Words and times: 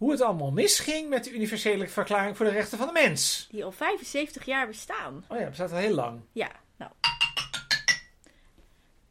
hoe 0.00 0.10
het 0.10 0.20
allemaal 0.20 0.50
misging 0.50 1.08
met 1.08 1.24
de 1.24 1.30
universele 1.30 1.88
verklaring 1.88 2.36
voor 2.36 2.46
de 2.46 2.52
rechten 2.52 2.78
van 2.78 2.86
de 2.86 2.92
mens. 2.92 3.48
Die 3.50 3.64
al 3.64 3.72
75 3.72 4.44
jaar 4.44 4.66
bestaan. 4.66 5.24
Oh 5.28 5.38
ja, 5.38 5.48
bestaat 5.48 5.72
al 5.72 5.78
heel 5.78 5.94
lang. 5.94 6.20
Ja, 6.32 6.50
nou. 6.76 6.90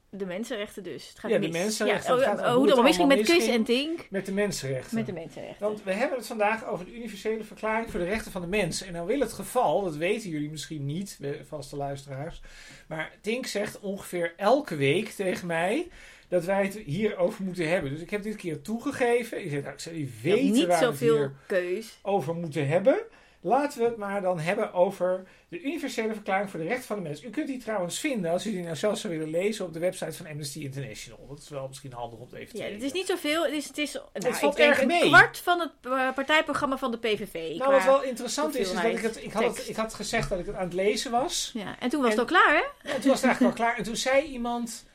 De 0.09 0.25
mensenrechten 0.25 0.83
dus. 0.83 1.09
Het 1.09 1.19
gaat 1.19 1.31
Ja, 1.31 1.37
de 1.37 1.49
mensenrechten. 1.49 2.19
Ja, 2.19 2.31
oh, 2.31 2.39
oh, 2.39 2.43
hoe 2.43 2.51
hoe 2.53 2.65
het 2.65 2.75
dan 2.75 2.85
allemaal 2.85 3.07
met 3.07 3.17
Kus 3.17 3.29
misging. 3.29 3.55
en 3.55 3.63
Tink. 3.63 4.07
Met 4.09 4.25
de 4.25 4.31
mensenrechten. 4.31 4.95
Met 4.95 5.05
de 5.05 5.13
mensenrechten. 5.13 5.65
Want 5.67 5.83
we 5.83 5.93
hebben 5.93 6.17
het 6.17 6.27
vandaag 6.27 6.65
over 6.65 6.85
de 6.85 6.95
universele 6.95 7.43
verklaring 7.43 7.91
voor 7.91 7.99
de 7.99 8.05
rechten 8.05 8.31
van 8.31 8.41
de 8.41 8.47
mens. 8.47 8.81
En 8.81 8.93
nou 8.93 9.07
wil 9.07 9.19
het 9.19 9.33
geval, 9.33 9.83
dat 9.83 9.95
weten 9.95 10.29
jullie 10.29 10.49
misschien 10.49 10.85
niet, 10.85 11.19
vaste 11.47 11.75
luisteraars. 11.75 12.41
Maar 12.87 13.11
Tink 13.21 13.45
zegt 13.45 13.79
ongeveer 13.79 14.33
elke 14.37 14.75
week 14.75 15.09
tegen 15.09 15.47
mij 15.47 15.87
dat 16.29 16.43
wij 16.45 16.63
het 16.63 16.73
hierover 16.75 17.43
moeten 17.43 17.69
hebben. 17.69 17.91
Dus 17.91 18.01
ik 18.01 18.09
heb 18.09 18.23
dit 18.23 18.35
keer 18.35 18.61
toegegeven. 18.61 19.43
Ik 19.43 19.49
zeg, 19.49 19.61
nou, 19.61 19.73
ik 19.73 19.79
zou 19.79 19.95
niet 19.95 20.21
weten 20.21 20.51
niet 20.51 20.65
waar 20.65 20.79
we 20.79 20.85
het 20.85 20.97
zoveel 20.97 21.15
hier 21.17 21.31
keus. 21.47 21.99
over 22.01 22.35
moeten 22.35 22.67
hebben. 22.67 22.99
Laten 23.41 23.79
we 23.79 23.85
het 23.85 23.97
maar 23.97 24.21
dan 24.21 24.39
hebben 24.39 24.73
over 24.73 25.27
de 25.49 25.61
universele 25.61 26.13
verklaring 26.13 26.49
voor 26.49 26.59
de 26.59 26.65
rechten 26.65 26.85
van 26.85 26.95
de 26.95 27.01
mens. 27.01 27.23
U 27.23 27.29
kunt 27.29 27.47
die 27.47 27.57
trouwens 27.57 27.99
vinden 27.99 28.31
als 28.31 28.45
u 28.45 28.51
die 28.51 28.63
nou 28.63 28.75
zelf 28.75 28.97
zou 28.97 29.13
willen 29.17 29.29
lezen 29.29 29.65
op 29.65 29.73
de 29.73 29.79
website 29.79 30.11
van 30.13 30.27
Amnesty 30.27 30.59
International. 30.59 31.27
Dat 31.27 31.39
is 31.39 31.49
wel 31.49 31.67
misschien 31.67 31.93
handig 31.93 32.19
om 32.19 32.25
het 32.25 32.39
even 32.39 32.55
te 32.55 32.63
Ja, 32.63 32.69
het 32.71 32.83
is 32.83 32.91
niet 32.91 33.05
zoveel. 33.05 33.43
Het 33.43 33.53
is, 33.53 33.67
het 33.67 33.77
is 33.77 33.93
nou, 34.13 34.33
valt 34.33 34.57
ik 34.57 34.65
erg 34.65 34.81
een 34.81 34.87
mee. 34.87 35.07
kwart 35.07 35.37
van 35.37 35.59
het 35.59 35.71
eh, 35.81 36.13
partijprogramma 36.13 36.77
van 36.77 36.91
de 36.91 36.97
PVV. 36.97 37.57
Nou, 37.57 37.71
wat 37.71 37.83
wel 37.83 38.03
interessant 38.03 38.55
is, 38.55 38.67
is 38.69 38.73
dat 38.81 38.83
ik 38.83 38.99
het. 38.99 39.23
Ik 39.23 39.31
had, 39.31 39.57
het, 39.57 39.69
ik 39.69 39.75
had 39.75 39.93
gezegd 39.93 40.29
dat 40.29 40.39
ik 40.39 40.45
het 40.45 40.55
aan 40.55 40.63
het 40.63 40.73
lezen 40.73 41.11
was. 41.11 41.51
Ja, 41.53 41.79
en 41.79 41.89
toen 41.89 42.01
was 42.01 42.13
En- 42.13 42.19
het 42.19 42.31
al 42.31 42.37
klaar, 42.37 42.55
hè? 42.55 42.89
En 42.93 43.01
toen 43.01 43.09
was 43.09 43.21
het 43.21 43.29
eigenlijk 43.29 43.57
al 43.59 43.65
klaar. 43.65 43.77
En 43.77 43.83
toen 43.83 43.95
zei 43.95 44.25
iemand: 44.25 44.85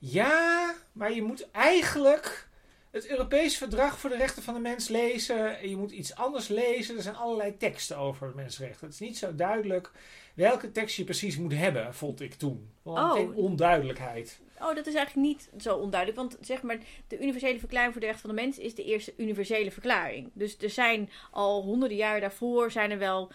Ja, 0.00 0.74
maar 0.92 1.12
je 1.12 1.22
moet 1.22 1.50
eigenlijk 1.50 2.48
het 2.90 3.08
Europees 3.08 3.56
Verdrag 3.56 3.98
voor 3.98 4.10
de 4.10 4.16
Rechten 4.16 4.42
van 4.42 4.54
de 4.54 4.60
Mens 4.60 4.88
lezen. 4.88 5.58
En 5.58 5.68
je 5.68 5.76
moet 5.76 5.90
iets 5.90 6.14
anders 6.14 6.48
lezen. 6.48 6.96
Er 6.96 7.02
zijn 7.02 7.16
allerlei 7.16 7.56
teksten 7.56 7.96
over 7.96 8.32
mensenrechten. 8.34 8.84
Het 8.86 8.94
is 8.94 9.00
niet 9.00 9.18
zo 9.18 9.34
duidelijk 9.34 9.90
welke 10.34 10.72
tekst 10.72 10.96
je 10.96 11.04
precies 11.04 11.36
moet 11.36 11.52
hebben, 11.54 11.94
vond 11.94 12.20
ik 12.20 12.34
toen. 12.34 12.70
Wel 12.82 12.94
Oh. 12.94 13.36
onduidelijkheid. 13.36 14.40
Oh, 14.60 14.74
dat 14.74 14.86
is 14.86 14.94
eigenlijk 14.94 15.26
niet 15.26 15.50
zo 15.62 15.76
onduidelijk. 15.76 16.20
Want 16.20 16.38
zeg 16.40 16.62
maar, 16.62 16.78
de 17.08 17.18
universele 17.22 17.58
verklaring 17.58 17.92
voor 17.92 18.00
de 18.00 18.06
rechten 18.06 18.26
van 18.28 18.36
de 18.36 18.42
mens 18.42 18.58
is 18.58 18.74
de 18.74 18.84
eerste 18.84 19.14
universele 19.16 19.70
verklaring. 19.70 20.30
Dus 20.32 20.56
er 20.58 20.70
zijn 20.70 21.10
al 21.30 21.62
honderden 21.62 21.96
jaren 21.96 22.20
daarvoor 22.20 22.70
zijn 22.70 22.90
er 22.90 22.98
wel 22.98 23.32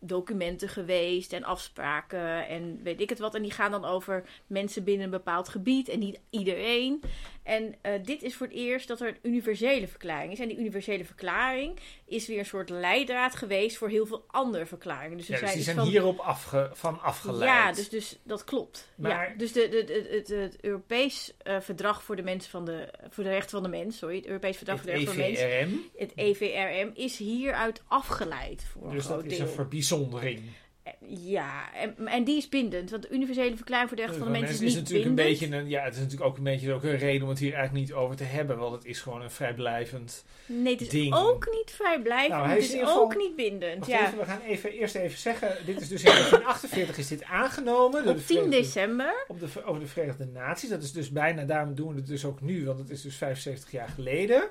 documenten 0.00 0.68
geweest 0.68 1.32
en 1.32 1.44
afspraken 1.44 2.48
en 2.48 2.80
weet 2.82 3.00
ik 3.00 3.08
het 3.08 3.18
wat. 3.18 3.34
En 3.34 3.42
die 3.42 3.50
gaan 3.50 3.70
dan 3.70 3.84
over 3.84 4.24
mensen 4.46 4.84
binnen 4.84 5.04
een 5.04 5.10
bepaald 5.10 5.48
gebied 5.48 5.88
en 5.88 5.98
niet 5.98 6.20
iedereen. 6.30 7.00
En 7.42 7.74
eh, 7.80 7.92
dit 8.04 8.22
is 8.22 8.34
voor 8.36 8.46
het 8.46 8.56
eerst 8.56 8.88
dat 8.88 9.00
er 9.00 9.08
een 9.08 9.16
universele 9.22 9.88
verklaring 9.88 10.32
is. 10.32 10.38
En 10.38 10.48
die 10.48 10.58
universele 10.58 11.04
verklaring 11.04 11.78
is 12.04 12.26
weer 12.26 12.38
een 12.38 12.44
soort 12.46 12.68
leidraad 12.70 13.34
geweest 13.34 13.76
voor 13.76 13.88
heel 13.88 14.06
veel 14.06 14.24
andere 14.26 14.66
verklaringen. 14.66 15.16
Dus 15.16 15.26
Ja, 15.26 15.38
dus 15.38 15.46
die 15.48 15.56
iets 15.56 15.64
zijn 15.64 15.76
van- 15.76 15.86
hierop 15.86 16.18
afge, 16.18 16.70
van 16.72 17.00
afgeleid. 17.00 17.42
ja, 17.50 17.72
dus, 17.72 17.88
dus 17.88 18.18
dat 18.22 18.44
klopt. 18.44 18.88
Maar- 18.96 19.30
ja, 19.30 19.36
dus 19.36 19.52
de, 19.52 19.68
de, 19.68 19.84
de- 19.84 20.08
het, 20.16 20.28
het 20.28 20.64
Europees 20.64 21.32
eh, 21.42 21.60
Verdrag 21.60 22.02
voor 22.02 22.16
de, 22.16 22.22
mensen 22.22 22.50
van 22.50 22.64
de, 22.64 22.88
voor 23.10 23.24
de 23.24 23.30
Rechten 23.30 23.50
van 23.50 23.62
de 23.62 23.68
Mens, 23.68 23.98
sorry, 23.98 24.16
het 24.16 24.26
Europees 24.26 24.56
Verdrag 24.56 24.76
het 24.82 24.84
voor 24.90 24.98
de 24.98 25.04
Rechten 25.04 25.22
van 25.22 25.32
de 25.32 25.38
Mens, 25.40 25.52
EVRM. 25.72 25.80
het 25.98 26.12
EVRM, 26.14 26.90
is 26.94 27.18
hieruit 27.18 27.82
afgeleid 27.86 28.64
voor 28.72 28.82
een 28.88 28.94
Dus 28.94 29.06
dat 29.06 29.24
is 29.24 29.36
deel. 29.36 29.46
een 29.46 29.52
verbijzondering. 29.88 30.40
Eh, 30.82 30.92
Ja, 31.08 31.74
en, 31.74 32.06
en 32.08 32.24
die 32.24 32.36
is 32.36 32.48
bindend, 32.48 32.90
want 32.90 33.02
de 33.02 33.08
Universele 33.10 33.56
Verklaring 33.56 33.88
voor 33.88 33.96
de 33.96 34.02
Rechten 34.02 34.22
van 34.24 34.32
de 34.32 34.38
Mens 34.38 34.52
is, 34.52 34.60
niet 34.60 34.74
natuurlijk 34.74 35.06
bindend. 35.16 35.18
een 35.28 35.38
beetje 35.48 35.56
een, 35.56 35.68
ja, 35.68 35.82
het 35.84 35.94
is 35.94 36.00
natuurlijk 36.00 36.30
ook 36.30 36.36
een 36.36 36.42
beetje 36.44 36.72
ook 36.72 36.82
een 36.82 36.96
reden 36.96 37.22
om 37.22 37.28
het 37.28 37.38
hier 37.38 37.54
eigenlijk 37.54 37.86
niet 37.86 37.96
over 37.96 38.16
te 38.16 38.24
hebben, 38.24 38.58
want 38.58 38.74
het 38.74 38.84
is 38.84 39.00
gewoon 39.00 39.22
een 39.22 39.30
vrijblijvend. 39.30 40.24
nee, 40.46 40.72
het 40.72 40.80
is 40.82 40.88
ding. 40.88 41.14
ook 41.14 41.48
niet 41.52 41.70
vrijblijvend, 41.70 42.28
Nou, 42.40 42.48
het 42.48 42.58
is 42.58 42.74
is 42.74 42.88
ook 42.88 43.16
niet 43.16 43.36
bindend. 43.36 43.86
Ja. 43.86 44.06
even, 44.06 44.18
we 44.18 44.24
gaan 44.24 44.40
even, 44.40 44.70
eerst 44.72 44.94
even 44.94 45.18
zeggen, 45.18 45.56
dit 45.66 45.80
is 45.80 45.88
dus 45.88 46.02
in 46.02 46.10
1948 46.10 46.98
is 46.98 47.08
dit 47.08 47.24
aangenomen 47.24 48.00
Op 48.00 48.06
de 48.06 48.12
10 48.14 48.22
Verenigde- 48.24 48.56
december. 48.56 49.24
op 49.28 49.40
de, 49.40 49.46
over 49.64 49.80
de 49.80 49.88
Verenigde 49.88 50.24
Naties. 50.26 50.68
Dat 50.68 50.82
is 50.82 50.92
dus 50.92 51.10
bijna, 51.10 51.44
daarom 51.44 51.74
doen 51.74 51.88
we 51.88 51.94
het 51.94 52.06
dus 52.06 52.24
ook 52.24 52.40
nu, 52.40 52.64
want 52.66 52.78
het 52.78 52.90
is 52.90 53.02
dus 53.02 53.16
75 53.16 53.70
jaar 53.70 53.88
geleden. 53.88 54.48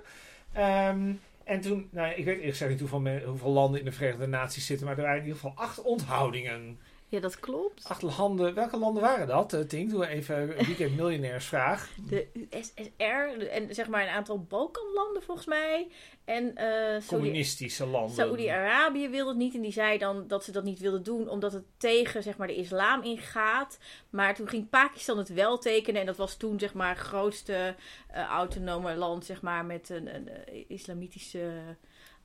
Ehm, 0.54 1.12
en 1.48 1.62
toen, 1.62 1.88
nou, 1.92 2.10
ik 2.10 2.26
weet 2.26 2.36
eerlijk 2.36 2.52
gezegd 2.52 2.72
niet 2.72 2.90
hoeveel, 2.90 3.20
hoeveel 3.26 3.52
landen 3.52 3.80
in 3.80 3.86
de 3.86 3.92
Verenigde 3.92 4.28
Naties 4.28 4.66
zitten, 4.66 4.86
maar 4.86 4.98
er 4.98 5.02
waren 5.02 5.18
in 5.18 5.26
ieder 5.26 5.40
geval 5.40 5.58
acht 5.58 5.82
onthoudingen. 5.82 6.80
Ja, 7.10 7.20
dat 7.20 7.40
klopt. 7.40 7.84
Acht 7.84 8.02
landen, 8.02 8.54
welke 8.54 8.78
landen 8.78 9.02
waren 9.02 9.28
dat? 9.28 9.54
Uh, 9.54 9.62
Tink, 9.62 9.90
doe 9.90 10.08
even 10.08 10.60
een 10.60 10.66
weekend 10.66 10.96
miljonairsvraag. 10.96 11.90
De 12.10 12.28
USSR 12.34 13.48
en 13.50 13.76
zeg 13.76 13.88
maar 13.88 14.04
een 14.04 14.14
aantal 14.14 14.44
Balkanlanden 14.44 15.24
volgens 15.24 15.48
mij. 15.48 15.88
En 16.26 16.56
eh 16.56 17.08
Communistische 17.08 17.86
landen. 17.86 18.16
Saoedi-Arabië 18.16 19.10
wilde 19.10 19.30
het 19.30 19.40
niet 19.40 19.56
en 19.56 19.62
die 19.62 19.72
zei 19.72 19.98
dan 19.98 20.28
dat 20.28 20.44
ze 20.44 20.52
dat 20.52 20.64
niet 20.64 20.80
wilden 20.80 21.04
doen 21.04 21.30
omdat 21.30 21.54
het 21.54 21.64
tegen 21.78 22.24
zeg 22.24 22.38
maar, 22.38 22.48
de 22.48 22.56
islam 22.56 23.04
ingaat. 23.04 23.78
Maar 24.10 24.36
toen 24.36 24.48
ging 24.48 24.70
Pakistan 24.70 25.18
het 25.18 25.30
wel 25.30 25.58
tekenen 25.58 26.00
en 26.02 26.08
dat 26.08 26.18
was 26.18 26.38
toen 26.38 26.60
zeg 26.60 26.74
maar 26.74 26.90
het 26.90 27.06
grootste 27.06 27.76
eh, 28.08 28.24
autonome 28.24 28.96
land 28.96 29.26
zeg 29.26 29.42
maar, 29.42 29.66
met 29.66 29.90
een, 29.90 30.16
een, 30.16 30.30
eh, 30.30 30.64
islamitische 30.68 31.52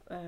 eh, 0.07 0.19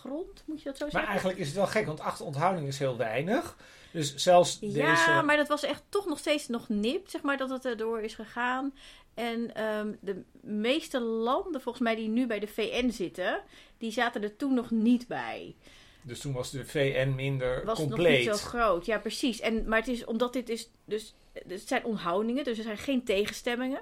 grond, 0.00 0.42
moet 0.46 0.58
je 0.62 0.64
dat 0.64 0.76
zo 0.76 0.82
Maar 0.82 0.90
zeggen? 0.92 1.10
eigenlijk 1.10 1.38
is 1.38 1.46
het 1.46 1.56
wel 1.56 1.66
gek, 1.66 1.86
want 1.86 2.00
acht 2.00 2.20
onthoudingen 2.20 2.68
is 2.68 2.78
heel 2.78 2.96
weinig. 2.96 3.56
Dus 3.92 4.14
zelfs 4.14 4.58
Ja, 4.60 4.90
deze... 4.90 5.22
maar 5.26 5.36
dat 5.36 5.48
was 5.48 5.62
echt 5.62 5.82
toch 5.88 6.06
nog 6.06 6.18
steeds 6.18 6.48
nog 6.48 6.68
nipt, 6.68 7.10
zeg 7.10 7.22
maar, 7.22 7.36
dat 7.36 7.50
het 7.50 7.64
erdoor 7.64 8.00
is 8.00 8.14
gegaan. 8.14 8.74
En 9.14 9.54
ehm, 9.54 9.92
de 10.00 10.22
meeste 10.40 11.00
landen, 11.00 11.60
volgens 11.60 11.84
mij, 11.84 11.94
die 11.94 12.08
nu 12.08 12.26
bij 12.26 12.38
de 12.38 12.46
VN 12.46 12.90
zitten, 12.90 13.42
die 13.78 13.90
zaten 13.90 14.22
er 14.22 14.36
toen 14.36 14.54
nog 14.54 14.70
niet 14.70 15.06
bij. 15.08 15.54
Dus 16.02 16.20
toen 16.20 16.32
was 16.32 16.50
de 16.50 16.66
VN 16.66 17.12
minder 17.16 17.64
was 17.64 17.78
het 17.78 17.88
nog 17.88 17.96
compleet. 17.98 18.26
niet 18.26 18.36
zo 18.36 18.48
groot. 18.48 18.86
Ja, 18.86 18.98
precies. 18.98 19.40
En, 19.40 19.68
maar 19.68 19.78
het 19.78 19.88
is 19.88 20.04
omdat 20.04 20.32
dit 20.32 20.48
is 20.48 20.70
dus. 20.84 21.14
Het 21.32 21.68
zijn 21.68 21.84
onthoudingen, 21.84 22.44
dus 22.44 22.58
er 22.58 22.64
zijn 22.64 22.78
geen 22.78 23.04
tegenstemmingen. 23.04 23.80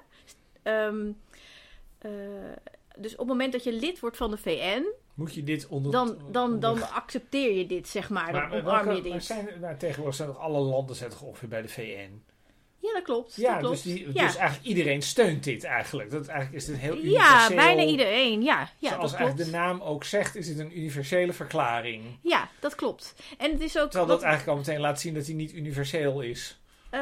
Ehm, 0.62 1.10
eh, 1.98 2.10
dus 2.96 3.12
op 3.12 3.18
het 3.18 3.28
moment 3.28 3.52
dat 3.52 3.64
je 3.64 3.72
lid 3.72 4.00
wordt 4.00 4.16
van 4.16 4.30
de 4.30 4.36
VN, 4.36 4.84
Moet 5.18 5.34
je 5.34 5.44
dit 5.44 5.66
onder... 5.66 5.92
dan, 5.92 6.18
dan, 6.30 6.44
onder- 6.44 6.60
dan 6.60 6.90
accepteer 6.90 7.52
je 7.56 7.66
dit, 7.66 7.88
zeg 7.88 8.10
maar. 8.10 8.32
Dan 8.32 8.48
Maar, 8.48 8.52
omarm 8.58 8.92
je 8.94 9.02
dit. 9.02 9.24
zijn, 9.24 9.48
nou, 9.60 9.76
tegenwoordig 9.76 10.14
zijn 10.14 10.28
toch 10.28 10.38
alle 10.38 10.58
landen 10.58 10.96
zijn 10.96 11.10
toch 11.10 11.22
ongeveer 11.22 11.48
bij 11.48 11.62
de 11.62 11.68
VN? 11.68 12.22
Ja, 12.80 12.92
dat 12.92 13.02
klopt. 13.02 13.36
Ja, 13.36 13.52
dat 13.52 13.60
klopt. 13.60 13.82
dus, 13.82 13.82
die, 13.94 14.06
ja. 14.14 14.26
dus 14.26 14.36
eigenlijk 14.36 14.68
iedereen 14.68 15.02
steunt 15.02 15.44
dit 15.44 15.64
eigenlijk. 15.64 16.10
Dat 16.10 16.26
eigenlijk 16.26 16.58
is 16.62 16.66
dit 16.66 16.76
heel 16.76 16.94
ja, 16.96 17.00
universeel. 17.02 17.56
bijna 17.56 17.82
iedereen. 17.82 18.42
Ja, 18.42 18.70
ja 18.78 18.88
Zoals 18.92 19.10
dat 19.10 19.20
eigenlijk 19.20 19.34
klopt. 19.34 19.50
de 19.50 19.56
naam 19.56 19.80
ook 19.80 20.04
zegt, 20.04 20.36
is 20.36 20.46
dit 20.46 20.58
een 20.58 20.78
universele 20.78 21.32
verklaring. 21.32 22.04
Ja, 22.22 22.48
dat 22.60 22.74
klopt. 22.74 23.14
En 23.38 23.50
het 23.52 23.60
is 23.60 23.78
ook. 23.78 23.90
Terwijl 23.90 24.06
wat- 24.10 24.20
dat 24.20 24.28
eigenlijk 24.28 24.58
al 24.58 24.64
meteen 24.64 24.80
laat 24.80 25.00
zien 25.00 25.14
dat 25.14 25.26
hij 25.26 25.34
niet 25.34 25.52
universeel 25.52 26.20
is. 26.20 26.60
Eh, 26.90 27.00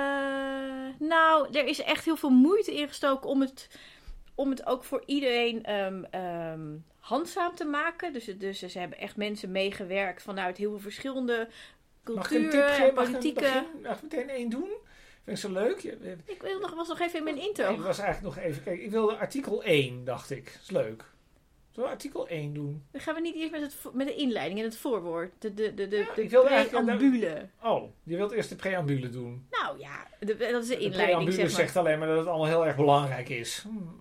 nou, 0.98 1.48
er 1.52 1.66
is 1.66 1.82
echt 1.82 2.04
heel 2.04 2.16
veel 2.16 2.30
moeite 2.30 2.72
ingestoken 2.72 3.30
om 3.30 3.40
het, 3.40 3.68
om 4.36 4.50
het 4.50 4.66
ook 4.66 4.84
voor 4.84 5.02
iedereen 5.06 5.64
ehm, 5.64 6.04
ehm, 6.10 6.60
handzaam 6.98 7.54
te 7.54 7.64
maken. 7.64 8.12
Dus, 8.12 8.24
dus 8.38 8.58
ze 8.58 8.78
hebben 8.78 8.98
echt 8.98 9.16
mensen 9.16 9.50
meegewerkt 9.50 10.22
vanuit 10.22 10.56
heel 10.56 10.70
veel 10.70 10.80
verschillende 10.80 11.48
ik 11.48 11.48
culturen 12.04 12.74
en 12.76 12.86
ik 12.86 12.94
politieke. 12.94 13.64
Mag 13.82 13.96
ik 13.96 14.02
meteen 14.02 14.28
één 14.28 14.48
doen? 14.48 14.68
Vind 15.24 15.36
ik 15.38 15.44
zo 15.44 15.52
leuk. 15.52 15.82
Ik 16.24 16.42
wil 16.42 16.58
nog, 16.60 16.74
was 16.74 16.88
nog 16.88 17.00
even 17.00 17.18
in 17.18 17.24
mijn 17.24 17.38
intro. 17.38 17.76
dat 17.76 17.84
was 17.84 17.98
eigenlijk 17.98 18.36
nog 18.36 18.44
even... 18.44 18.62
Kijk, 18.62 18.80
ik 18.80 18.90
wilde 18.90 19.16
artikel 19.16 19.62
1, 19.62 20.04
dacht 20.04 20.30
ik. 20.30 20.58
is 20.62 20.70
leuk. 20.70 21.04
Zullen 21.70 21.90
we 21.90 21.94
artikel 21.96 22.28
1 22.28 22.54
doen? 22.54 22.82
Dan 22.90 23.00
gaan 23.00 23.14
we 23.14 23.20
niet 23.20 23.34
eerst 23.34 23.50
met, 23.50 23.60
het, 23.60 23.94
met 23.94 24.06
de 24.06 24.14
inleiding 24.14 24.58
en 24.58 24.64
het 24.64 24.76
voorwoord. 24.76 25.32
De, 25.38 25.54
de, 25.54 25.74
de, 25.74 25.88
de, 25.88 25.96
Ja, 25.96 26.14
de 26.14 26.22
ik 26.22 26.28
preambule. 26.28 27.48
Oh, 27.62 27.90
je 28.02 28.16
wilt 28.16 28.32
eerst 28.32 28.48
de 28.48 28.56
preambule 28.56 29.08
doen. 29.08 29.46
Nou 29.50 29.78
ja, 29.78 30.06
de- 30.18 30.36
dat 30.36 30.62
is 30.62 30.68
de 30.68 30.76
De 30.76 30.80
inleiding, 30.82 30.90
preambule 30.96 31.32
zeg 31.32 31.44
maar. 31.44 31.50
zegt 31.60 31.76
alleen 31.76 31.98
maar 31.98 32.08
dat 32.08 32.18
het 32.18 32.26
allemaal 32.26 32.46
heel 32.46 32.66
erg 32.66 32.76
belangrijk 32.76 33.28
is. 33.28 33.60
Hmm. 33.62 34.00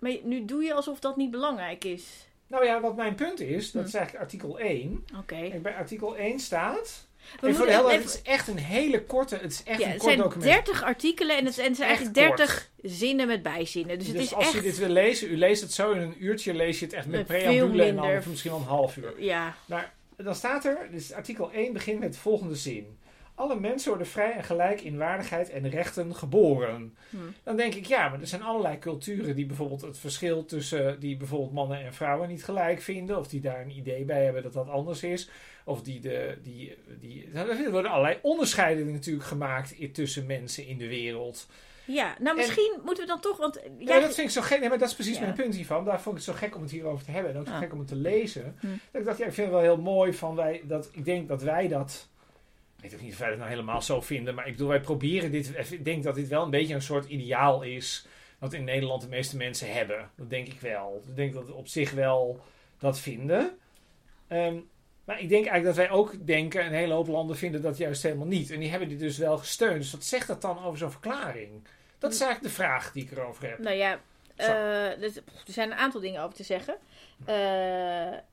Maar 0.00 0.16
nu 0.22 0.44
doe 0.44 0.62
je 0.62 0.74
alsof 0.74 0.98
dat 1.00 1.16
niet 1.16 1.30
belangrijk 1.30 1.84
is. 1.84 2.26
Nou 2.46 2.64
ja, 2.64 2.80
wat 2.80 2.96
mijn 2.96 3.14
punt 3.14 3.40
is, 3.40 3.70
dat 3.70 3.82
Hm. 3.82 3.88
is 3.88 3.94
eigenlijk 3.94 4.24
artikel 4.24 4.58
1. 4.58 5.04
Oké. 5.18 5.48
Kijk, 5.48 5.62
bij 5.62 5.74
artikel 5.74 6.16
1 6.16 6.38
staat... 6.38 7.08
We 7.40 7.46
En 7.46 7.54
voor 7.54 7.66
de 7.66 7.72
helderheid, 7.72 8.02
het 8.04 8.14
is 8.14 8.22
echt 8.22 8.48
een 8.48 8.58
hele 8.58 9.02
korte, 9.04 9.36
het 9.36 9.52
is 9.52 9.62
echt 9.62 9.78
Ja, 9.80 9.84
een 9.86 9.92
het 9.92 10.00
kort 10.00 10.12
zijn 10.12 10.22
document. 10.22 10.52
30 10.64 10.82
artikelen 10.82 11.36
en 11.36 11.44
het, 11.44 11.58
en 11.58 11.64
het 11.64 11.76
zijn 11.76 11.88
Echt 11.90 11.98
eigenlijk 11.98 12.36
kort. 12.36 12.48
30 12.48 12.70
zinnen 12.82 13.26
met 13.26 13.42
bijzinnen. 13.42 13.98
Dus, 13.98 14.06
Dus, 14.06 14.16
het 14.16 14.24
is 14.24 14.34
als 14.34 14.44
echt... 14.44 14.54
je 14.54 14.60
dit 14.60 14.78
wil 14.78 14.88
lezen, 14.88 15.30
u 15.30 15.36
leest 15.36 15.62
het 15.62 15.72
zo 15.72 15.92
in 15.92 16.00
een 16.00 16.24
uurtje, 16.24 16.54
lees 16.54 16.78
je 16.78 16.84
het 16.84 16.94
echt 16.94 17.06
met 17.06 17.16
Met 17.18 17.26
preambule 17.26 17.84
en 17.84 17.96
dan 17.96 18.16
of 18.16 18.26
misschien 18.26 18.50
wel 18.50 18.60
een 18.60 18.66
half 18.66 18.96
uur. 18.96 19.14
Ja, 19.22 19.54
Maar 19.66 19.92
dan 20.16 20.34
staat 20.34 20.64
er, 20.64 20.88
dus 20.90 21.12
artikel 21.12 21.50
1 21.52 21.72
begint 21.72 22.00
met 22.00 22.12
de 22.12 22.18
volgende 22.18 22.54
zin. 22.56 22.98
Alle 23.40 23.60
mensen 23.60 23.88
worden 23.88 24.06
vrij 24.06 24.32
en 24.32 24.44
gelijk 24.44 24.80
in 24.80 24.96
waardigheid 24.96 25.50
en 25.50 25.68
rechten 25.68 26.14
geboren. 26.14 26.96
Hm. 27.10 27.16
Dan 27.42 27.56
denk 27.56 27.74
ik, 27.74 27.86
ja, 27.86 28.08
maar 28.08 28.20
er 28.20 28.26
zijn 28.26 28.42
allerlei 28.42 28.78
culturen 28.78 29.36
die 29.36 29.46
bijvoorbeeld 29.46 29.80
het 29.80 29.98
verschil 29.98 30.44
tussen, 30.44 31.00
die 31.00 31.16
bijvoorbeeld 31.16 31.52
mannen 31.52 31.84
en 31.84 31.94
vrouwen 31.94 32.28
niet 32.28 32.44
gelijk 32.44 32.80
vinden, 32.80 33.18
of 33.18 33.28
die 33.28 33.40
daar 33.40 33.60
een 33.60 33.76
idee 33.76 34.04
bij 34.04 34.24
hebben 34.24 34.42
dat 34.42 34.52
dat 34.52 34.68
anders 34.68 35.02
is, 35.02 35.30
of 35.64 35.82
die 35.82 36.00
de, 36.00 36.38
die, 36.42 36.76
die, 37.00 37.28
er 37.32 37.70
worden 37.70 37.90
allerlei 37.90 38.18
onderscheidingen 38.22 38.92
natuurlijk 38.92 39.26
gemaakt 39.26 39.94
tussen 39.94 40.26
mensen 40.26 40.66
in 40.66 40.78
de 40.78 40.88
wereld. 40.88 41.46
Ja, 41.84 42.16
nou 42.18 42.36
misschien 42.36 42.78
moeten 42.84 43.04
we 43.04 43.10
dan 43.10 43.20
toch, 43.20 43.36
want 43.36 43.60
Ja, 43.78 44.00
dat 44.00 44.14
vind 44.14 44.26
ik 44.26 44.32
zo 44.32 44.40
gek. 44.42 44.60
Nee, 44.60 44.68
maar 44.68 44.78
dat 44.78 44.88
is 44.88 44.94
precies 44.94 45.14
Ja. 45.16 45.20
mijn 45.20 45.34
punt 45.34 45.54
hiervan. 45.54 45.84
Daar 45.84 46.00
vond 46.00 46.18
ik 46.18 46.24
het 46.24 46.34
zo 46.34 46.40
gek 46.40 46.56
om 46.56 46.62
het 46.62 46.70
hierover 46.70 47.04
te 47.04 47.10
hebben. 47.10 47.32
En 47.32 47.38
ook 47.40 47.46
zo 47.46 47.52
Ah. 47.52 47.58
gek 47.58 47.72
om 47.72 47.78
het 47.78 47.88
te 47.88 47.96
lezen. 47.96 48.56
Hm. 48.60 48.66
Dat 48.90 49.00
ik 49.00 49.06
dacht, 49.06 49.18
ja, 49.18 49.26
ik 49.26 49.32
vind 49.32 49.46
het 49.46 49.56
wel 49.56 49.64
heel 49.64 49.80
mooi 49.82 50.14
van 50.14 50.34
wij. 50.34 50.62
Dat, 50.64 50.88
ik 50.92 51.04
denk 51.04 51.28
dat 51.28 51.42
wij 51.42 51.68
dat. 51.68 52.08
Ik 52.82 52.90
weet 52.90 52.94
ook 52.94 53.04
niet 53.04 53.12
of 53.12 53.18
wij 53.18 53.28
dat 53.28 53.38
nou 53.38 53.50
helemaal 53.50 53.82
zo 53.82 54.00
vinden. 54.00 54.34
Maar 54.34 54.46
ik 54.46 54.52
bedoel, 54.52 54.68
wij 54.68 54.80
proberen 54.80 55.30
dit. 55.30 55.70
Ik 55.70 55.84
denk 55.84 56.02
dat 56.02 56.14
dit 56.14 56.28
wel 56.28 56.44
een 56.44 56.50
beetje 56.50 56.74
een 56.74 56.82
soort 56.82 57.08
ideaal 57.08 57.62
is. 57.62 58.06
Wat 58.38 58.52
in 58.52 58.64
Nederland 58.64 59.02
de 59.02 59.08
meeste 59.08 59.36
mensen 59.36 59.72
hebben. 59.72 60.10
Dat 60.16 60.30
denk 60.30 60.46
ik 60.46 60.60
wel. 60.60 61.02
Ik 61.08 61.16
denk 61.16 61.32
dat 61.34 61.46
we 61.46 61.54
op 61.54 61.68
zich 61.68 61.90
wel 61.90 62.40
dat 62.78 62.98
vinden. 62.98 63.58
Ehm, 64.28 64.56
maar 65.04 65.20
ik 65.20 65.28
denk 65.28 65.46
eigenlijk 65.46 65.64
dat 65.64 65.86
wij 65.86 65.90
ook 65.90 66.26
denken. 66.26 66.66
Een 66.66 66.72
hele 66.72 66.94
hoop 66.94 67.08
landen 67.08 67.36
vinden 67.36 67.62
dat 67.62 67.76
juist 67.76 68.02
helemaal 68.02 68.26
niet. 68.26 68.50
En 68.50 68.60
die 68.60 68.70
hebben 68.70 68.88
dit 68.88 68.98
dus 68.98 69.18
wel 69.18 69.38
gesteund. 69.38 69.80
Dus 69.80 69.92
wat 69.92 70.04
zegt 70.04 70.26
dat 70.26 70.42
dan 70.42 70.64
over 70.64 70.78
zo'n 70.78 70.90
verklaring? 70.90 71.50
Dat 71.98 72.12
is 72.12 72.20
eigenlijk 72.20 72.54
de 72.54 72.62
vraag 72.62 72.92
die 72.92 73.04
ik 73.04 73.10
erover 73.10 73.48
heb. 73.48 73.58
Nou 73.58 73.76
ja, 73.76 74.00
Eh, 74.40 75.00
dus, 75.00 75.12
pff, 75.12 75.46
er 75.46 75.52
zijn 75.52 75.70
een 75.70 75.78
aantal 75.78 76.00
dingen 76.00 76.22
over 76.22 76.36
te 76.36 76.42
zeggen. 76.42 76.76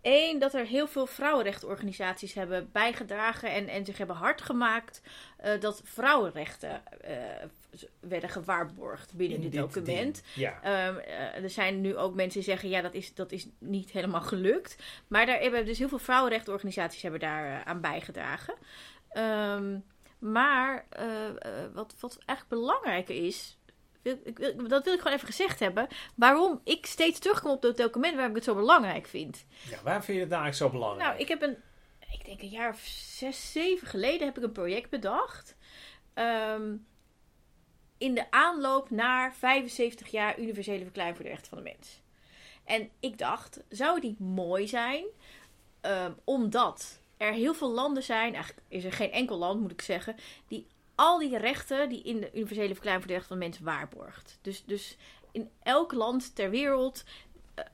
Eén, 0.02 0.40
dat 0.40 0.54
er 0.54 0.66
heel 0.66 0.88
veel 0.88 1.06
vrouwenrechtenorganisaties 1.06 2.34
hebben 2.34 2.70
bijgedragen 2.72 3.52
en, 3.52 3.68
en 3.68 3.86
zich 3.86 3.98
hebben 3.98 4.16
hard 4.16 4.42
gemaakt 4.42 5.02
eh, 5.38 5.60
dat 5.60 5.82
vrouwenrechten 5.84 6.82
eh, 7.02 7.16
werden 8.00 8.30
gewaarborgd 8.30 9.14
binnen 9.14 9.38
In 9.38 9.50
dit 9.50 9.60
document. 9.60 10.24
Ja. 10.34 10.60
Ehm, 10.62 10.98
eh, 10.98 11.44
er 11.44 11.50
zijn 11.50 11.82
nu 11.82 11.98
ook 11.98 12.16
mensen 12.16 12.40
die 12.40 12.50
zeggen, 12.50 12.70
ja, 12.70 12.82
dat 12.82 12.94
is, 12.94 13.14
dat 13.14 13.32
is 13.32 13.48
niet 13.60 13.92
helemaal 13.92 14.22
gelukt. 14.22 14.76
Maar 15.08 15.26
daar 15.26 15.40
hebben 15.40 15.66
dus 15.66 15.78
heel 15.78 15.90
veel 15.90 16.00
vrouwenrechtenorganisaties 16.00 17.02
hebben 17.02 17.20
daar 17.20 17.46
eh, 17.46 17.62
aan 17.62 17.82
bijgedragen. 17.82 18.54
Ehm, 19.10 19.80
maar 20.20 20.86
eh, 20.90 21.28
eh, 21.28 21.74
wat, 21.74 21.96
wat 22.00 22.18
eigenlijk 22.26 22.62
belangrijker 22.62 23.26
is, 23.26 23.58
wil, 24.14 24.20
ik, 24.24 24.38
wil- 24.38 24.68
dat 24.68 24.84
wil 24.84 24.94
ik 24.94 25.00
gewoon 25.00 25.16
even 25.16 25.28
gezegd 25.28 25.60
hebben, 25.60 25.88
waarom 26.16 26.62
ik 26.64 26.86
steeds 26.86 27.20
terugkom 27.20 27.52
op 27.52 27.62
dat 27.62 27.78
document 27.78 28.14
waarom 28.14 28.30
ik 28.30 28.36
het 28.36 28.46
zo 28.46 28.56
belangrijk 28.56 29.08
vind. 29.08 29.46
ja, 29.70 29.78
waarom 29.84 30.04
vind 30.04 30.18
je 30.18 30.24
het 30.24 30.32
nou 30.32 30.44
eigenlijk 30.44 30.56
zo 30.74 30.80
belangrijk? 30.80 31.10
Nou, 31.10 31.22
ik 31.22 31.28
heb 31.28 31.42
een, 31.42 31.58
ik 32.20 32.26
denk 32.26 32.42
een 32.42 32.48
jaar 32.50 32.70
of 32.70 32.80
zes, 33.18 33.52
zeven 33.52 33.88
geleden 33.88 34.28
heb 34.28 34.38
ik 34.38 34.44
een 34.44 34.52
project 34.52 34.90
bedacht. 34.90 35.56
Ehm, 36.14 36.76
in 37.98 38.14
de 38.16 38.32
aanloop 38.32 38.90
naar 38.90 39.36
75 39.36 40.08
jaar 40.08 40.40
universele 40.40 40.84
verklaring 40.84 41.16
voor 41.16 41.26
de 41.26 41.32
rechten 41.32 41.50
van 41.50 41.58
de 41.58 41.64
mens. 41.64 42.02
En 42.64 42.90
ik 43.00 43.18
dacht, 43.18 43.60
zou 43.70 43.94
het 43.94 44.04
niet 44.04 44.20
mooi 44.20 44.68
zijn, 44.68 45.06
ehm, 45.82 46.12
omdat 46.24 47.00
er 47.18 47.34
heel 47.34 47.54
veel 47.54 47.72
landen 47.72 48.04
zijn, 48.04 48.34
eigenlijk 48.34 48.66
is 48.68 48.84
er 48.84 48.92
geen 48.94 49.12
enkel 49.12 49.38
land 49.38 49.62
moet 49.62 49.72
ik 49.72 49.82
zeggen, 49.82 50.16
die 50.48 50.68
al 50.98 51.20
die 51.20 51.38
rechten 51.38 51.90
die 51.90 52.02
in 52.04 52.20
de 52.20 52.30
universele 52.34 52.74
verklaring 52.74 53.02
voor 53.04 53.12
de 53.12 53.18
rechten 53.18 53.28
van 53.38 53.40
de 53.40 53.46
mens 53.46 53.60
waarborgt. 53.60 54.40
Dus, 54.42 54.64
dus 54.66 54.98
in 55.32 55.50
elk 55.64 55.92
land 55.94 56.36
ter 56.36 56.50
wereld 56.50 57.04
eh, 57.56 57.66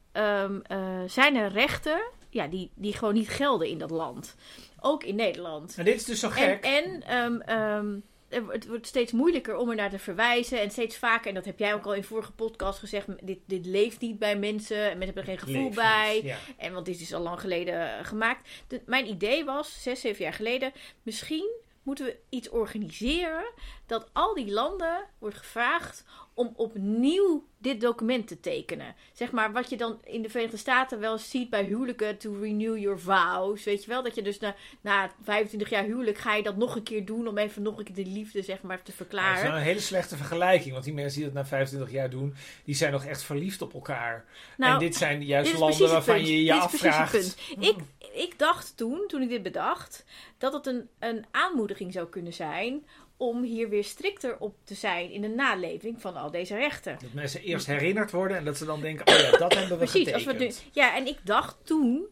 ehm, 0.43 0.59
eh, 0.63 1.01
zijn 1.07 1.35
er 1.35 1.51
rechten 1.51 2.01
ja, 2.29 2.47
die, 2.47 2.71
die 2.75 2.93
gewoon 2.93 3.13
niet 3.13 3.29
gelden 3.29 3.67
in 3.67 3.77
dat 3.77 3.91
land. 3.91 4.35
Ook 4.79 5.03
in 5.03 5.15
Nederland. 5.15 5.75
En 5.77 5.85
dit 5.85 5.95
is 5.95 6.05
dus 6.05 6.19
zo 6.19 6.29
gek. 6.29 6.63
en 6.63 7.03
ehm, 7.03 7.39
ehm, 7.41 7.95
er 8.29 8.41
wordt- 8.43 8.53
het 8.57 8.67
wordt 8.67 8.87
steeds 8.87 9.11
moeilijker 9.11 9.55
om 9.55 9.69
er 9.69 9.75
naar 9.75 9.89
te 9.89 9.99
verwijzen. 9.99 10.61
En 10.61 10.71
steeds 10.71 10.97
vaker, 10.97 11.27
en 11.27 11.33
dat 11.33 11.45
heb 11.45 11.59
jij 11.59 11.73
ook 11.73 11.85
al 11.85 11.93
in 11.93 12.03
vorige 12.03 12.31
podcast 12.31 12.79
gezegd, 12.79 13.07
dit, 13.21 13.39
dit 13.45 13.65
leeft 13.65 13.99
niet 13.99 14.19
bij 14.19 14.37
mensen. 14.37 14.77
En 14.77 14.97
mensen 14.97 15.05
hebben 15.05 15.23
er 15.23 15.29
geen 15.29 15.47
gevoel 15.47 15.63
Leeft 15.63 15.75
bij. 15.75 16.13
niet, 16.15 16.23
Ja. 16.23 16.37
En 16.57 16.73
want 16.73 16.85
dit 16.85 16.99
is 17.01 17.13
al 17.13 17.21
lang 17.21 17.39
geleden 17.39 17.97
eh, 17.97 18.05
gemaakt. 18.05 18.49
De- 18.67 18.81
mijn 18.85 19.07
idee 19.09 19.45
was, 19.45 19.81
zes, 19.83 20.01
zeven 20.01 20.23
jaar 20.23 20.33
geleden, 20.33 20.71
misschien 21.03 21.49
moeten 21.83 22.05
we 22.05 22.19
iets 22.29 22.49
organiseren 22.49 23.51
dat 23.85 24.09
al 24.13 24.33
die 24.33 24.51
landen 24.51 25.05
wordt 25.19 25.37
gevraagd 25.37 26.05
om 26.33 26.53
opnieuw 26.55 27.47
dit 27.57 27.81
document 27.81 28.27
te 28.27 28.39
tekenen. 28.39 28.95
Zeg 29.13 29.31
maar 29.31 29.51
wat 29.51 29.69
je 29.69 29.77
dan 29.77 29.99
in 30.03 30.21
de 30.21 30.29
Verenigde 30.29 30.57
Staten 30.57 30.99
wel 30.99 31.17
ziet 31.17 31.49
bij 31.49 31.63
huwelijken, 31.63 32.17
to 32.17 32.39
renew 32.41 32.77
your 32.77 32.99
vows. 32.99 33.63
Weet 33.63 33.83
je 33.83 33.89
wel, 33.89 34.03
dat 34.03 34.15
je 34.15 34.21
dus 34.21 34.39
na, 34.39 34.55
na 34.81 35.11
25 35.23 35.69
jaar 35.69 35.83
huwelijk 35.83 36.17
ga 36.17 36.35
je 36.35 36.43
dat 36.43 36.55
nog 36.57 36.75
een 36.75 36.83
keer 36.83 37.05
doen 37.05 37.27
om 37.27 37.37
even 37.37 37.61
nog 37.61 37.77
een 37.77 37.83
keer 37.83 37.95
de 37.95 38.05
liefde 38.05 38.41
zeg 38.41 38.61
maar 38.61 38.77
te 38.77 38.81
Ja, 38.83 38.87
dat 38.87 38.95
verklaren. 38.95 39.35
is 39.43 39.47
wel 39.47 39.57
een 39.57 39.63
hele 39.63 39.79
slechte 39.79 40.17
vergelijking. 40.17 40.71
Want 40.73 40.83
die 40.85 40.93
mensen 40.93 41.15
die 41.21 41.25
dat 41.31 41.33
na 41.43 41.45
25 41.45 41.91
jaar 41.91 42.09
doen, 42.09 42.33
die 42.63 42.75
zijn 42.75 42.91
nog 42.91 43.05
echt 43.05 43.23
verliefd 43.23 43.61
op 43.61 43.73
elkaar. 43.73 44.25
Nou, 44.57 44.73
en 44.73 44.79
dit 44.79 44.95
zijn 44.95 45.23
juist 45.25 45.51
Dit 45.51 45.59
landen 45.59 45.89
waarvan 45.89 46.15
punt. 46.15 46.27
je 46.27 46.43
je 46.43 46.53
Dit 46.53 46.61
is 46.63 46.67
precies 46.67 46.81
het 46.81 46.93
afvraagt. 46.95 47.35
punt. 47.55 47.65
Ik, 47.65 47.75
ik 48.13 48.39
dacht 48.39 48.77
toen, 48.77 49.03
toen 49.07 49.21
ik 49.21 49.29
dit 49.29 49.43
bedacht, 49.43 50.05
dat 50.37 50.53
het 50.53 50.67
een, 50.67 50.89
een 50.99 51.25
aanmoediging 51.31 51.93
zou 51.93 52.07
kunnen 52.07 52.33
zijn 52.33 52.85
om 53.23 53.43
hier 53.43 53.69
weer 53.69 53.83
strikter 53.83 54.37
op 54.39 54.55
te 54.63 54.73
zijn 54.73 55.11
in 55.11 55.21
de 55.21 55.27
naleving 55.27 56.01
van 56.01 56.15
al 56.15 56.31
deze 56.31 56.55
rechten. 56.55 56.97
Dat 57.01 57.13
mensen 57.13 57.41
eerst 57.41 57.65
herinnerd 57.65 58.11
worden 58.11 58.37
en 58.37 58.45
dat 58.45 58.57
ze 58.57 58.65
dan 58.65 58.81
denken, 58.81 59.07
oh 59.07 59.19
ja, 59.19 59.37
dat 59.37 59.53
hebben 59.53 59.77
we 59.79 59.85
Precies, 59.85 60.13
als 60.13 60.23
we 60.23 60.31
getekend. 60.31 60.63
nu, 60.63 60.69
ja, 60.81 60.95
en 60.95 61.07
ik 61.07 61.17
dacht 61.23 61.57
toen, 61.63 62.07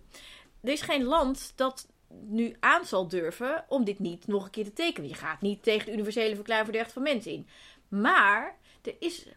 er 0.62 0.72
is 0.72 0.82
geen 0.82 1.04
land 1.04 1.54
dat 1.56 1.88
nu 2.10 2.56
aan 2.60 2.86
zal 2.86 3.08
durven 3.08 3.66
om 3.68 3.84
dit 3.84 4.00
niet 4.00 4.28
nog 4.28 4.46
een 4.46 4.52
keer 4.52 4.64
te 4.64 4.74
tekenen. 4.74 5.10
Je 5.10 5.16
gaat 5.16 5.42
niet 5.42 5.64
tegen 5.64 5.86
de 5.86 5.92
universele 5.92 6.36
verklaring 6.36 6.66
voor 6.66 6.74
de 6.74 6.82
rechten 6.82 7.04
van 7.04 7.14
mensen 7.14 7.32
in. 7.32 7.48
Maar 7.88 8.58
er 8.82 8.96
is 9.00 9.28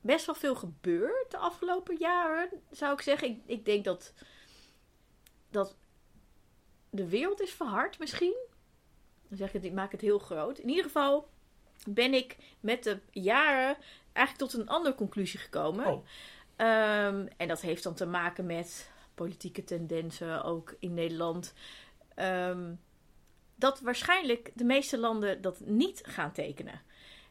best 0.00 0.26
wel 0.26 0.34
veel 0.34 0.54
gebeurd 0.54 1.30
de 1.30 1.36
afgelopen 1.36 1.96
jaren, 1.98 2.48
zou 2.70 2.92
ik 2.92 3.00
zeggen. 3.00 3.28
Ik, 3.28 3.38
ik 3.46 3.64
denk 3.64 3.84
dat, 3.84 4.12
dat 5.50 5.76
de 6.90 7.08
wereld 7.08 7.40
is 7.40 7.52
verhard 7.52 7.98
misschien. 7.98 8.50
Dan 9.32 9.40
zeg 9.40 9.50
ik 9.50 9.54
het, 9.62 9.64
ik 9.70 9.76
maak 9.76 9.92
het 9.92 10.00
heel 10.00 10.18
groot. 10.18 10.58
In 10.58 10.68
ieder 10.68 10.84
geval 10.84 11.28
ben 11.88 12.14
ik 12.14 12.36
met 12.60 12.82
de 12.82 12.98
jaren 13.10 13.76
eigenlijk 14.12 14.50
tot 14.50 14.60
een 14.60 14.68
andere 14.68 14.94
conclusie 14.94 15.38
gekomen. 15.40 15.86
Oh. 15.86 16.04
Ehm, 16.56 17.26
en 17.36 17.48
dat 17.48 17.60
heeft 17.60 17.82
dan 17.82 17.94
te 17.94 18.06
maken 18.06 18.46
met 18.46 18.90
politieke 19.14 19.64
tendensen, 19.64 20.44
ook 20.44 20.74
in 20.78 20.94
Nederland. 20.94 21.54
Ehm, 22.14 22.72
dat 23.54 23.80
waarschijnlijk 23.80 24.50
de 24.54 24.64
meeste 24.64 24.98
landen 24.98 25.40
dat 25.42 25.60
niet 25.60 26.00
gaan 26.06 26.32
tekenen. 26.32 26.80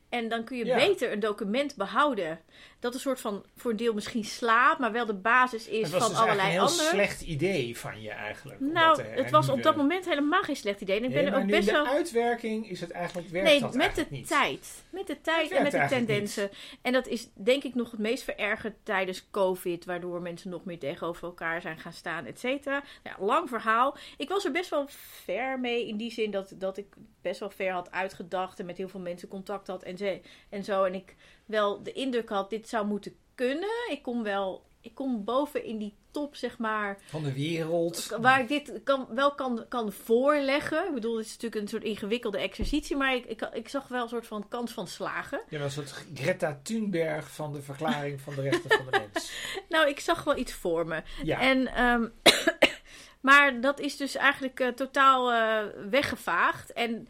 En 0.10 0.30
dan 0.30 0.44
kun 0.44 0.58
je 0.58 0.66
Ja. 0.66 0.76
beter 0.76 1.12
een 1.12 1.20
document 1.20 1.76
behouden. 1.76 2.40
Dat 2.82 2.94
een 2.94 3.00
soort 3.00 3.20
van 3.22 3.44
voor 3.56 3.72
een 3.72 3.78
deel 3.78 3.94
misschien 3.94 4.24
slaat, 4.24 4.80
maar 4.80 4.92
wel 4.92 5.06
de 5.06 5.14
basis 5.14 5.68
is 5.68 5.82
Het 5.82 5.92
was 5.92 6.02
van 6.02 6.10
dus 6.10 6.20
allerlei 6.20 6.40
eigenlijk 6.48 6.72
een 6.74 6.80
heel 6.80 6.86
andere. 6.86 7.04
slecht 7.06 7.22
idee 7.22 7.78
van 7.78 8.02
je 8.02 8.10
eigenlijk. 8.10 8.60
Nou, 8.60 9.02
het 9.02 9.30
was 9.32 9.50
op 9.50 9.64
dat 9.64 9.76
moment 9.76 10.06
helemaal 10.06 10.42
geen 10.44 10.56
slecht 10.56 10.82
idee. 10.82 10.98
En 10.98 11.04
ik 11.04 11.10
Nee, 11.10 11.24
ben 11.24 11.34
er 11.34 11.40
ook 11.40 11.46
nu 11.46 11.52
in 11.54 11.56
best 11.58 11.68
de 11.70 11.74
wel. 11.76 11.86
uitwerking 11.88 12.70
is 12.70 12.80
het 12.82 12.92
eigenlijk, 12.92 13.28
werkt 13.30 13.50
Nee, 13.50 13.60
dat 13.60 13.74
met 13.74 13.96
de 13.96 14.06
niet. 14.10 14.28
tijd. 14.28 14.84
Met 14.90 15.08
de 15.08 15.22
tijd 15.22 15.50
Het 15.50 15.58
en 15.58 15.64
met 15.64 15.72
de 15.72 15.86
tendensen. 15.90 16.50
En 16.82 16.94
dat 16.94 17.08
is 17.08 17.28
denk 17.34 17.64
ik 17.64 17.76
nog 17.76 17.92
het 17.92 18.00
meest 18.00 18.24
verergerd 18.24 18.76
tijdens 18.84 19.30
COVID, 19.32 19.86
waardoor 19.86 20.22
mensen 20.22 20.50
nog 20.50 20.66
meer 20.66 20.80
tegenover 20.80 21.24
elkaar 21.24 21.62
zijn 21.62 21.80
gaan 21.80 21.94
staan, 21.94 22.26
et 22.26 22.40
cetera. 22.40 22.84
Ja, 23.04 23.16
lang 23.20 23.50
verhaal. 23.50 23.98
Ik 24.18 24.30
was 24.30 24.46
er 24.46 24.52
best 24.52 24.70
wel 24.70 24.86
ver 25.24 25.60
mee 25.60 25.88
in 25.88 25.98
die 25.98 26.12
zin 26.12 26.32
dat, 26.32 26.54
dat 26.56 26.78
ik 26.78 26.86
best 27.22 27.40
wel 27.40 27.50
ver 27.50 27.72
had 27.72 27.92
uitgedacht 27.92 28.60
en 28.60 28.66
met 28.66 28.78
heel 28.78 28.90
veel 28.90 29.00
mensen 29.00 29.28
contact 29.28 29.68
had 29.68 29.84
en, 29.84 29.98
ze, 29.98 30.22
en 30.50 30.64
zo. 30.64 30.84
En 30.84 30.94
ik 30.94 31.16
wel 31.52 31.84
de 31.84 31.92
indruk 31.92 32.30
had, 32.30 32.50
dit 32.50 32.70
zou 32.70 32.86
moeten 32.88 33.16
kunnen. 33.36 33.70
Ik 33.90 34.02
kom 34.02 34.24
wel, 34.24 34.64
ik 34.82 34.96
kom 34.96 35.24
boven 35.24 35.64
in 35.64 35.78
die 35.78 35.94
top, 36.12 36.36
zeg 36.36 36.58
maar, 36.58 36.98
Van 37.06 37.24
de 37.24 37.34
wereld. 37.34 38.18
waar 38.22 38.40
ik 38.40 38.48
dit 38.48 38.80
kan, 38.84 39.08
wel 39.10 39.36
kan, 39.36 39.66
kan 39.70 39.92
voorleggen. 39.92 40.88
Ik 40.88 40.94
bedoel, 40.94 41.18
het 41.18 41.26
is 41.26 41.32
natuurlijk 41.32 41.62
een 41.62 41.68
soort 41.68 41.84
ingewikkelde 41.84 42.38
exercitie, 42.38 42.96
maar 42.96 43.16
ik, 43.16 43.26
ik, 43.26 43.42
ik 43.54 43.70
zag 43.70 43.88
wel 43.88 44.04
een 44.04 44.10
soort 44.10 44.28
van 44.28 44.48
kans 44.48 44.72
van 44.72 44.88
slagen. 44.88 45.42
Ja, 45.50 45.60
een 45.60 45.72
soort 45.72 46.06
Greta 46.14 46.60
Thunberg 46.64 47.32
van 47.32 47.54
de 47.54 47.62
verklaring 47.62 48.22
van 48.22 48.36
de 48.36 48.42
rechten 48.42 48.70
van 48.72 48.86
de 48.92 49.00
mens. 49.14 49.32
Nou, 49.70 49.90
ik 49.90 50.00
zag 50.00 50.24
wel 50.24 50.38
iets 50.38 50.54
voor 50.54 50.88
me. 50.88 51.02
Ja, 51.24 51.40
En, 51.40 51.68
ehm, 51.68 52.08
maar 53.22 53.62
dat 53.62 53.80
is 53.80 53.98
dus 53.98 54.16
eigenlijk 54.16 54.60
eh, 54.60 54.68
totaal 54.68 55.32
eh, 55.32 55.90
weggevaagd. 55.90 56.74
En, 56.74 57.08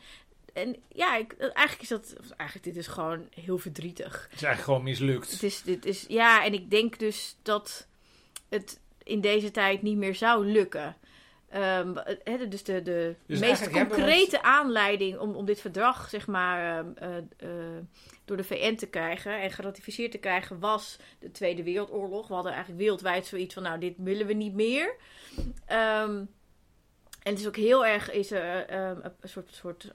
en 0.53 0.75
ja, 0.87 1.15
ik, 1.15 1.37
eigenlijk 1.37 1.81
is 1.81 1.87
dat, 1.87 2.15
eigenlijk 2.37 2.63
dit 2.63 2.75
is 2.75 2.87
gewoon 2.87 3.27
heel 3.29 3.57
verdrietig. 3.57 4.13
het 4.13 4.35
is 4.35 4.43
eigenlijk 4.43 4.63
gewoon 4.63 4.83
mislukt. 4.83 5.31
Het 5.31 5.43
is, 5.43 5.61
dit 5.61 5.85
is, 5.85 6.05
ja, 6.07 6.45
en 6.45 6.53
ik 6.53 6.69
denk 6.69 6.99
dus 6.99 7.37
dat 7.41 7.87
het 8.49 8.79
in 9.03 9.21
deze 9.21 9.51
tijd 9.51 9.81
niet 9.81 9.97
meer 9.97 10.15
zou 10.15 10.45
lukken. 10.45 10.95
Ehm, 11.49 11.93
dus 12.49 12.63
de, 12.63 12.81
de 12.81 13.15
Dus 13.25 13.39
meest 13.39 13.69
concrete 13.69 14.41
aanleiding 14.41 15.19
om, 15.19 15.35
om 15.35 15.45
dit 15.45 15.61
verdrag, 15.61 16.09
zeg 16.09 16.27
maar, 16.27 16.77
ehm, 16.77 16.91
eh, 16.95 17.17
eh, 17.17 17.83
door 18.25 18.37
de 18.37 18.43
VN 18.43 18.75
te 18.75 18.87
krijgen 18.87 19.41
en 19.41 19.51
geratificeerd 19.51 20.11
te 20.11 20.17
krijgen, 20.17 20.59
was 20.59 20.97
de 21.19 21.31
Tweede 21.31 21.63
Wereldoorlog. 21.63 22.27
We 22.27 22.33
hadden 22.33 22.51
eigenlijk 22.51 22.81
wereldwijd 22.81 23.25
zoiets 23.25 23.53
van, 23.53 23.63
nou, 23.63 23.79
dit 23.79 23.93
willen 23.97 24.27
we 24.27 24.33
niet 24.33 24.53
meer. 24.53 24.95
Ehm, 25.65 26.25
en 27.21 27.31
het 27.31 27.39
is 27.39 27.47
ook 27.47 27.55
heel 27.55 27.85
erg 27.85 28.11
is 28.11 28.31
er 28.31 28.65
ehm, 28.65 28.99
een 29.19 29.29
soort, 29.29 29.53
soort 29.53 29.93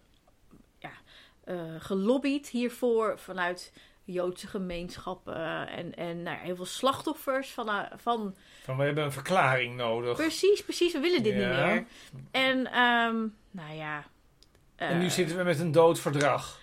eh, 1.47 1.55
gelobbyd 1.79 2.49
hiervoor 2.49 3.19
vanuit 3.19 3.73
Joodse 4.05 4.47
gemeenschappen 4.47 5.69
en, 5.69 5.95
en 5.95 6.23
nou 6.23 6.37
heel 6.39 6.57
veel 6.57 6.65
slachtoffers 6.65 7.51
van, 7.51 7.69
eh, 7.69 7.81
van 7.97 8.35
Van 8.65 8.77
we 8.77 8.85
hebben 8.85 9.05
een 9.05 9.13
verklaring 9.13 9.77
nodig. 9.77 10.17
precies, 10.17 10.63
precies, 10.65 10.93
we 10.93 10.99
willen 11.01 11.23
dit 11.23 11.35
Ja. 11.35 11.39
niet 11.49 11.57
meer. 11.67 11.87
En 12.31 12.67
ehm, 12.67 13.17
nou 13.51 13.75
ja. 13.77 14.05
en 14.77 14.99
nu 14.99 15.05
eh, 15.05 15.11
zitten 15.11 15.37
we 15.37 15.43
met 15.43 15.61
een 15.61 15.73
dood 15.73 16.01
verdrag. 16.01 16.59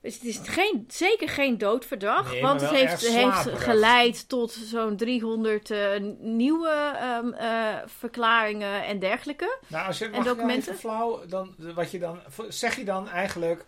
Dus 0.00 0.14
het 0.14 0.24
is 0.24 0.40
geen, 0.42 0.84
zeker 0.88 1.28
geen 1.28 1.58
doodverdrag, 1.58 2.32
Nee, 2.32 2.42
want 2.42 2.60
het 2.60 2.70
heeft, 2.70 3.08
heeft 3.08 3.62
geleid 3.62 4.28
tot 4.28 4.52
zo'n 4.52 4.96
300 4.96 5.70
eh, 5.70 6.00
nieuwe 6.20 6.92
ehm, 6.98 7.32
eh, 7.32 7.76
verklaringen 7.86 8.84
en 8.84 8.98
dergelijke. 8.98 9.58
Nou, 9.66 9.86
als 9.86 9.98
je 9.98 10.04
En 10.04 10.10
nou 10.10 10.24
documenten? 10.24 10.74
flauw, 10.76 11.26
dan 11.26 11.54
wat 11.74 11.90
je 11.90 11.98
dan 11.98 12.20
zeg 12.48 12.76
je 12.76 12.84
dan 12.84 13.08
eigenlijk, 13.08 13.64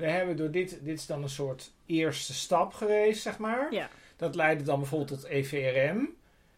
we 0.00 0.06
hebben 0.06 0.36
door 0.36 0.50
dit, 0.50 0.78
dit 0.82 0.98
is 0.98 1.06
dan 1.06 1.22
een 1.22 1.28
soort 1.28 1.70
eerste 1.86 2.34
stap 2.34 2.72
geweest, 2.74 3.22
zeg 3.22 3.38
maar. 3.38 3.66
Ja. 3.74 3.88
Dat 4.16 4.34
leidde 4.34 4.64
dan 4.64 4.78
bijvoorbeeld 4.78 5.20
tot 5.20 5.30
EVRM. 5.30 6.08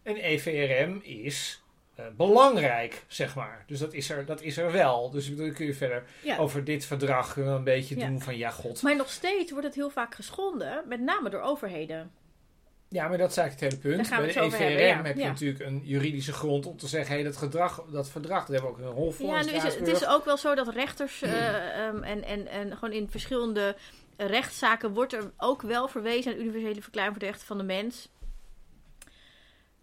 En 0.03 0.15
EVRM 0.15 0.99
is 1.03 1.61
eh, 1.95 2.05
belangrijk, 2.17 3.03
zeg 3.07 3.35
maar. 3.35 3.63
Dus 3.67 3.79
dat 3.79 3.93
is 3.93 4.09
er, 4.09 4.25
dat 4.25 4.41
is 4.41 4.57
er 4.57 4.71
wel. 4.71 5.09
Dus 5.09 5.29
bedoel, 5.29 5.51
kun 5.51 5.65
je 5.65 5.73
verder 5.73 6.03
Ja. 6.23 6.37
over 6.37 6.63
dit 6.63 6.85
verdrag 6.85 7.35
een 7.37 7.63
beetje 7.63 7.97
Ja. 7.97 8.07
doen 8.07 8.21
van 8.21 8.37
ja, 8.37 8.49
god. 8.49 8.81
Maar 8.81 8.95
nog 8.95 9.09
steeds 9.09 9.51
wordt 9.51 9.65
het 9.65 9.75
heel 9.75 9.89
vaak 9.89 10.15
geschonden, 10.15 10.83
met 10.87 10.99
name 11.01 11.29
door 11.29 11.41
overheden. 11.41 12.11
Ja, 12.93 13.07
maar 13.07 13.17
dat 13.17 13.29
is 13.29 13.37
eigenlijk 13.37 13.73
het 13.73 13.83
hele 13.83 13.95
Daar 13.97 14.07
punt. 14.07 14.35
Bij 14.35 14.49
de 14.49 14.55
EVRM 14.55 14.67
hebben, 14.67 14.85
ja. 14.85 15.03
heb 15.03 15.15
je 15.15 15.21
Ja. 15.21 15.27
natuurlijk 15.27 15.59
een 15.59 15.81
juridische 15.83 16.33
grond 16.33 16.65
om 16.65 16.77
te 16.77 16.87
zeggen, 16.87 17.15
hé, 17.15 17.23
dat 17.23 17.37
gedrag, 17.37 17.85
dat 17.91 18.09
verdrag, 18.09 18.45
dat 18.45 18.55
hebben 18.61 18.75
we 18.75 18.77
ook 18.77 18.89
een 18.89 18.95
hof 18.95 19.15
voor. 19.15 19.25
Ja, 19.25 19.43
nu 19.43 19.51
is 19.51 19.63
het, 19.63 19.87
is 19.87 20.07
ook 20.07 20.25
wel 20.25 20.37
zo 20.37 20.55
dat 20.55 20.67
rechters 20.67 21.21
eh, 21.21 21.85
ehm, 21.87 22.03
en, 22.03 22.23
en, 22.23 22.47
en 22.47 22.71
gewoon 22.73 22.91
in 22.91 23.09
verschillende 23.09 23.75
rechtszaken 24.17 24.93
wordt 24.93 25.13
er 25.13 25.31
ook 25.37 25.61
wel 25.61 25.87
verwezen 25.87 26.31
aan 26.31 26.37
de 26.37 26.43
universele 26.43 26.81
verklaring 26.81 27.11
voor 27.13 27.21
de 27.23 27.29
rechten 27.29 27.47
van 27.47 27.57
de 27.57 27.63
mens. 27.63 28.09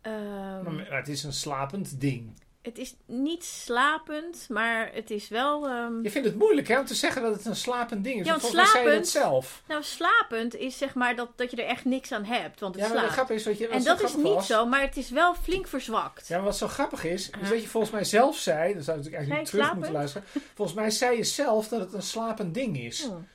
Ehm, 0.00 0.74
Maar 0.74 0.86
het 0.96 1.08
is 1.08 1.22
een 1.22 1.32
slapend 1.32 2.00
ding. 2.00 2.32
Het 2.62 2.78
is 2.78 2.94
niet 3.06 3.44
slapend, 3.44 4.46
maar 4.48 4.90
het 4.94 5.10
is 5.10 5.28
wel. 5.28 5.66
ehm, 5.68 6.02
Je 6.02 6.10
vindt 6.10 6.28
het 6.28 6.36
moeilijk 6.36 6.68
hè, 6.68 6.78
om 6.78 6.84
te 6.84 6.94
zeggen 6.94 7.22
dat 7.22 7.34
het 7.34 7.44
een 7.46 7.56
slapend 7.56 8.04
ding 8.04 8.20
is. 8.20 8.26
Ja, 8.26 8.38
want 8.38 8.52
mij 8.54 8.64
zei 8.64 8.84
je 8.90 8.96
dat 8.96 9.08
slapend- 9.08 9.08
zelf. 9.08 9.62
Nou, 9.68 9.82
slapend 9.82 10.54
is 10.56 10.78
zeg 10.78 10.94
maar 10.94 11.16
dat, 11.16 11.28
dat 11.36 11.50
je 11.50 11.56
er 11.56 11.68
echt 11.68 11.84
niks 11.84 12.12
aan 12.12 12.24
hebt, 12.24 12.60
want 12.60 12.74
het 12.74 12.84
Ja, 12.84 12.90
maar 12.90 12.96
de 13.00 13.02
slaapt. 13.12 13.26
grap 13.26 13.36
is, 13.38 13.44
wat 13.44 13.58
je, 13.58 13.66
wat 13.68 13.76
En 13.76 13.84
dat 13.84 14.02
is 14.02 14.14
niet 14.14 14.22
was- 14.34 14.46
zo, 14.46 14.66
maar 14.66 14.80
het 14.80 14.96
is 14.96 15.10
wel 15.10 15.34
flink 15.34 15.66
verzwakt. 15.66 16.28
Ja, 16.28 16.36
maar 16.36 16.44
wat 16.44 16.56
zo 16.56 16.68
grappig 16.68 17.04
is, 17.04 17.30
is 17.42 17.48
dat 17.48 17.62
je 17.62 17.68
volgens 17.68 17.92
mij 17.92 18.04
zelf 18.04 18.36
zei, 18.36 18.74
dan 18.74 18.82
zou 18.82 18.98
je 18.98 19.02
natuurlijk 19.04 19.14
eigenlijk 19.14 19.30
niet 19.30 19.40
ik 19.40 19.46
terug 19.46 19.64
slapend? 19.64 19.74
moeten 19.78 19.94
luisteren. 19.94 20.28
Volgens 20.54 20.76
mij 20.78 20.90
zei 20.90 21.16
je 21.16 21.24
zelf 21.24 21.68
dat 21.68 21.80
het 21.80 21.92
een 21.92 22.02
slapend 22.02 22.54
ding 22.54 22.78
is. 22.78 23.04
Hmm. 23.04 23.26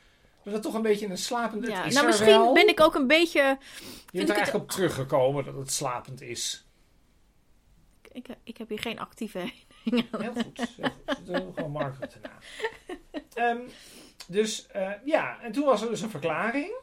Dat 0.44 0.54
het 0.54 0.64
toch 0.64 0.74
een 0.74 0.82
beetje 0.82 1.08
een 1.08 1.18
slapend 1.18 1.62
het 1.66 1.72
Ja, 1.72 1.84
is 1.84 1.94
nou, 1.94 2.06
misschien 2.06 2.28
wel. 2.28 2.54
ben 2.54 2.68
ik 2.68 2.80
ook 2.82 2.96
een 2.96 3.08
beetje. 3.08 3.40
Je 3.40 3.58
bent 3.58 3.58
ik 4.12 4.20
er 4.22 4.28
het- 4.28 4.30
eigenlijk 4.30 4.64
op 4.64 4.72
teruggekomen 4.72 5.46
dat 5.46 5.56
het 5.56 5.72
slapend 5.72 6.22
is. 6.22 6.65
Ik, 8.16 8.28
ik 8.44 8.58
heb 8.58 8.70
hier 8.70 8.80
geen 8.80 9.00
actieve. 9.00 9.40
Heel 9.84 10.34
goed. 10.34 10.76
Heel 10.78 10.90
goed. 11.06 11.26
Doe 11.26 11.52
gewoon 11.56 11.72
Margaret 11.72 12.18
erna. 12.22 12.38
Ehm, 13.34 13.58
dus 14.28 14.68
eh, 14.68 14.92
ja, 15.06 15.42
en 15.42 15.52
toen 15.52 15.66
was 15.66 15.82
er 15.82 15.90
dus 15.90 16.02
een 16.02 16.10
verklaring. 16.10 16.76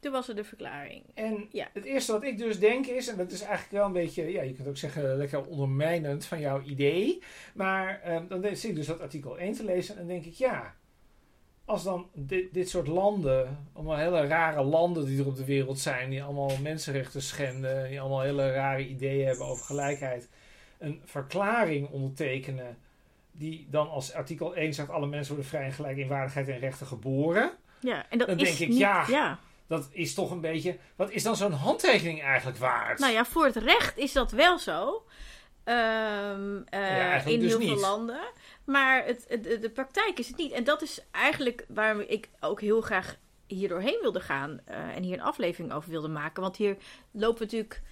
Toen 0.00 0.12
was 0.12 0.28
er 0.28 0.34
de 0.36 0.44
verklaring. 0.44 1.04
En 1.14 1.48
Ja. 1.52 1.68
het 1.72 1.84
eerste 1.84 2.12
wat 2.12 2.22
ik 2.22 2.38
dus 2.38 2.58
denk 2.58 2.86
is, 2.86 3.08
en 3.08 3.16
dat 3.16 3.32
is 3.32 3.40
eigenlijk 3.40 3.72
wel 3.72 3.86
een 3.86 3.92
beetje, 3.92 4.32
ja, 4.32 4.42
je 4.42 4.52
kunt 4.52 4.68
ook 4.68 4.76
zeggen 4.76 5.16
lekker 5.16 5.46
ondermijnend 5.46 6.24
van 6.24 6.40
jouw 6.40 6.62
idee. 6.62 7.22
Maar 7.54 8.00
ehm, 8.02 8.26
dan 8.28 8.42
zit 8.42 8.64
ik 8.64 8.74
dus 8.74 8.86
dat 8.86 9.00
artikel 9.00 9.38
1 9.38 9.52
te 9.52 9.64
lezen 9.64 9.94
en 9.94 10.00
dan 10.00 10.08
denk 10.08 10.24
ik, 10.24 10.34
ja, 10.34 10.74
als 11.64 11.82
dan 11.82 12.10
dit, 12.14 12.54
dit 12.54 12.68
soort 12.68 12.86
landen, 12.86 13.68
allemaal 13.72 13.96
hele 13.96 14.26
rare 14.26 14.62
landen 14.62 15.06
die 15.06 15.20
er 15.20 15.26
op 15.26 15.36
de 15.36 15.44
wereld 15.44 15.78
zijn, 15.78 16.10
die 16.10 16.22
allemaal 16.22 16.50
mensenrechten 16.62 17.22
schenden, 17.22 17.88
die 17.88 18.00
allemaal 18.00 18.20
hele 18.20 18.52
rare 18.52 18.86
ideeën 18.88 19.26
hebben 19.26 19.46
over 19.46 19.64
gelijkheid, 19.64 20.28
een 20.78 21.02
verklaring 21.04 21.88
ondertekenen 21.90 22.78
die 23.32 23.66
dan 23.70 23.88
als 23.90 24.12
artikel 24.12 24.54
1 24.54 24.74
zegt 24.74 24.90
alle 24.90 25.06
mensen 25.06 25.32
worden 25.34 25.50
vrij 25.50 25.64
en 25.64 25.72
gelijk 25.72 25.96
in 25.96 26.08
waardigheid 26.08 26.48
en 26.48 26.58
rechten 26.58 26.86
geboren. 26.86 27.50
Ja, 27.80 28.06
en 28.10 28.18
dat 28.18 28.28
Dan 28.28 28.38
is 28.38 28.44
denk 28.48 28.58
ik, 28.58 28.68
niet, 28.68 28.78
ja. 28.78 29.04
ja. 29.08 29.38
Dat 29.66 29.88
is 29.92 30.14
toch 30.14 30.30
een 30.30 30.40
beetje, 30.40 30.76
wat 30.96 31.10
is 31.10 31.22
dan 31.22 31.36
zo'n 31.36 31.52
handtekening 31.52 32.22
eigenlijk 32.22 32.58
waard? 32.58 32.98
Nou 32.98 33.12
ja, 33.12 33.24
voor 33.24 33.44
het 33.44 33.56
recht 33.56 33.96
is 33.98 34.12
dat 34.12 34.30
wel 34.30 34.58
zo. 34.58 35.04
Eigenlijk 35.64 37.26
in 37.26 37.40
dus 37.40 37.48
heel 37.56 37.60
veel 37.60 37.76
landen. 37.80 38.20
Maar 38.64 39.04
het, 39.04 39.24
het- 39.28 39.62
de, 39.62 39.70
praktijk 39.74 40.18
is 40.18 40.28
het 40.28 40.36
niet. 40.36 40.52
En 40.52 40.64
dat 40.64 40.82
is 40.82 41.00
eigenlijk 41.10 41.64
waarom 41.68 42.00
ik 42.00 42.28
ook 42.40 42.60
heel 42.60 42.80
graag 42.80 43.16
hier 43.46 43.68
doorheen 43.68 43.98
wilde 44.00 44.20
gaan. 44.20 44.60
eh, 44.64 44.96
en 44.96 45.02
hier 45.02 45.14
een 45.14 45.22
aflevering 45.22 45.72
over 45.72 45.90
wilde 45.90 46.08
maken. 46.08 46.42
Want 46.42 46.56
hier 46.56 46.76
lopen 47.10 47.42
natuurlijk 47.42 47.82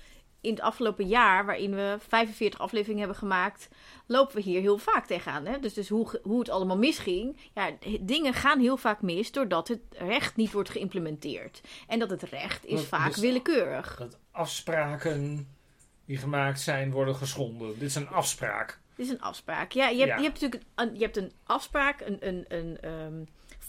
in 0.45 0.51
het 0.51 0.61
afgelopen 0.61 1.07
jaar, 1.07 1.47
waarin 1.47 1.75
we 1.75 1.97
45 2.09 2.61
afleveringen 2.61 2.99
hebben 3.01 3.19
gemaakt, 3.19 3.69
lopen 4.07 4.37
we 4.37 4.43
hier 4.43 4.61
heel 4.61 4.79
vaak 4.79 5.07
tegenaan. 5.07 5.47
Hè? 5.47 5.59
Dus, 5.59 5.75
dus 5.75 5.89
hoe, 5.89 6.21
hoe 6.23 6.39
het 6.39 6.49
allemaal 6.49 6.79
misging. 6.79 7.37
Ja, 7.55 7.71
dingen 8.01 8.35
gaan 8.35 8.61
heel 8.61 8.77
vaak 8.77 9.03
mis 9.03 9.33
doordat 9.33 9.69
het 9.69 9.81
recht 9.91 10.37
niet 10.37 10.53
wordt 10.53 10.71
geïmplementeerd. 10.71 11.61
En 11.87 11.99
dat 11.99 12.11
het 12.11 12.23
recht 12.23 12.65
is 12.67 12.75
Dat- 12.75 12.85
vaak 12.85 13.07
dus- 13.13 13.21
willekeurig. 13.21 13.97
Dat 13.97 14.19
afspraken 14.31 15.49
die 16.07 16.17
gemaakt 16.17 16.61
zijn 16.61 16.91
worden 16.91 17.15
geschonden. 17.15 17.69
Dit 17.79 17.89
is 17.89 17.95
een 17.95 18.09
afspraak. 18.09 18.81
Dit 18.97 19.07
is 19.07 19.13
een 19.13 19.21
afspraak. 19.21 19.73
Ja, 19.73 19.89
je 19.89 19.97
hebt, 19.99 20.09
Ja. 20.09 20.17
Je 20.17 20.23
hebt 20.23 20.41
natuurlijk 20.41 20.63
een, 20.75 20.95
je 20.95 21.03
hebt 21.05 21.17
een 21.17 21.33
afspraak, 21.45 22.01
een, 22.01 22.17
een, 22.29 22.45
een 22.49 22.79
ehm, 22.81 23.25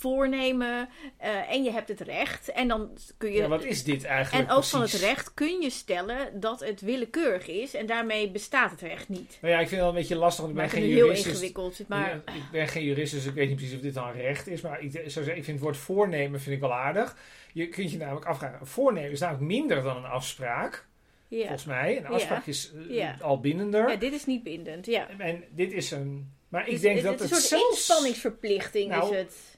voornemen 0.10 0.90
eh, 1.18 1.52
en 1.52 1.64
je 1.64 1.72
hebt 1.72 1.88
het 1.88 2.00
recht. 2.02 2.52
En 2.52 2.68
dan 2.68 2.98
kun 3.18 3.32
je. 3.32 3.38
Ja, 3.38 3.48
wat 3.48 3.64
is 3.64 3.84
dit 3.84 4.04
eigenlijk 4.04 4.50
en 4.50 4.56
ook 4.56 4.64
van 4.64 4.82
het 4.82 4.94
recht 4.94 5.34
kun 5.34 5.62
je 5.62 5.70
stellen 5.70 6.40
dat 6.40 6.60
het 6.60 6.82
willekeurig 6.82 7.48
is 7.48 7.74
en 7.74 7.86
daarmee 7.86 8.32
bestaat 8.32 8.72
het 8.72 8.82
recht 8.82 9.10
niet. 9.10 9.38
Nou 9.42 9.54
ja, 9.54 9.60
ik 9.60 9.68
vind 9.68 9.70
het 9.72 9.80
wel 9.80 9.90
een 9.90 9.96
beetje 9.96 10.16
lastig, 10.16 10.46
want 10.46 10.50
ik 10.50 10.56
ben 10.56 10.66
Maar 10.66 10.74
het 10.76 10.84
geen 10.84 10.90
nu 10.90 10.96
heel 10.96 11.06
jurist. 11.06 11.24
dus- 11.24 11.32
ingewikkeld. 11.34 11.88
Maar 11.88 12.10
Ja, 12.26 12.34
ik 12.34 12.52
ben 12.52 12.68
geen 12.68 12.84
jurist, 12.84 13.14
dus 13.14 13.26
ik 13.26 13.34
weet 13.34 13.48
niet 13.48 13.58
precies 13.58 13.76
of 13.76 13.82
dit 13.82 13.94
dan 13.94 14.12
recht 14.12 14.48
is. 14.48 14.62
Maar 14.62 14.82
ik, 14.82 14.92
zou 14.92 15.04
zeggen, 15.10 15.38
ik 15.38 15.44
vind 15.44 15.48
het 15.58 15.60
woord 15.60 15.78
voornemen 15.78 16.42
vind 16.42 16.56
ik 16.56 16.62
wel 16.62 16.74
aardig. 16.74 17.18
Je 17.54 17.68
kunt 17.68 17.92
je 17.92 17.98
namelijk 17.98 18.26
afvragen, 18.26 18.60
een 18.60 18.66
voornemen 18.68 19.12
is 19.12 19.20
namelijk 19.20 19.46
minder 19.46 19.84
dan 19.84 19.98
een 19.98 20.06
afspraak, 20.06 20.86
ja. 21.28 21.40
volgens 21.40 21.66
mij. 21.66 21.98
Een 21.98 22.04
Ja. 22.04 22.10
afspraak 22.10 22.46
is 22.46 22.72
eh, 22.90 22.96
Ja. 22.96 23.18
al 23.22 23.40
bindender. 23.40 23.90
ja, 23.90 23.96
dit 23.96 24.14
is 24.14 24.26
niet 24.26 24.44
bindend. 24.44 24.86
Ja. 24.86 25.08
En 25.18 25.44
dit 25.50 25.72
is 25.74 25.92
een... 25.92 26.34
Maar 26.50 26.66
ik 26.66 26.72
Dus 26.72 26.82
denk 26.82 26.96
het, 26.96 27.04
dat 27.06 27.20
het 27.20 27.30
het, 27.30 27.32
is 27.32 27.38
een 27.38 27.44
soort 27.58 27.62
zelfs... 27.62 27.78
inspanningsverplichting 27.78 28.90
Nou, 28.90 29.12
is 29.14 29.18
het. 29.20 29.55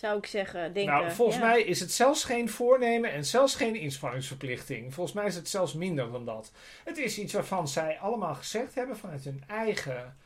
Zou 0.00 0.18
ik 0.18 0.26
zeggen. 0.26 0.72
Denken. 0.72 0.92
Nou, 0.94 1.10
volgens 1.10 1.38
Ja. 1.38 1.44
mij 1.46 1.62
is 1.62 1.80
het 1.80 1.92
zelfs 1.92 2.24
geen 2.24 2.48
voornemen 2.48 3.12
en 3.12 3.24
zelfs 3.24 3.54
geen 3.54 3.74
inspanningsverplichting. 3.74 4.94
Volgens 4.94 5.16
mij 5.16 5.26
is 5.26 5.34
het 5.34 5.48
zelfs 5.48 5.74
minder 5.74 6.10
dan 6.12 6.24
dat. 6.24 6.52
Het 6.84 6.98
is 6.98 7.18
iets 7.18 7.32
waarvan 7.32 7.68
zij 7.68 7.98
allemaal 7.98 8.34
gezegd 8.34 8.74
hebben 8.74 8.96
vanuit 8.96 9.24
hun 9.24 9.42
eigen 9.46 10.16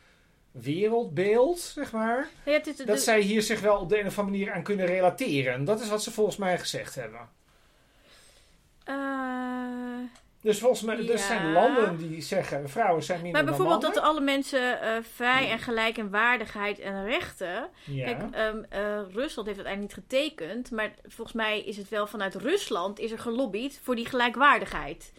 wereldbeeld, 0.50 1.58
zeg 1.60 1.92
maar. 1.92 2.28
Ja, 2.44 2.60
Dat 2.86 3.00
zij 3.00 3.20
hier 3.20 3.42
zich 3.42 3.60
wel 3.60 3.78
op 3.78 3.88
de 3.88 3.98
een 4.00 4.06
of 4.06 4.18
andere 4.18 4.36
manier 4.38 4.54
aan 4.54 4.62
kunnen 4.62 4.86
relateren. 4.86 5.52
En 5.54 5.64
dat 5.64 5.80
is 5.80 5.88
wat 5.88 6.02
ze 6.02 6.10
volgens 6.10 6.36
mij 6.36 6.58
gezegd 6.58 6.94
hebben. 6.94 7.28
eh, 8.84 9.98
Dus 10.42 10.58
volgens 10.58 10.82
mij, 10.82 10.96
er 10.96 11.04
Ja. 11.04 11.16
zijn 11.16 11.52
landen 11.52 11.96
die 11.96 12.20
zeggen 12.20 12.68
vrouwen 12.68 13.02
zijn 13.02 13.22
minder 13.22 13.42
Maar 13.42 13.50
bijvoorbeeld 13.50 13.82
dan 13.82 13.92
dat 13.94 14.02
alle 14.02 14.20
mensen 14.20 14.80
eh, 14.80 14.96
vrij 15.14 15.50
en 15.50 15.58
gelijk 15.58 15.98
en 15.98 16.10
waardigheid 16.10 16.78
en 16.78 17.04
rechten. 17.04 17.68
Ja. 17.84 18.04
Kijk, 18.04 18.22
ehm, 18.34 18.62
eh, 18.68 18.80
Rusland 19.12 19.46
heeft 19.46 19.58
uiteindelijk 19.58 19.80
niet 19.80 19.94
getekend. 19.94 20.70
Maar 20.70 20.94
volgens 21.06 21.36
mij 21.36 21.60
is 21.60 21.76
het 21.76 21.88
wel 21.88 22.06
vanuit 22.06 22.34
Rusland 22.34 22.98
is 22.98 23.10
er 23.10 23.18
gelobbyd 23.18 23.80
voor 23.82 23.96
die 23.96 24.06
gelijkwaardigheid. 24.06 25.12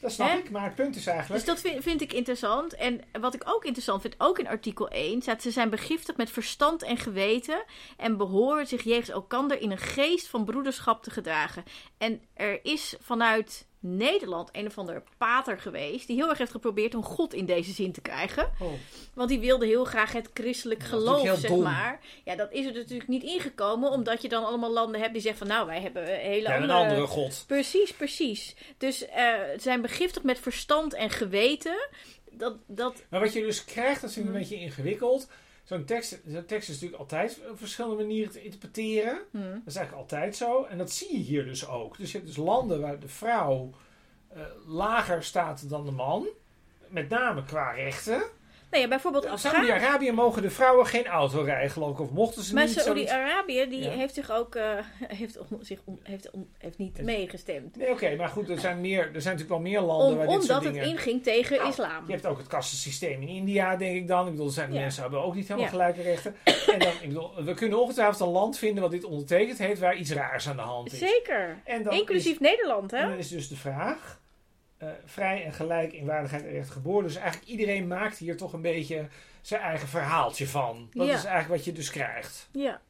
dat 0.00 0.12
snap 0.12 0.38
ik, 0.38 0.50
maar 0.50 0.64
het 0.64 0.74
punt 0.74 0.96
is 0.96 1.06
eigenlijk... 1.06 1.44
Dus 1.44 1.54
dat 1.54 1.72
vind, 1.72 1.82
vind 1.82 2.00
ik 2.00 2.12
interessant. 2.12 2.74
En 2.74 3.00
wat 3.20 3.34
ik 3.34 3.42
ook 3.44 3.64
interessant 3.64 4.00
vind, 4.00 4.14
ook 4.18 4.38
in 4.38 4.48
artikel 4.48 4.88
1, 4.88 5.22
staat 5.22 5.42
ze 5.42 5.50
zijn 5.50 5.70
begiftigd 5.70 6.18
met 6.18 6.30
verstand 6.30 6.82
en 6.82 6.96
geweten 6.96 7.64
en 7.96 8.16
behoren 8.16 8.66
zich 8.66 8.82
jegens 8.82 9.08
elkander 9.08 9.60
in 9.60 9.70
een 9.70 9.78
geest 9.78 10.26
van 10.26 10.44
broederschap 10.44 11.02
te 11.02 11.10
gedragen. 11.10 11.64
En 11.98 12.20
er 12.34 12.64
is 12.64 12.96
vanuit 13.00 13.66
Nederland 13.94 14.48
een 14.52 14.66
of 14.66 14.78
ander 14.78 15.02
pater 15.18 15.58
geweest 15.58 16.06
die 16.06 16.16
heel 16.16 16.28
erg 16.28 16.38
heeft 16.38 16.50
geprobeerd 16.50 16.94
om 16.94 17.02
God 17.04 17.34
in 17.34 17.46
deze 17.46 17.72
zin 17.72 17.92
te 17.92 18.00
krijgen. 18.00 18.50
Oh, 18.60 18.72
Want 19.14 19.28
die 19.28 19.38
wilde 19.40 19.66
heel 19.66 19.84
graag 19.84 20.12
het 20.12 20.30
christelijk 20.34 20.82
geloof, 20.82 21.38
zeg 21.38 21.50
dom. 21.50 21.62
maar. 21.62 22.00
Ja, 22.24 22.36
dat 22.36 22.52
is 22.52 22.66
er 22.66 22.72
natuurlijk 22.72 23.08
niet 23.08 23.22
ingekomen, 23.22 23.90
omdat 23.90 24.22
je 24.22 24.28
dan 24.28 24.44
allemaal 24.44 24.72
landen 24.72 25.00
hebt 25.00 25.12
die 25.12 25.22
zeggen 25.22 25.46
van 25.46 25.56
nou, 25.56 25.66
wij 25.66 25.80
hebben 25.80 26.02
een 26.02 26.20
hele 26.20 26.48
ja, 26.48 26.56
een 26.56 26.62
andere... 26.62 26.78
andere 26.78 27.06
god. 27.06 27.44
Precies, 27.46 27.92
precies. 27.92 28.54
Dus 28.78 29.06
eh, 29.06 29.24
ze 29.52 29.56
zijn 29.58 29.80
begiftigd 29.82 30.24
met 30.24 30.38
verstand 30.38 30.94
en 30.94 31.10
geweten. 31.10 31.88
Dat, 32.30 32.56
dat, 32.66 33.02
Maar 33.10 33.20
wat 33.20 33.32
je 33.32 33.40
dus 33.40 33.64
krijgt, 33.64 34.00
dat 34.00 34.10
is 34.10 34.16
Mhm. 34.16 34.26
een 34.26 34.32
beetje 34.32 34.56
ingewikkeld. 34.56 35.28
Zo'n 35.66 35.84
tekst, 35.84 36.20
zo'n 36.26 36.44
tekst 36.44 36.68
is 36.68 36.74
natuurlijk 36.74 37.00
altijd 37.00 37.40
op 37.50 37.58
verschillende 37.58 37.96
manieren 37.96 38.32
te 38.32 38.42
interpreteren. 38.42 39.18
hm. 39.30 39.38
Dat 39.38 39.66
is 39.66 39.76
eigenlijk 39.76 39.92
altijd 39.92 40.36
zo. 40.36 40.64
En 40.64 40.78
dat 40.78 40.90
zie 40.90 41.12
je 41.12 41.24
hier 41.24 41.44
dus 41.44 41.68
ook. 41.68 41.98
Dus 41.98 42.12
je 42.12 42.16
hebt 42.16 42.28
dus 42.34 42.44
landen 42.44 42.80
waar 42.80 43.00
de 43.00 43.08
vrouw 43.08 43.70
eh, 44.28 44.42
lager 44.66 45.22
staat 45.22 45.68
dan 45.68 45.84
de 45.84 45.90
man. 45.90 46.26
Met 46.88 47.08
name 47.08 47.44
qua 47.44 47.70
rechten. 47.70 48.22
Nou 48.76 48.88
ja, 48.88 48.94
bijvoorbeeld 48.96 49.24
In. 49.24 49.38
Saudi-Arabië 49.38 50.12
mogen 50.12 50.42
de 50.42 50.50
vrouwen 50.50 50.86
geen 50.86 51.06
auto 51.06 51.40
rijden, 51.42 51.70
geloof 51.70 51.90
ik. 51.90 52.00
Of 52.00 52.10
mochten 52.10 52.42
ze 52.42 52.54
Maar 52.54 52.64
niet. 52.64 52.72
zoiets. 52.72 53.10
Saudi-Arabië 53.10 53.66
die 53.68 53.82
Ja. 53.82 53.90
heeft 53.90 54.14
zich 54.14 54.30
ook 54.30 54.54
eh, 54.54 54.70
heeft, 55.18 55.38
zich 55.60 55.80
heeft, 56.02 56.30
heeft 56.58 56.78
niet 56.78 57.02
meegestemd. 57.02 57.76
Nee, 57.76 57.90
oké, 57.90 58.16
maar 58.16 58.28
goed, 58.28 58.48
er 58.48 58.58
zijn, 58.58 58.80
meer, 58.80 58.98
er 59.14 59.22
zijn 59.22 59.36
natuurlijk 59.36 59.48
wel 59.48 59.58
meer 59.72 59.80
landen 59.80 60.08
Om, 60.08 60.16
waar 60.16 60.26
dit 60.26 60.34
soort 60.34 60.48
omdat 60.48 60.64
het 60.64 60.72
dingen... 60.72 60.88
inging 60.88 61.22
tegen 61.22 61.56
Nou, 61.56 61.68
islam. 61.68 62.06
Je 62.06 62.12
hebt 62.12 62.26
ook 62.26 62.38
het 62.38 62.46
kastensysteem 62.46 63.22
in 63.22 63.28
India, 63.28 63.76
denk 63.76 63.96
ik 63.96 64.08
dan. 64.08 64.24
Ik 64.26 64.30
bedoel, 64.32 64.46
er 64.46 64.52
zijn 64.52 64.72
Ja. 64.72 64.80
mensen 64.80 65.02
hebben 65.02 65.22
ook 65.22 65.34
niet 65.34 65.48
helemaal 65.48 65.68
gelijke 65.70 66.02
rechten. 66.02 66.34
En 66.72 66.78
dan, 66.78 66.92
ik 67.00 67.08
bedoel, 67.08 67.44
we 67.44 67.54
kunnen 67.54 67.80
ongetwijfeld 67.80 68.20
een 68.20 68.28
land 68.28 68.58
vinden 68.58 68.82
wat 68.82 68.90
dit 68.92 69.04
ondertekend 69.04 69.58
heeft, 69.58 69.80
waar 69.80 69.96
iets 69.96 70.12
raars 70.12 70.48
aan 70.48 70.56
de 70.56 70.62
hand 70.62 70.92
is. 70.92 70.98
Zeker. 70.98 71.60
En 71.64 71.82
dan 71.82 71.92
Inclusief 71.94 72.32
is, 72.32 72.38
Nederland, 72.38 72.92
en 72.92 73.00
hè? 73.02 73.08
dan 73.08 73.18
is 73.18 73.28
dus 73.28 73.48
de 73.48 73.56
vraag, 73.56 74.20
eh, 74.78 74.88
vrij 75.04 75.44
en 75.44 75.52
gelijk 75.52 75.92
in 75.92 76.06
waardigheid 76.06 76.44
en 76.44 76.50
recht 76.50 76.70
geboren. 76.70 77.06
Dus 77.06 77.16
eigenlijk 77.16 77.48
iedereen 77.50 77.86
maakt 77.86 78.18
hier 78.18 78.36
toch 78.36 78.52
een 78.52 78.60
beetje 78.62 79.06
zijn 79.40 79.60
eigen 79.60 79.88
verhaaltje 79.88 80.46
van. 80.48 80.88
Dat 80.92 81.06
Ja. 81.06 81.14
is 81.14 81.24
eigenlijk 81.24 81.54
wat 81.56 81.64
je 81.64 81.72
dus 81.72 81.90
krijgt. 81.90 82.48
Ja. 82.52 82.80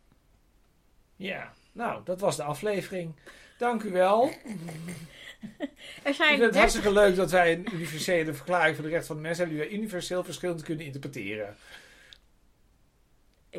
Ja, 1.16 1.52
nou, 1.73 2.00
dat 2.05 2.21
was 2.21 2.37
de 2.37 2.43
aflevering. 2.43 3.14
Dank 3.59 3.83
u 3.83 3.90
wel. 3.90 4.31
Er 5.59 6.11
Ik 6.11 6.14
zijn 6.14 6.28
vind 6.28 6.28
het 6.28 6.38
30 6.52 6.57
hartstikke 6.61 6.93
leuk 6.93 7.16
dat 7.16 7.31
wij 7.31 7.52
een 7.52 7.69
universele 7.73 8.35
verklaring 8.35 8.75
voor 8.76 8.85
de 8.85 8.90
rechten 8.90 9.07
van 9.07 9.16
de 9.16 9.23
mensen 9.23 9.45
hebben, 9.45 9.61
die 9.62 9.71
wij 9.71 9.78
universeel 9.78 10.25
verschillend 10.25 10.62
kunnen 10.62 10.85
interpreteren. 10.85 11.57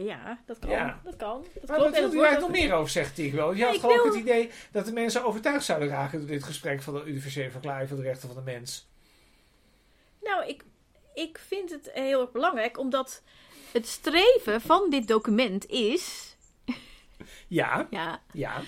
Ja, 0.03 0.39
dat 0.45 0.59
kan. 0.59 0.69
Ja. 0.69 1.01
Dat 1.03 1.15
kan. 1.15 1.45
Dat 1.53 1.67
Maar 1.69 1.77
klopt. 1.77 1.95
dat 1.95 2.39
nog 2.39 2.49
meer 2.51 2.73
over, 2.73 2.89
zegt 2.91 3.15
Tiek 3.15 3.33
wel? 3.33 3.53
Je 3.53 3.63
had 3.65 3.77
geloof 3.77 3.95
wil- 3.95 4.05
het 4.05 4.15
idee 4.21 4.49
dat 4.71 4.85
de 4.85 4.91
mensen 4.93 5.23
overtuigd 5.23 5.65
zouden 5.65 5.87
raken 5.89 6.19
door 6.19 6.27
dit 6.27 6.43
gesprek 6.43 6.81
van 6.81 6.93
de 6.93 7.03
universele 7.05 7.51
verklaring 7.51 7.87
voor 7.89 7.97
de 7.97 8.03
rechten 8.03 8.27
van 8.27 8.37
de 8.37 8.51
mens. 8.51 8.87
Nou, 10.21 10.45
ik, 10.47 10.63
ik 11.13 11.37
vind 11.47 11.69
het 11.69 11.89
heel 11.93 12.21
erg 12.21 12.31
belangrijk, 12.31 12.77
omdat 12.79 13.21
het 13.71 13.87
streven 13.87 14.61
van 14.61 14.89
dit 14.89 15.07
document 15.07 15.65
is... 15.65 16.35
Ja, 17.47 17.87
Ja, 17.89 18.21
ja, 18.33 18.61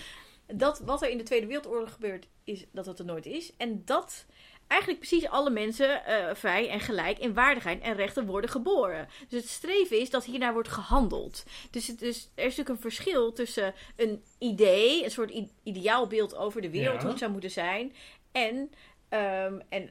dat 0.46 0.78
wat 0.78 1.02
er 1.02 1.10
in 1.10 1.18
de 1.18 1.24
Tweede 1.24 1.46
Wereldoorlog 1.46 1.92
gebeurt, 1.92 2.26
is 2.44 2.66
dat 2.72 2.86
het 2.86 2.98
er 2.98 3.04
nooit 3.04 3.26
is. 3.26 3.56
En 3.56 3.82
dat 3.84 4.26
eigenlijk 4.70 5.00
precies 5.00 5.28
alle 5.28 5.50
mensen 5.50 6.04
eh, 6.04 6.34
vrij 6.34 6.68
en 6.68 6.80
gelijk 6.80 7.18
in 7.18 7.34
waardigheid 7.34 7.82
en 7.82 7.94
rechten 7.94 8.26
worden 8.26 8.50
geboren. 8.50 9.08
Dus 9.28 9.40
het 9.40 9.50
streven 9.50 10.00
is 10.00 10.10
dat 10.10 10.24
hiernaar 10.24 10.52
wordt 10.52 10.68
gehandeld. 10.68 11.44
Dus, 11.70 11.86
het 11.86 12.02
er 12.02 12.08
is 12.08 12.28
natuurlijk 12.34 12.68
een 12.68 12.78
verschil 12.80 13.32
tussen 13.32 13.74
een 13.96 14.22
idee, 14.38 15.04
een 15.04 15.10
soort 15.10 15.32
ideaalbeeld 15.62 16.36
over 16.36 16.60
de 16.60 16.70
wereld, 16.70 16.94
Ja. 16.94 17.00
hoe 17.00 17.10
het 17.10 17.18
zou 17.18 17.30
moeten 17.32 17.50
zijn, 17.50 17.94
en, 18.32 18.70
ehm, 19.08 19.60
en 19.68 19.90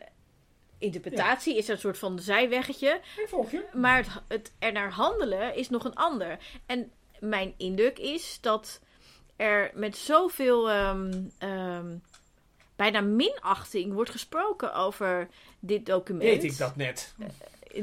interpretatie 0.78 1.58
is 1.58 1.68
een 1.68 1.78
soort 1.78 1.98
van 1.98 2.20
zijweggetje. 2.20 3.02
ik 3.18 3.28
volg 3.28 3.52
je. 3.52 3.64
Maar 3.74 3.98
het, 3.98 4.22
het 4.28 4.52
er 4.60 4.72
naar 4.72 4.92
handelen 4.92 5.56
is 5.56 5.70
nog 5.70 5.84
een 5.84 5.96
ander. 5.96 6.38
En 6.66 6.92
mijn 7.20 7.54
indruk 7.58 8.00
is 8.00 8.38
dat 8.42 8.80
er 9.36 9.72
met 9.74 9.98
zoveel 9.98 10.70
ehm, 10.70 11.98
bijna 12.80 13.02
minachting 13.02 13.94
wordt 13.94 14.10
gesproken 14.10 14.74
over 14.74 15.28
dit 15.60 15.86
document. 15.86 16.42
Deed 16.42 16.52
ik 16.52 16.58
dat 16.58 16.76
net? 16.76 17.16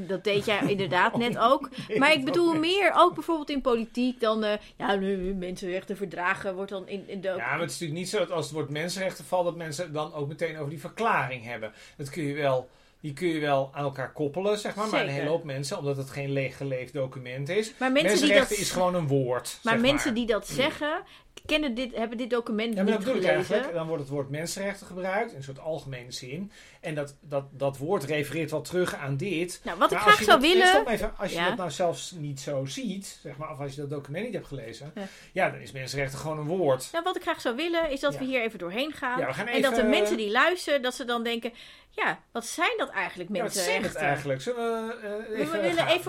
Dat 0.00 0.25
deed 0.25 0.45
jij 0.45 0.61
inderdaad 0.75 1.17
net 1.17 1.38
ook. 1.38 1.69
Nee, 1.88 1.99
Maar 1.99 2.12
ik 2.12 2.25
bedoel 2.31 2.55
meer 2.55 2.93
ook 2.97 3.15
bijvoorbeeld 3.15 3.50
in 3.50 3.61
politiek 3.61 4.21
dan... 4.21 4.45
eh 4.45 4.59
ja, 4.76 4.95
nu 4.95 5.35
mensenrechten 5.35 5.97
verdragen 5.97 6.55
wordt 6.55 6.71
dan 6.71 6.88
in, 6.88 7.09
in 7.09 7.21
de... 7.21 7.29
Ja, 7.29 7.37
maar 7.37 7.61
het 7.61 7.71
is 7.71 7.79
natuurlijk 7.79 7.99
niet 7.99 8.09
zo 8.09 8.19
dat 8.19 8.31
als 8.31 8.45
het 8.45 8.55
woord 8.55 8.71
mensenrechten 8.71 9.25
valt, 9.25 9.45
dat 9.45 9.57
mensen 9.57 9.93
dan 9.93 10.15
ook 10.15 10.29
meteen 10.29 10.57
over 10.57 10.71
die 10.71 10.81
verklaring 10.81 11.45
hebben. 11.45 11.73
Dat 11.97 12.11
kun 12.11 12.23
je 12.23 12.35
wel, 12.35 12.69
die 13.07 13.15
kun 13.15 13.29
je 13.29 13.41
wel 13.41 13.71
aan 13.73 13.85
elkaar 13.85 14.13
koppelen, 14.13 14.59
zeg 14.59 14.75
maar. 14.75 14.89
Maar 14.89 15.03
een 15.03 15.09
hele 15.09 15.29
hoop 15.29 15.45
mensen, 15.45 15.79
omdat 15.79 15.97
het 15.97 16.11
geen 16.11 16.31
leeg 16.31 16.57
geleefd 16.57 16.93
document 16.93 17.49
is. 17.49 17.73
maar 17.79 17.93
mensen 17.93 18.11
die 18.11 18.21
dat, 18.21 18.29
Mensenrechten 18.29 18.59
is 18.59 18.71
gewoon 18.71 18.95
een 18.95 19.07
woord. 19.07 19.59
maar 19.63 19.81
mensen 19.81 20.07
maar. 20.07 20.15
die 20.15 20.27
dat 20.27 20.49
zeggen, 20.49 21.03
kennen 21.47 21.75
dit, 21.75 21.97
hebben 21.97 22.19
dit 22.19 22.31
document 22.31 22.75
Ja, 22.75 22.83
maar 22.83 22.93
dat 22.93 22.95
niet 22.95 23.07
bedoel 23.07 23.21
ik 23.23 23.29
gelezen. 23.29 23.55
eigenlijk. 23.55 23.79
Dan 23.79 23.87
wordt 23.87 24.03
het 24.03 24.13
woord 24.13 24.31
mensenrechten 24.31 24.87
gebruikt 24.87 25.31
in 25.31 25.37
een 25.37 25.43
soort 25.43 25.59
algemene 25.59 26.13
zin. 26.13 26.53
En 26.81 26.95
dat, 26.95 27.17
dat, 27.21 27.45
dat 27.51 27.79
woord 27.79 28.05
refereert 28.05 28.51
wel 28.51 28.61
terug 28.61 28.95
aan 28.95 29.17
dit. 29.17 29.61
Nou, 29.65 29.79
wat 29.79 29.93
ik 29.93 29.99
graag 29.99 30.23
zou 30.23 30.41
dat, 30.41 30.51
willen... 30.51 30.87
even. 30.89 31.13
Als 31.17 31.33
je 31.33 31.45
dat 31.45 31.57
nou 31.57 31.71
zelfs 31.71 32.11
niet 32.11 32.41
zo 32.41 32.65
ziet, 32.65 33.19
zeg 33.23 33.37
maar, 33.37 33.51
of 33.51 33.61
als 33.61 33.75
je 33.75 33.81
dat 33.81 33.91
document 33.91 34.25
niet 34.25 34.35
hebt 34.35 34.47
gelezen, 34.47 34.93
Ja. 34.95 35.03
ja, 35.33 35.51
dan 35.51 35.61
is 35.61 35.73
mensenrechten 35.73 36.19
gewoon 36.19 36.39
een 36.39 36.47
woord. 36.47 36.89
Nou, 36.93 37.05
wat 37.05 37.17
ik 37.17 37.23
graag 37.23 37.41
zou 37.41 37.57
willen, 37.57 37.91
is 37.91 38.01
dat 38.01 38.19
we 38.19 38.25
hier 38.25 38.43
even 38.43 38.59
doorheen 38.59 38.93
gaan. 38.93 39.21
En 39.47 39.63
dat 39.63 39.75
de 39.75 39.83
mensen 39.83 40.17
die 40.17 40.31
luisteren, 40.31 40.83
dat 40.83 40.95
ze 40.95 41.05
dan 41.05 41.23
denken... 41.23 41.53
Ja, 41.97 42.21
wat 42.33 42.47
zijn 42.47 42.75
dat 42.76 42.88
eigenlijk 42.91 43.31
Ja, 43.35 43.43
wat 43.43 43.53
zijn 43.55 43.83
het 43.83 43.83
mensenrechten? 43.83 44.00
eigenlijk? 44.09 44.41
Zullen 44.41 44.87
we 44.87 44.93
eh, 44.95 45.29
we, 45.29 45.35
even 45.35 45.53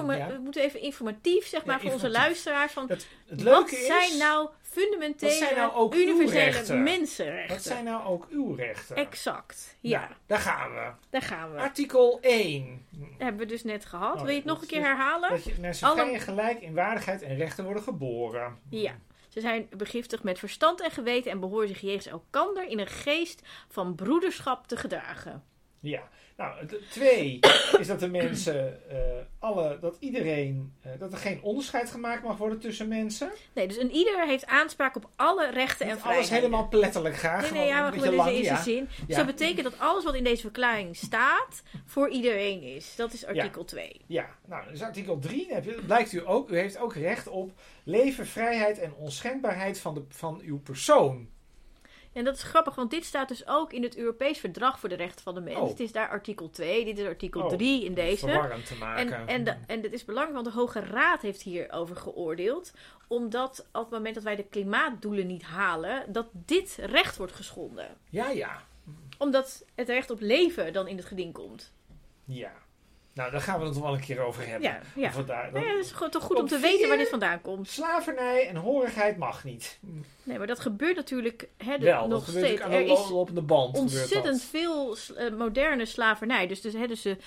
we 0.08 0.14
willen 0.14 0.34
Ja? 0.34 0.40
moeten 0.40 0.62
even 0.62 0.82
informatief, 0.82 1.48
zeg 1.48 1.60
Ja, 1.60 1.66
maar, 1.68 1.80
voor 1.82 1.92
onze 1.92 2.10
luisteraars. 2.10 2.72
Van, 2.72 2.90
Het, 2.90 3.08
het 3.28 3.44
wat 3.44 3.54
leuke 3.54 3.76
is, 3.78 3.86
zijn 3.86 4.18
nou 4.18 4.50
fundamentele, 4.62 5.30
wat 5.32 5.40
zijn 5.40 5.56
nou 5.56 5.74
ook 5.74 5.96
universele 5.96 6.44
rechten? 6.44 6.84
mensenrechten? 6.84 7.56
wat 7.56 7.64
zijn 7.64 7.84
nou 7.84 8.06
ook 8.06 8.28
uw 8.30 8.54
rechten? 8.56 8.96
Exact, 8.96 9.76
ja. 9.80 10.00
Nou, 10.00 10.12
daar 10.26 10.40
gaan 10.40 10.74
we. 10.74 10.92
Daar 11.10 11.22
gaan 11.22 11.54
we. 11.54 11.60
Artikel 11.60 12.18
1. 12.22 12.86
Dat 12.92 13.08
hebben 13.18 13.42
we 13.42 13.48
dus 13.48 13.64
net 13.64 13.86
gehad. 13.86 14.16
Oh, 14.16 14.22
Wil 14.22 14.30
je 14.30 14.36
het 14.36 14.44
ja, 14.46 14.52
nog 14.52 14.62
een 14.62 14.68
keer 14.68 14.82
herhalen? 14.82 15.30
Dat 15.30 15.44
je 15.44 15.54
mensen 15.60 15.88
Alle- 15.88 16.20
gelijk 16.20 16.62
in 16.62 16.74
waardigheid 16.74 17.22
en 17.22 17.36
rechten 17.38 17.64
worden 17.64 17.84
geboren. 17.84 18.58
Ja. 18.70 18.96
Ze 19.28 19.40
zijn 19.42 19.68
begiftigd 19.78 20.24
met 20.24 20.40
verstand 20.40 20.82
en 20.82 20.92
geweten 20.92 21.32
en 21.32 21.40
behoren 21.40 21.68
zich 21.68 21.82
jegens 21.82 22.06
elkander 22.06 22.68
in 22.68 22.80
een 22.80 22.88
geest 22.88 23.42
van 23.70 23.96
broederschap 23.96 24.68
te 24.68 24.78
gedragen. 24.78 25.44
Ja, 25.80 26.10
nou, 26.38 26.66
twee 26.90 27.40
is 27.80 27.88
dat 27.88 28.00
de 28.00 28.08
mensen, 28.10 28.90
eh, 28.90 28.98
alle, 29.40 29.78
dat 29.82 29.98
iedereen, 30.00 30.74
eh, 30.82 30.92
dat 31.00 31.12
er 31.12 31.18
geen 31.18 31.42
onderscheid 31.42 31.92
gemaakt 31.92 32.24
mag 32.24 32.38
worden 32.38 32.60
tussen 32.60 32.88
mensen. 32.88 33.32
Nee, 33.54 33.68
dus 33.68 33.78
een 33.78 33.92
ieder 33.92 34.26
heeft 34.26 34.46
aanspraak 34.46 34.96
op 34.96 35.10
alle 35.16 35.50
rechten 35.50 35.88
en 35.88 36.00
vrijheden. 36.00 36.16
alles 36.16 36.30
helemaal 36.30 36.68
letterlijk 36.72 37.16
graag. 37.16 37.42
Nee, 37.42 37.52
nee, 37.52 37.68
ja, 37.68 37.82
maar 37.82 37.92
gewoon 37.92 38.10
deze 38.10 38.16
lang, 38.16 38.30
eerste 38.30 38.54
ja. 38.54 38.62
zin. 38.62 38.90
Dus 39.08 39.16
dat 39.16 39.26
betekent 39.26 39.64
dat 39.64 39.80
alles 39.80 40.04
wat 40.04 40.16
in 40.16 40.24
deze 40.24 40.42
verklaring 40.42 40.96
staat, 40.96 41.62
voor 41.86 42.10
iedereen 42.10 42.62
is. 42.62 42.96
Dat 42.96 43.14
is 43.14 43.26
artikel 43.26 43.66
2. 43.66 44.02
Ja, 44.08 44.30
nou, 44.46 44.70
dus 44.72 44.82
artikel 44.82 45.20
3 45.20 45.54
heb 45.54 45.64
je, 45.64 45.82
blijkt 45.86 46.14
u 46.14 46.28
ook, 46.28 46.50
u 46.50 46.58
heeft 46.58 46.78
ook 46.78 46.96
recht 46.96 47.28
op 47.28 47.52
leven, 47.84 48.26
vrijheid 48.26 48.80
en 48.80 48.94
onschendbaarheid 48.94 49.80
van, 49.80 49.94
de, 49.94 50.04
van 50.10 50.42
uw 50.44 50.60
persoon. 50.60 51.30
En 52.14 52.24
dat 52.24 52.36
is 52.36 52.44
grappig, 52.44 52.76
want 52.76 52.92
dit 52.92 53.06
staat 53.06 53.28
dus 53.28 53.48
ook 53.48 53.74
in 53.74 53.84
het 53.84 53.98
Europees 53.98 54.38
Verdrag 54.40 54.80
voor 54.80 54.90
de 54.90 54.96
Rechten 54.96 55.24
van 55.24 55.36
de 55.36 55.42
Mens. 55.42 55.58
Oh. 55.58 55.68
Het 55.70 55.80
is 55.80 55.92
daar 55.92 56.10
artikel 56.10 56.50
2, 56.50 56.86
dit 56.86 56.98
is 56.98 57.06
artikel 57.06 57.42
Oh, 57.42 57.50
3 57.50 57.86
in 57.86 57.94
deze. 57.94 58.28
Verwarrend 58.28 58.66
te 58.66 58.76
maken. 58.76 59.14
En, 59.14 59.28
en, 59.28 59.44
de, 59.44 59.56
en 59.68 59.82
dit 59.82 59.94
is 59.94 60.06
belangrijk, 60.06 60.42
want 60.44 60.54
de 60.56 60.60
Hoge 60.62 60.80
Raad 60.80 61.22
heeft 61.22 61.42
hierover 61.42 61.96
geoordeeld. 61.96 62.74
Omdat 63.08 63.68
op 63.72 63.82
het 63.82 63.90
moment 63.90 64.16
dat 64.16 64.24
wij 64.24 64.36
de 64.36 64.44
klimaatdoelen 64.44 65.28
niet 65.28 65.44
halen, 65.44 66.14
dat 66.14 66.28
dit 66.32 66.78
recht 66.82 67.18
wordt 67.18 67.34
geschonden. 67.34 67.98
Ja, 68.10 68.30
ja, 68.30 68.62
Omdat 69.18 69.66
het 69.76 69.88
recht 69.90 70.10
op 70.10 70.20
leven 70.20 70.74
dan 70.74 70.88
in 70.88 70.98
het 70.98 71.06
geding 71.06 71.34
komt. 71.34 71.74
ja. 72.26 72.52
Nou, 73.18 73.32
daar 73.32 73.42
gaan 73.42 73.60
we 73.60 73.66
het 73.66 73.74
nog 73.74 73.84
wel 73.84 73.94
een 73.94 74.00
keer 74.00 74.20
over 74.20 74.48
hebben. 74.48 74.70
Ja, 74.70 74.80
ja. 74.96 75.08
Of 75.08 75.16
we 75.16 75.24
daar- 75.26 75.52
Nou 75.52 75.66
ja, 75.66 75.72
het 75.76 75.86
is 75.86 75.92
gewoon 75.92 76.10
toch 76.10 76.24
goed 76.24 76.36
Op 76.36 76.42
om 76.42 76.48
te 76.48 76.60
vier- 76.60 76.70
weten 76.72 76.88
waar 76.88 76.98
dit 76.98 77.10
vandaan 77.10 77.42
komt. 77.42 77.68
Slavernij 77.70 78.48
en 78.48 78.56
horigheid 78.56 79.18
mag 79.18 79.44
niet. 79.44 79.80
Nee, 80.24 80.38
maar 80.38 80.48
dat 80.48 80.60
gebeurt 80.60 80.96
natuurlijk 80.96 81.48
hè, 81.58 81.78
Wel, 81.80 82.00
dat 82.00 82.10
nog 82.10 82.28
steeds. 82.30 82.62
Er 82.62 82.70
de 82.70 82.84
is 82.84 83.10
lopende 83.10 83.42
band. 83.42 83.78
ontzettend 83.78 84.26
dat. 84.26 84.42
veel 84.42 84.98
eh, 85.16 85.32
moderne 85.34 85.86
slavernij. 85.86 86.48
Dus, 86.48 86.62
dus, 86.62 86.74
hè, 86.74 86.88
dus 86.88 87.02
de, 87.02 87.18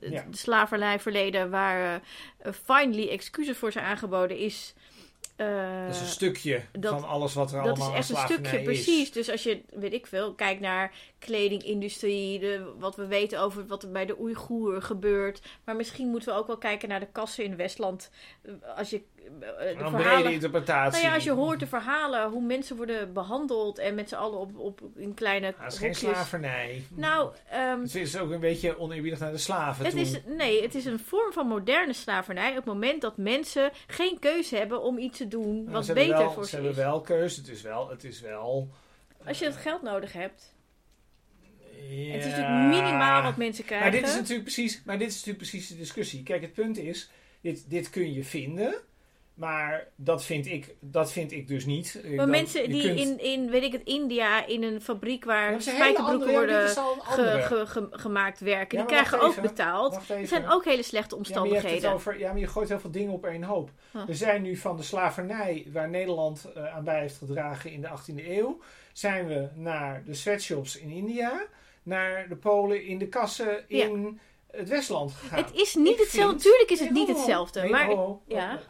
de, 0.00 0.10
Ja. 0.10 0.24
de 0.30 0.36
slavernijverleden 0.36 1.50
waar 1.50 2.02
eh, 2.38 2.52
finally 2.64 3.08
excuses 3.08 3.56
voor 3.56 3.72
zijn 3.72 3.84
aangeboden 3.84 4.36
is. 4.38 4.74
Eh, 5.38 5.84
Dat 5.86 5.94
is 5.94 6.00
een 6.00 6.06
stukje 6.06 6.62
dat- 6.72 7.00
van 7.00 7.08
alles 7.08 7.34
wat 7.34 7.52
er 7.52 7.56
dat 7.56 7.66
allemaal 7.66 7.88
is 7.88 7.92
aan 7.92 7.98
echt 7.98 8.30
een 8.30 8.34
stukje, 8.36 8.58
is. 8.58 8.64
precies. 8.64 9.12
Dus 9.12 9.30
als 9.30 9.42
je, 9.42 9.60
weet 9.70 9.92
ik 9.92 10.06
veel, 10.06 10.34
kijkt 10.34 10.60
naar 10.60 10.92
kledingindustrie, 11.18 12.38
de, 12.38 12.72
wat 12.78 12.96
we 12.96 13.06
weten 13.06 13.40
over 13.40 13.66
wat 13.66 13.82
er 13.82 13.90
bij 13.90 14.06
de 14.06 14.20
Oeigoeren 14.20 14.82
gebeurt. 14.82 15.40
Maar 15.64 15.76
misschien 15.76 16.08
moeten 16.08 16.32
we 16.32 16.38
ook 16.38 16.46
wel 16.46 16.58
kijken 16.58 16.88
naar 16.88 17.00
de 17.00 17.08
kassen 17.12 17.44
in 17.44 17.56
Westland. 17.56 18.10
Eh, 18.42 18.52
Als 18.76 18.90
je 18.90 18.96
eh, 19.16 19.17
Een 19.28 19.76
brede 19.76 19.90
verhalen... 19.90 20.32
interpretatie. 20.32 20.92
Nou 20.92 21.04
ja, 21.04 21.14
als 21.14 21.24
je 21.24 21.30
hoort 21.30 21.60
de 21.60 21.66
verhalen, 21.66 22.30
hoe 22.30 22.42
mensen 22.42 22.76
worden 22.76 23.12
behandeld 23.12 23.78
en 23.78 23.94
met 23.94 24.08
z'n 24.08 24.14
allen 24.14 24.38
op, 24.38 24.58
op 24.58 24.80
in 24.96 25.14
kleine 25.14 25.54
dat 25.62 25.72
is 25.72 25.78
geen 25.78 25.94
slavernij. 25.94 26.82
Nou, 26.88 27.32
ehm, 27.50 27.80
Het 27.80 27.94
is 27.94 28.16
ook 28.18 28.30
een 28.30 28.40
beetje 28.40 28.78
oneerbiedig 28.78 29.18
naar 29.18 29.32
de 29.32 29.38
slaven 29.38 29.84
het 29.84 29.94
is, 29.94 30.20
nee, 30.26 30.62
het 30.62 30.74
is 30.74 30.84
een 30.84 30.98
vorm 30.98 31.32
van 31.32 31.46
moderne 31.46 31.92
slavernij. 31.92 32.50
Op 32.50 32.56
het 32.56 32.64
moment 32.64 33.00
dat 33.00 33.16
mensen 33.16 33.70
geen 33.86 34.18
keuze 34.18 34.56
hebben 34.56 34.82
om 34.82 34.98
iets 34.98 35.18
te 35.18 35.28
doen 35.28 35.56
Nou, 35.60 35.70
wat 35.70 35.84
ze 35.84 35.92
beter 35.92 36.18
wel, 36.18 36.32
voor 36.32 36.44
Ze 36.44 36.48
ze 36.48 36.56
hebben 36.56 36.74
wel 36.74 37.00
keuze. 37.00 37.40
Het 37.40 37.48
is 37.48 37.62
wel... 37.62 37.88
Het 37.88 38.04
is 38.04 38.20
wel 38.20 38.68
Als 39.26 39.38
je 39.38 39.44
het 39.44 39.56
geld 39.56 39.82
nodig 39.82 40.12
hebt. 40.12 40.54
ja. 41.88 42.12
Het 42.12 42.24
is 42.24 42.30
natuurlijk 42.30 42.66
minimaal 42.68 43.22
wat 43.22 43.36
mensen 43.36 43.64
Maar 43.68 43.78
krijgen. 43.78 44.00
dit 44.00 44.08
is 44.08 44.14
natuurlijk 44.14 44.42
precies, 44.42 44.82
maar 44.84 44.98
dit 44.98 45.08
is 45.08 45.14
natuurlijk 45.14 45.38
precies 45.38 45.68
de 45.68 45.76
discussie. 45.76 46.22
Kijk, 46.22 46.42
het 46.42 46.52
punt 46.52 46.78
is, 46.78 47.10
dit, 47.40 47.70
dit 47.70 47.90
kun 47.90 48.12
je 48.12 48.24
vinden. 48.24 48.74
Maar 49.38 49.86
dat 49.96 50.24
vind 50.24 50.46
ik, 50.46 50.74
dat 50.80 51.12
vind 51.12 51.32
ik 51.32 51.48
dus 51.48 51.66
niet. 51.66 52.00
Maar 52.16 52.28
mensen 52.28 52.70
die 52.70 52.82
kunt- 52.82 52.98
in, 52.98 53.18
in, 53.20 53.50
weet 53.50 53.62
ik 53.62 53.72
het, 53.72 53.82
India, 53.84 54.46
in 54.46 54.62
een 54.62 54.80
fabriek 54.80 55.24
Ja, 55.24 55.30
waar 55.30 55.48
hele 55.48 55.60
spijkerbroeken 55.60 56.12
andere- 56.28 56.30
ja, 56.32 56.36
worden 56.36 56.68
ge- 57.02 57.42
ge- 57.42 57.66
ge- 57.66 57.88
gemaakt 57.90 58.40
werken, 58.40 58.78
Ja, 58.78 58.84
die 58.84 58.92
krijgen 58.94 59.20
ook 59.20 59.40
betaald. 59.40 60.00
Er 60.08 60.26
zijn 60.26 60.48
ook 60.50 60.64
hele 60.64 60.82
slechte 60.82 61.14
Ja, 61.14 61.20
maar, 61.20 61.28
je 61.28 61.32
hebt 61.34 61.46
omstandigheden. 61.46 61.88
het 61.88 61.92
over, 61.98 62.18
ja, 62.18 62.30
maar 62.30 62.40
je 62.40 62.46
gooit 62.46 62.68
heel 62.68 62.80
veel 62.80 62.90
dingen 62.90 63.12
op 63.12 63.26
één 63.26 63.42
hoop. 63.42 63.70
Huh. 63.92 64.08
Er 64.08 64.14
zijn 64.16 64.42
nu 64.42 64.56
van 64.56 64.76
de 64.76 64.82
slavernij, 64.82 65.66
waar 65.72 65.88
Nederland 65.88 66.52
eh, 66.54 66.74
aan 66.76 66.84
bij 66.84 67.00
heeft 67.00 67.16
gedragen 67.16 67.70
in 67.72 67.80
de 67.80 67.88
18e 67.88 68.28
eeuw, 68.28 68.58
zijn 68.92 69.26
we 69.26 69.48
naar 69.54 70.02
de 70.06 70.14
sweatshops 70.14 70.76
in 70.78 70.90
India, 70.90 71.42
naar 71.82 72.28
de 72.28 72.36
Polen 72.36 72.84
in 72.84 72.98
de 72.98 73.08
kassen 73.08 73.64
in 73.68 74.20
het 74.50 74.68
Westland 74.68 75.12
gegaan. 75.12 75.44
Het 75.44 75.54
is 75.54 75.74
niet 75.74 75.88
Ik 75.92 75.98
hetzelfde. 75.98 76.30
vind- 76.30 76.42
Tuurlijk 76.42 76.70
is 76.70 76.80
het 76.80 76.90
Nee, 76.90 76.98
niet 76.98 77.08
ho, 77.08 77.12
ho. 77.14 77.18
hetzelfde. 77.20 77.60
Nee, 77.60 77.70
maar 77.70 77.86
ho, 77.86 78.22
ja. 78.26 78.60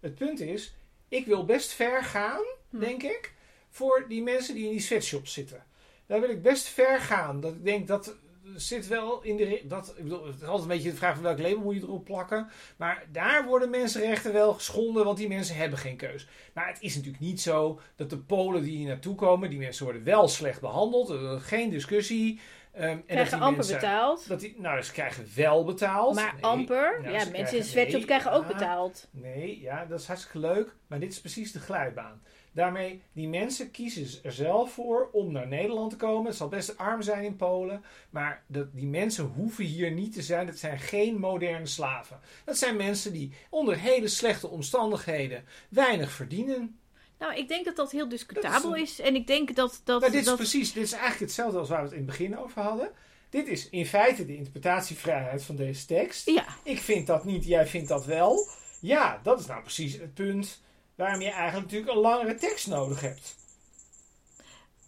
Het 0.00 0.14
punt 0.14 0.40
is, 0.40 0.74
ik 1.08 1.26
wil 1.26 1.44
best 1.44 1.72
ver 1.72 2.04
gaan, 2.04 2.40
Hm. 2.70 2.78
denk 2.78 3.02
ik, 3.02 3.32
voor 3.68 4.04
die 4.08 4.22
mensen 4.22 4.54
die 4.54 4.64
in 4.64 4.70
die 4.70 4.80
sweatshops 4.80 5.32
zitten. 5.32 5.64
Daar 6.06 6.20
wil 6.20 6.30
ik 6.30 6.42
best 6.42 6.68
ver 6.68 7.00
gaan. 7.00 7.40
Dat 7.40 7.52
ik 7.54 7.64
denk 7.64 7.88
dat 7.88 8.16
zit 8.54 8.86
wel 8.86 9.22
in 9.22 9.36
de. 9.36 9.60
Dat, 9.64 9.94
ik 9.96 10.02
bedoel, 10.02 10.26
het 10.26 10.34
is 10.40 10.42
altijd 10.42 10.62
een 10.62 10.76
beetje 10.76 10.90
de 10.90 10.96
vraag 10.96 11.14
van 11.14 11.22
welk 11.22 11.38
label 11.38 11.60
moet 11.60 11.74
je 11.74 11.80
erop 11.80 12.04
plakken. 12.04 12.48
Maar 12.76 13.06
daar 13.12 13.46
worden 13.46 13.70
mensenrechten 13.70 14.32
wel 14.32 14.54
geschonden, 14.54 15.04
want 15.04 15.18
die 15.18 15.28
mensen 15.28 15.56
hebben 15.56 15.78
geen 15.78 15.96
keus. 15.96 16.28
Maar 16.54 16.68
het 16.68 16.80
is 16.80 16.94
natuurlijk 16.94 17.22
niet 17.22 17.40
zo 17.40 17.80
dat 17.96 18.10
de 18.10 18.18
Polen 18.18 18.62
die 18.62 18.76
hier 18.76 18.88
naartoe 18.88 19.14
komen, 19.14 19.50
die 19.50 19.58
mensen 19.58 19.84
worden 19.84 20.04
wel 20.04 20.28
slecht 20.28 20.60
behandeld. 20.60 21.10
eh, 21.10 21.40
geen 21.40 21.70
discussie. 21.70 22.40
Ehm, 22.72 22.84
en 22.88 22.96
dat 22.96 23.06
krijgen 23.06 23.30
die 23.38 23.46
amper 23.46 23.56
mensen, 23.56 23.74
betaald. 23.80 24.28
Dat 24.28 24.40
die, 24.40 24.54
nou, 24.58 24.82
ze 24.82 24.92
krijgen 24.92 25.26
wel 25.36 25.64
betaald. 25.64 26.14
Maar 26.14 26.32
Nee. 26.34 26.42
amper. 26.42 26.98
Nou, 27.00 27.02
ja, 27.02 27.10
mensen 27.10 27.26
in 27.26 27.32
krijgen- 27.44 27.64
sweatshops 27.64 27.92
nee, 27.96 28.04
krijgen 28.04 28.32
ook 28.32 28.42
ja. 28.42 28.52
betaald. 28.52 29.08
Nee, 29.10 29.60
ja, 29.60 29.84
dat 29.84 30.00
is 30.00 30.06
hartstikke 30.06 30.38
leuk. 30.38 30.76
Maar 30.86 31.00
dit 31.00 31.12
is 31.12 31.20
precies 31.20 31.52
de 31.52 31.60
glijbaan. 31.60 32.22
Daarmee, 32.52 33.02
die 33.12 33.28
mensen 33.28 33.70
kiezen 33.70 34.24
er 34.24 34.32
zelf 34.32 34.72
voor 34.72 35.08
om 35.12 35.32
naar 35.32 35.46
Nederland 35.48 35.90
te 35.90 35.96
komen. 35.96 36.26
Het 36.26 36.36
zal 36.36 36.48
best 36.48 36.76
arm 36.78 37.02
zijn 37.02 37.24
in 37.24 37.36
Polen. 37.36 37.84
Maar 38.10 38.42
die 38.72 38.86
mensen 38.86 39.24
hoeven 39.24 39.64
hier 39.64 39.90
niet 39.90 40.12
te 40.12 40.22
zijn. 40.22 40.46
Dat 40.46 40.58
zijn 40.58 40.78
geen 40.78 41.18
moderne 41.18 41.66
slaven. 41.66 42.20
Dat 42.44 42.58
zijn 42.58 42.76
mensen 42.76 43.12
die 43.12 43.32
onder 43.50 43.78
hele 43.78 44.08
slechte 44.08 44.48
omstandigheden 44.48 45.44
weinig 45.68 46.10
verdienen. 46.10 46.79
Nou, 47.20 47.34
ik 47.34 47.48
denk 47.48 47.64
dat 47.64 47.76
dat 47.76 47.90
heel 47.90 48.00
Dat 48.00 48.10
discutabel 48.10 48.74
is 48.74 48.90
is, 48.90 49.00
En 49.00 49.14
ik 49.14 49.26
denk 49.26 49.54
dat... 49.54 49.80
dat, 49.84 50.00
Maar 50.00 50.10
dit 50.10 50.20
is 50.20 50.26
dat 50.26 50.36
precies, 50.36 50.72
dit 50.72 50.82
is 50.82 50.92
eigenlijk 50.92 51.20
hetzelfde 51.20 51.58
als 51.58 51.68
waar 51.68 51.78
we 51.78 51.84
het 51.84 51.92
in 51.92 51.98
het 51.98 52.06
begin 52.06 52.38
over 52.38 52.62
hadden. 52.62 52.90
Dit 53.30 53.48
is 53.48 53.68
in 53.68 53.86
feite 53.86 54.26
de 54.26 54.36
interpretatievrijheid 54.36 55.44
van 55.44 55.56
deze 55.56 55.86
tekst. 55.86 56.30
ja, 56.30 56.46
Ik 56.62 56.78
vind 56.78 57.06
dat 57.06 57.24
niet, 57.24 57.44
jij 57.44 57.66
vindt 57.66 57.88
dat 57.88 58.04
wel. 58.04 58.48
Ja, 58.80 59.20
dat 59.22 59.40
is 59.40 59.46
nou 59.46 59.62
precies 59.62 59.92
het 59.92 60.14
punt 60.14 60.60
waarom 60.94 61.20
je 61.20 61.30
eigenlijk 61.30 61.64
natuurlijk 61.70 61.92
een 61.92 62.02
langere 62.02 62.34
tekst 62.34 62.66
nodig 62.66 63.00
hebt. 63.00 63.36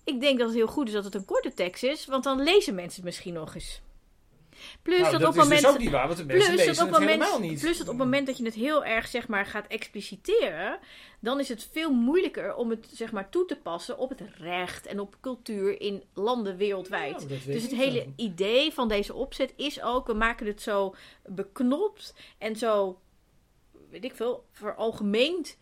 ik 0.04 0.20
denk 0.20 0.38
dat 0.38 0.48
het 0.48 0.56
heel 0.56 0.66
goed 0.66 0.86
is 0.86 0.94
dat 0.94 1.04
het 1.04 1.14
een 1.14 1.24
korte 1.24 1.54
tekst 1.54 1.82
is. 1.82 2.06
Want 2.06 2.24
dan 2.24 2.42
lezen 2.42 2.74
mensen 2.74 2.96
het 2.96 3.04
misschien 3.04 3.34
nog 3.34 3.54
eens. 3.54 3.80
Plus 4.82 4.98
nou, 4.98 5.10
dat, 5.12 5.20
dat 5.20 5.28
op 5.28 5.34
is 5.34 5.40
het 5.40 5.48
moment... 5.48 5.62
dus 5.62 5.70
ook 5.70 5.78
niet 5.78 5.90
waar, 5.90 6.06
want 6.06 6.18
de 6.18 6.24
mensen 6.24 6.54
Plus 6.54 6.64
lezen 6.66 6.84
het 6.84 6.92
het 6.92 6.98
helemaal 6.98 7.30
moment, 7.30 7.50
niet. 7.50 7.60
plus 7.60 7.78
dat 7.78 7.88
op 7.88 7.94
het 7.94 8.04
moment 8.04 8.26
dat 8.26 8.36
je 8.36 8.44
het 8.44 8.54
heel 8.54 8.84
erg 8.84 9.06
zeg 9.06 9.28
maar, 9.28 9.46
gaat 9.46 9.66
expliciteren, 9.66 10.78
dan 11.20 11.40
is 11.40 11.48
het 11.48 11.68
veel 11.72 11.92
moeilijker 11.92 12.54
om 12.54 12.70
het 12.70 12.88
zeg 12.92 13.12
maar, 13.12 13.28
toe 13.28 13.44
te 13.44 13.56
passen 13.56 13.98
op 13.98 14.08
het 14.08 14.22
recht 14.38 14.86
en 14.86 15.00
op 15.00 15.16
cultuur 15.20 15.80
in 15.80 16.02
landen 16.14 16.56
wereldwijd. 16.56 17.28
Dus 17.28 17.62
het 17.62 17.74
hele 17.74 18.00
zo. 18.00 18.12
idee 18.16 18.72
van 18.72 18.88
deze 18.88 19.14
opzet 19.14 19.52
is 19.56 19.82
ook, 19.82 20.06
we 20.06 20.14
maken 20.14 20.46
het 20.46 20.62
zo 20.62 20.94
beknopt 21.26 22.14
en 22.38 22.56
zo, 22.56 23.00
weet 23.90 24.04
ik 24.04 24.14
veel, 24.14 24.44
veralgemeend 24.52 25.56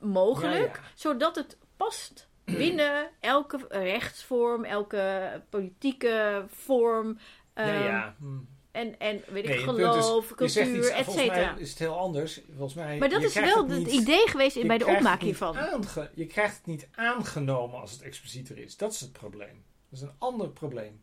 mogelijk, 0.00 0.76
Ja, 0.76 0.82
ja. 0.82 0.90
zodat 0.94 1.36
het 1.36 1.56
past 1.76 2.28
binnen 2.44 3.10
elke 3.20 3.58
rechtsvorm, 3.68 4.64
elke 4.64 5.42
politieke 5.50 6.44
vorm. 6.48 7.18
Ja, 7.54 7.62
ehm, 7.62 7.84
ja. 7.84 8.14
hm. 8.18 8.26
En, 8.70 8.98
en 8.98 9.22
weet 9.28 9.42
ik, 9.44 9.48
Nee, 9.48 9.56
is, 9.58 9.62
geloof, 9.62 10.24
zegt 10.24 10.36
cultuur, 10.36 10.90
et 10.90 11.04
volgens 11.04 11.16
mij 11.16 11.24
cetera. 11.26 11.56
is 11.56 11.70
het 11.70 11.78
heel 11.78 11.98
anders. 11.98 12.40
Volgens 12.56 12.74
mij, 12.74 12.98
Maar 12.98 13.08
dat 13.08 13.22
is 13.22 13.34
wel 13.34 13.68
het 13.68 13.78
niet- 13.78 13.90
idee 13.92 14.28
geweest 14.28 14.66
bij 14.66 14.78
de 14.78 14.86
opmaak 14.86 15.20
hiervan. 15.20 15.56
aange- 15.58 16.10
je 16.14 16.26
krijgt 16.26 16.56
het 16.56 16.66
niet 16.66 16.88
aangenomen 16.94 17.80
als 17.80 17.90
het 17.92 18.02
explicieter 18.02 18.58
is. 18.58 18.76
Dat 18.76 18.92
is 18.92 19.00
het 19.00 19.12
probleem. 19.12 19.64
Dat 19.90 19.98
is 19.98 20.00
een 20.00 20.12
ander 20.18 20.48
probleem. 20.48 21.02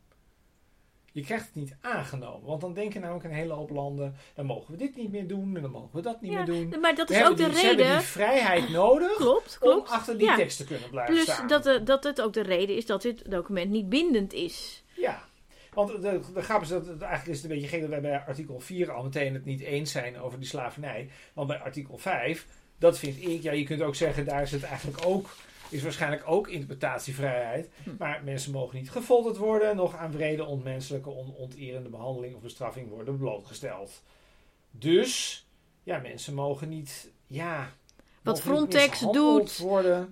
Je 1.12 1.22
krijgt 1.24 1.44
het 1.46 1.54
niet 1.54 1.76
aangenomen. 1.80 2.46
Want 2.48 2.60
dan 2.60 2.74
denken 2.74 3.00
namelijk 3.00 3.24
een 3.24 3.30
hele 3.32 3.52
hoop 3.52 3.70
landen... 3.70 4.16
dan 4.34 4.46
mogen 4.46 4.70
we 4.72 4.76
dit 4.78 4.96
niet 4.96 5.10
meer 5.10 5.28
doen 5.28 5.56
en 5.56 5.62
dan 5.62 5.70
mogen 5.70 5.90
we 5.92 6.00
dat 6.02 6.20
niet 6.20 6.32
Ja, 6.32 6.36
meer 6.44 6.46
doen. 6.70 6.80
Maar 6.80 6.94
dat 6.94 7.10
is 7.10 7.24
ook 7.24 7.36
de 7.36 7.44
die- 7.48 7.54
ze 7.58 7.66
hebben 7.66 7.84
reden. 7.84 7.98
die 7.98 8.06
vrijheid 8.06 8.68
nodig 8.68 9.14
Klopt, 9.16 9.58
om 9.60 9.70
klopt. 9.70 9.88
achter 9.90 10.18
die 10.18 10.26
Ja. 10.26 10.36
tekst 10.36 10.56
te 10.56 10.64
kunnen 10.64 10.90
blijven 10.90 11.14
Plus 11.14 11.24
staan. 11.32 11.48
dat, 11.48 11.62
de- 11.64 11.82
dat 11.82 12.04
het 12.04 12.20
ook 12.20 12.32
de 12.32 12.42
reden 12.42 12.76
is 12.76 12.86
dat 12.86 13.02
dit 13.02 13.30
document 13.30 13.70
niet 13.70 13.88
bindend 13.88 14.32
is. 14.32 14.82
Ja, 14.96 15.22
want 15.74 16.02
de, 16.02 16.20
de 16.34 16.42
grap 16.42 16.62
is 16.62 16.68
dat 16.68 16.86
eigenlijk 16.86 17.26
is 17.26 17.42
het 17.42 17.44
een 17.44 17.56
beetje 17.56 17.68
gek 17.68 17.80
dat 17.80 17.90
wij 17.90 18.00
bij 18.00 18.18
artikel 18.18 18.60
4 18.60 18.92
al 18.92 19.02
meteen 19.02 19.34
het 19.34 19.44
niet 19.44 19.60
eens 19.60 19.90
zijn 19.90 20.20
over 20.20 20.38
die 20.38 20.48
slavernij. 20.48 21.10
Want 21.32 21.48
bij 21.48 21.58
artikel 21.58 21.98
5, 21.98 22.46
dat 22.78 22.98
vind 22.98 23.22
ik, 23.22 23.42
ja, 23.42 23.52
je 23.52 23.64
kunt 23.64 23.82
ook 23.82 23.94
zeggen, 23.94 24.24
daar 24.24 24.42
is 24.42 24.52
het 24.52 24.62
eigenlijk 24.62 25.06
ook, 25.06 25.36
is 25.68 25.82
waarschijnlijk 25.82 26.22
ook 26.26 26.48
interpretatievrijheid. 26.48 27.70
Hm. 27.82 27.90
Maar 27.98 28.20
mensen 28.24 28.52
mogen 28.52 28.78
niet 28.78 28.90
gefolterd 28.90 29.36
worden, 29.36 29.76
nog 29.76 29.96
aan 29.96 30.12
wrede, 30.12 30.44
onmenselijke, 30.44 31.10
on, 31.10 31.34
onterende 31.34 31.88
behandeling 31.88 32.34
of 32.34 32.42
bestraffing 32.42 32.88
worden 32.88 33.16
blootgesteld. 33.16 34.02
Dus, 34.70 35.46
ja, 35.82 35.98
mensen 35.98 36.34
mogen 36.34 36.68
niet, 36.68 37.10
ja. 37.26 37.72
Wat 38.22 38.40
Frontex 38.40 39.00
doet. 39.00 39.64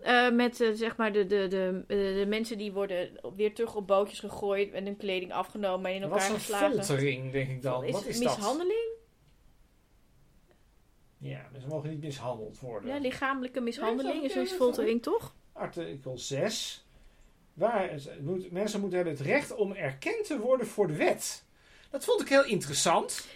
Eh, 0.03 0.31
met 0.31 0.61
eh, 0.61 0.69
zeg 0.73 0.97
maar 0.97 1.13
de, 1.13 1.27
de, 1.27 1.47
de, 1.49 1.85
de, 1.87 2.15
de 2.19 2.27
mensen 2.29 2.59
die 2.59 2.73
worden 2.73 3.21
weer 3.37 3.55
terug 3.55 3.75
op 3.75 3.87
bootjes 3.87 4.21
gegooid 4.21 4.73
en 4.73 4.85
hun 4.85 4.97
kleding 4.97 5.33
afgenomen 5.33 5.91
en 5.91 6.03
in 6.03 6.09
Wat 6.09 6.21
elkaar 6.21 6.37
is 6.37 6.49
een 6.49 6.85
foltering, 6.85 7.33
denk 7.33 7.51
ik 7.51 7.63
dan? 7.63 7.85
Is 7.85 7.93
Wat 7.93 8.07
is 8.07 8.21
dat? 8.21 8.37
mishandeling? 8.37 8.99
Ja, 11.19 11.49
mensen 11.53 11.71
mogen 11.71 11.91
niet 11.91 12.01
mishandeld 12.01 12.59
worden. 12.59 12.91
Ja, 12.91 12.99
lichamelijke 12.99 13.61
mishandeling 13.61 14.25
is 14.25 14.33
dus 14.33 14.51
ja, 14.51 14.57
foltering, 14.57 15.03
toch? 15.03 15.35
Artikel 15.53 16.19
6. 16.19 16.85
Waar 17.55 18.01
moet, 18.21 18.51
mensen 18.51 18.81
moeten 18.81 18.99
hebben 18.99 19.17
het 19.17 19.27
recht 19.27 19.55
om 19.55 19.73
erkend 19.73 20.27
te 20.27 20.39
worden 20.39 20.67
voor 20.67 20.87
de 20.87 20.97
wet. 20.97 21.45
Dat 21.91 22.05
vond 22.05 22.21
ik 22.21 22.29
heel 22.29 22.45
interessant. 22.45 23.27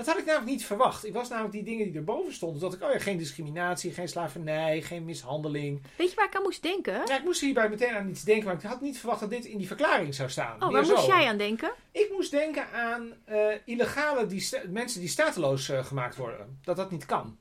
Dat 0.00 0.08
had 0.08 0.18
ik 0.18 0.24
namelijk 0.24 0.50
niet 0.50 0.64
verwacht. 0.64 1.04
Ik 1.04 1.12
was 1.12 1.28
namelijk 1.28 1.54
die 1.54 1.62
dingen 1.62 1.86
die 1.86 1.96
erboven 1.96 2.32
stonden. 2.32 2.60
Dat 2.60 2.74
ik, 2.74 2.82
oh 2.82 2.92
ja, 2.92 2.98
geen 2.98 3.16
discriminatie, 3.16 3.92
geen 3.92 4.08
slavernij, 4.08 4.82
geen 4.82 5.04
mishandeling. 5.04 5.82
Weet 5.96 6.10
je 6.10 6.16
waar 6.16 6.26
ik 6.26 6.36
aan 6.36 6.42
moest 6.42 6.62
denken? 6.62 7.02
Ja, 7.06 7.16
ik 7.16 7.24
moest 7.24 7.40
hierbij 7.40 7.68
meteen 7.68 7.94
aan 7.94 8.08
iets 8.08 8.22
denken, 8.22 8.44
maar 8.44 8.54
ik 8.54 8.62
had 8.62 8.80
niet 8.80 8.98
verwacht 8.98 9.20
dat 9.20 9.30
dit 9.30 9.44
in 9.44 9.58
die 9.58 9.66
verklaring 9.66 10.14
zou 10.14 10.30
staan. 10.30 10.62
Oh, 10.62 10.70
waar 10.70 10.86
moest 10.86 11.06
jij 11.06 11.26
aan 11.26 11.36
denken? 11.36 11.72
Ik 11.92 12.10
moest 12.12 12.30
denken 12.30 12.70
aan 12.72 13.12
eh, 13.24 13.54
illegale 13.64 14.26
die 14.26 14.48
mensen 14.68 15.00
die 15.00 15.08
stateloos 15.08 15.68
eh, 15.68 15.84
gemaakt 15.84 16.16
worden. 16.16 16.58
Dat 16.64 16.76
dat 16.76 16.90
niet 16.90 17.06
kan. 17.06 17.38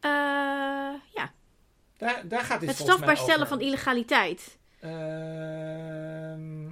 Eh, 0.00 0.10
ja, 1.14 1.32
Daar, 1.96 2.22
daar 2.28 2.42
gaat 2.42 2.60
dit 2.60 2.68
het 2.68 2.78
volgens 2.78 2.86
mij 2.86 2.86
strafbaar 2.86 3.16
stellen 3.16 3.46
van 3.46 3.60
illegaliteit. 3.60 4.58
Ehm, 4.80 6.65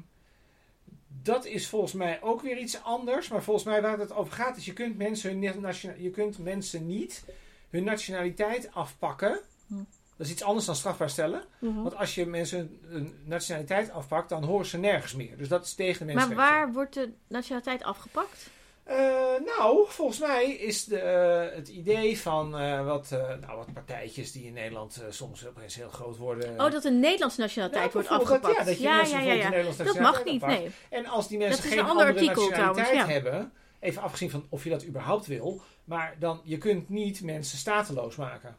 dat 1.25 1.45
is 1.45 1.69
volgens 1.69 1.93
mij 1.93 2.23
ook 2.23 2.43
weer 2.43 2.59
iets 2.59 2.83
anders. 2.83 3.29
Maar 3.29 3.43
volgens 3.43 3.65
mij 3.67 3.83
waar 3.83 3.99
het 3.99 4.13
over 4.13 4.33
gaat 4.33 4.57
is... 4.57 4.65
je 4.65 4.73
kunt 4.73 4.97
mensen, 4.99 5.31
hun 5.31 5.95
je 6.03 6.11
kunt 6.11 6.39
mensen 6.39 6.87
niet 6.87 7.25
hun 7.71 7.85
nationaliteit 7.85 8.69
afpakken. 8.73 9.41
Hm. 9.67 9.75
Dat 10.17 10.27
is 10.27 10.33
iets 10.33 10.43
anders 10.43 10.67
dan 10.67 10.75
strafbaar 10.77 11.11
stellen. 11.11 11.45
Mhm. 11.59 11.83
Want 11.83 11.97
als 11.97 12.15
je 12.15 12.27
mensen 12.27 12.79
hun- 12.87 13.15
nationaliteit 13.25 13.91
afpakt... 13.91 14.29
dan 14.29 14.45
horen 14.45 14.67
ze 14.67 14.79
nergens 14.79 15.15
meer. 15.15 15.37
Dus 15.37 15.49
dat 15.49 15.65
is 15.65 15.75
tegen 15.75 16.07
de 16.07 16.13
Maar 16.13 16.15
mensenrechten. 16.29 16.57
waar 16.57 16.73
wordt 16.73 16.95
de 16.95 17.13
nationaliteit 17.27 17.83
afgepakt? 17.83 18.51
Eh, 18.83 18.97
nou, 19.45 19.85
volgens 19.89 20.19
mij 20.19 20.51
is 20.53 20.85
de, 20.85 20.99
eh, 20.99 21.57
het 21.57 21.69
idee 21.69 22.19
van 22.21 22.59
eh, 22.59 22.85
wat, 22.85 23.13
eh, 23.13 23.19
nou, 23.41 23.57
wat 23.57 23.73
partijtjes 23.73 24.33
die 24.33 24.45
in 24.47 24.53
Nederland 24.53 25.03
eh, 25.03 25.11
soms 25.11 25.47
opeens 25.47 25.75
heel 25.75 25.89
groot 25.89 26.17
worden. 26.17 26.61
Oh, 26.61 26.71
dat 26.71 26.85
een 26.85 27.01
Nederlandse 27.01 27.41
nationaliteit 27.41 27.93
wordt 27.93 28.09
bijvoorbeeld 28.09 28.43
dat- 28.43 28.51
afgepakt. 28.51 28.67
ja, 28.67 28.73
dat 28.73 28.83
je 28.83 28.89
ja, 28.89 28.97
mensen 28.97 29.19
ja, 29.19 29.25
ja, 29.25 29.33
bijvoorbeeld 29.35 29.43
ja. 29.43 29.51
de 29.51 29.57
Nederlandse 29.57 30.01
Dat 30.01 30.13
mag 30.13 30.25
niet, 30.25 30.43
afpakt. 30.43 30.61
nee. 30.61 30.71
En 31.01 31.07
als 31.07 31.29
die 31.29 31.39
mensen 31.39 31.63
geen 31.63 31.79
een 31.79 31.85
ander 31.85 32.07
andere 32.07 32.21
artikel 32.21 32.49
nationaliteit 32.49 32.87
trouwens, 32.87 33.13
hebben, 33.13 33.53
even 33.81 34.03
afgezien 34.03 34.31
van 34.31 34.47
of 34.49 34.65
je 34.65 34.71
dat 34.71 34.85
überhaupt 34.87 35.27
wil, 35.27 35.61
maar 35.85 36.17
dan 36.19 36.41
je 36.45 36.59
kunt 36.59 36.89
niet 36.89 37.23
mensen 37.23 37.59
stateloos 37.59 38.17
maken. 38.17 38.57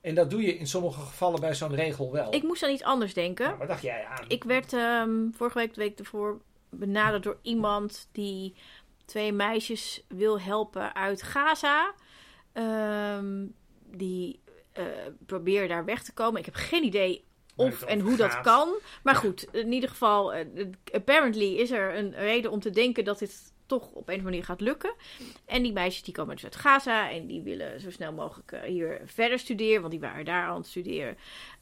En 0.00 0.14
dat 0.14 0.30
doe 0.30 0.42
je 0.42 0.56
in 0.58 0.66
sommige 0.66 1.00
gevallen 1.00 1.40
bij 1.40 1.54
zo'n 1.54 1.74
regel 1.74 2.12
wel. 2.12 2.34
Ik 2.34 2.42
moest 2.42 2.62
aan 2.62 2.70
iets 2.70 2.82
anders 2.82 3.14
denken. 3.14 3.46
Nou, 3.46 3.58
wat 3.58 3.68
dacht 3.68 3.82
jij 3.82 4.04
aan? 4.04 4.24
Ik 4.28 4.44
werd 4.44 4.72
ehm, 4.72 5.10
vorige 5.32 5.58
week, 5.58 5.74
de 5.74 5.80
week 5.80 5.98
ervoor, 5.98 6.40
benaderd 6.70 7.22
door 7.22 7.38
iemand 7.42 8.08
die 8.12 8.54
twee 9.06 9.32
meisjes 9.32 10.04
wil 10.08 10.40
helpen 10.40 10.94
uit 10.94 11.22
Gaza. 11.22 11.94
Ehm, 12.52 13.46
die 13.84 14.40
eh 14.72 14.84
proberen 15.26 15.68
daar 15.68 15.84
weg 15.84 16.02
te 16.02 16.12
komen. 16.12 16.38
Ik 16.38 16.44
heb 16.44 16.54
geen 16.54 16.84
idee 16.84 17.24
of 17.56 17.82
en 17.82 18.00
hoe 18.00 18.16
dat 18.16 18.40
kan. 18.40 18.68
Maar 19.02 19.14
goed, 19.14 19.46
in 19.52 19.72
ieder 19.72 19.88
geval, 19.88 20.34
eh, 20.34 20.66
apparently 20.92 21.54
is 21.54 21.70
er 21.70 21.96
een 21.96 22.14
reden 22.14 22.50
om 22.50 22.60
te 22.60 22.70
denken 22.70 23.04
dat 23.04 23.18
dit 23.18 23.54
toch 23.66 23.82
op 23.82 23.94
een 23.94 24.00
of 24.00 24.06
andere 24.06 24.22
manier 24.22 24.44
gaat 24.44 24.60
lukken. 24.60 24.94
En 25.44 25.62
die 25.62 25.72
meisjes 25.72 26.02
die 26.02 26.14
komen 26.14 26.34
dus 26.34 26.44
uit 26.44 26.56
Gaza 26.56 27.10
en 27.10 27.26
die 27.26 27.42
willen 27.42 27.80
zo 27.80 27.90
snel 27.90 28.12
mogelijk 28.12 28.52
eh, 28.52 28.60
hier 28.60 29.00
verder 29.04 29.38
studeren, 29.38 29.80
want 29.80 29.92
die 29.92 30.00
waren 30.00 30.24
daar 30.24 30.46
aan 30.46 30.56
het 30.56 30.66
studeren. 30.66 31.16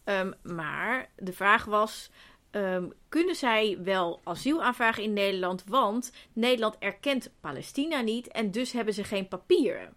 Ehm, 0.05 0.33
maar 0.43 1.11
de 1.17 1.33
vraag 1.33 1.65
was. 1.65 2.11
Ehm, 2.55 2.89
kunnen 3.09 3.35
zij 3.35 3.79
wel 3.83 4.21
asiel 4.25 4.63
aanvragen 4.63 5.03
in 5.03 5.13
Nederland? 5.13 5.65
Want 5.67 6.13
Nederland 6.33 6.77
erkent 6.79 7.31
Palestina 7.41 8.01
niet 8.01 8.29
en 8.29 8.51
dus 8.51 8.73
hebben 8.73 8.95
ze 8.95 9.05
geen 9.05 9.29
papieren. 9.29 9.95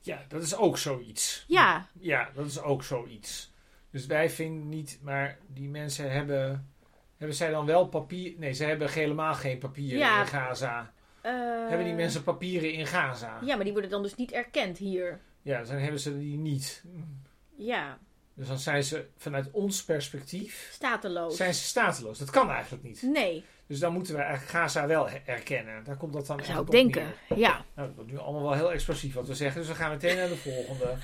Ja, 0.00 0.24
dat 0.28 0.42
is 0.42 0.56
ook 0.56 0.78
zoiets. 0.78 1.44
Ja, 1.48 1.86
Ja, 1.98 2.30
dat 2.34 2.46
is 2.46 2.60
ook 2.62 2.82
zoiets. 2.84 3.52
Dus 3.90 4.06
wij 4.06 4.30
vinden 4.30 4.68
niet, 4.68 4.98
maar 5.02 5.38
die 5.46 5.68
mensen 5.68 6.10
hebben. 6.12 6.68
Hebben 7.16 7.36
zij 7.36 7.50
dan 7.50 7.66
wel 7.66 7.86
papier? 7.88 8.34
Nee, 8.38 8.52
ze 8.52 8.64
hebben 8.64 8.90
helemaal 8.90 9.34
geen 9.34 9.58
papieren 9.58 9.98
Ja. 9.98 10.20
in 10.20 10.26
Gaza. 10.26 10.92
eh, 11.20 11.32
Hebben 11.68 11.84
die 11.86 11.94
mensen 11.94 12.22
papieren 12.22 12.72
in 12.72 12.86
Gaza? 12.86 13.38
Ja, 13.44 13.54
maar 13.54 13.64
die 13.64 13.72
worden 13.72 13.90
dan 13.90 14.02
dus 14.02 14.14
niet 14.14 14.32
erkend 14.32 14.78
hier. 14.78 15.20
Ja, 15.42 15.62
dan 15.64 15.76
hebben 15.76 16.00
ze 16.00 16.18
die 16.18 16.36
niet. 16.36 16.84
Ja, 17.56 17.98
Dus 18.40 18.48
dan 18.48 18.58
zijn 18.58 18.84
ze 18.84 19.06
vanuit 19.16 19.50
ons 19.50 19.84
perspectief 19.84 20.68
stateloos. 20.72 21.36
zijn 21.36 21.54
ze 21.54 21.62
stateloos. 21.62 22.18
Dat 22.18 22.30
kan 22.30 22.50
eigenlijk 22.50 22.82
niet. 22.82 23.02
Nee, 23.02 23.44
Dus 23.66 23.78
dan 23.78 23.92
moeten 23.92 24.14
we 24.14 24.20
eigenlijk 24.20 24.50
Gaza 24.50 24.86
wel 24.86 25.08
erkennen. 25.26 25.84
Daar 25.84 25.96
komt 25.96 26.12
dat 26.12 26.26
dan 26.26 26.44
zou 26.44 26.64
ik 26.64 26.70
denken. 26.70 27.12
neer. 27.28 27.38
Ja. 27.38 27.64
Nou, 27.74 27.86
dat 27.88 27.96
wordt 27.96 28.10
nu 28.10 28.18
allemaal 28.18 28.42
wel 28.42 28.52
heel 28.52 28.72
explosief 28.72 29.14
wat 29.14 29.26
we 29.26 29.34
zeggen. 29.34 29.60
Dus 29.60 29.70
we 29.70 29.76
gaan 29.76 29.90
meteen 29.90 30.16
naar 30.16 30.28
de 30.28 30.36
volgende. 30.36 30.94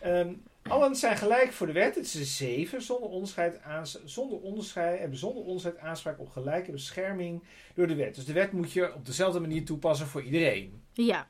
Ehm, 0.00 0.32
allen 0.62 0.96
zijn 0.96 1.16
gelijk 1.16 1.52
voor 1.52 1.66
de 1.66 1.72
wet. 1.72 1.94
Het 1.94 2.04
is 2.04 2.14
een 2.14 2.24
zeven. 2.24 2.82
Zonder 2.82 3.08
onderscheid, 3.08 3.62
aans- 3.62 4.04
zonder 4.04 4.38
onderscheid, 4.40 4.98
hebben 4.98 5.18
zonder 5.18 5.44
onderscheid 5.44 5.78
aanspraak 5.78 6.18
op 6.20 6.28
gelijke 6.30 6.70
bescherming 6.72 7.42
door 7.74 7.86
de 7.86 7.94
wet. 7.94 8.14
Dus 8.14 8.24
de 8.24 8.32
wet 8.32 8.52
moet 8.52 8.72
je 8.72 8.94
op 8.94 9.06
dezelfde 9.06 9.40
manier 9.40 9.64
toepassen 9.64 10.06
voor 10.06 10.22
iedereen. 10.22 10.82
Ja, 10.92 11.28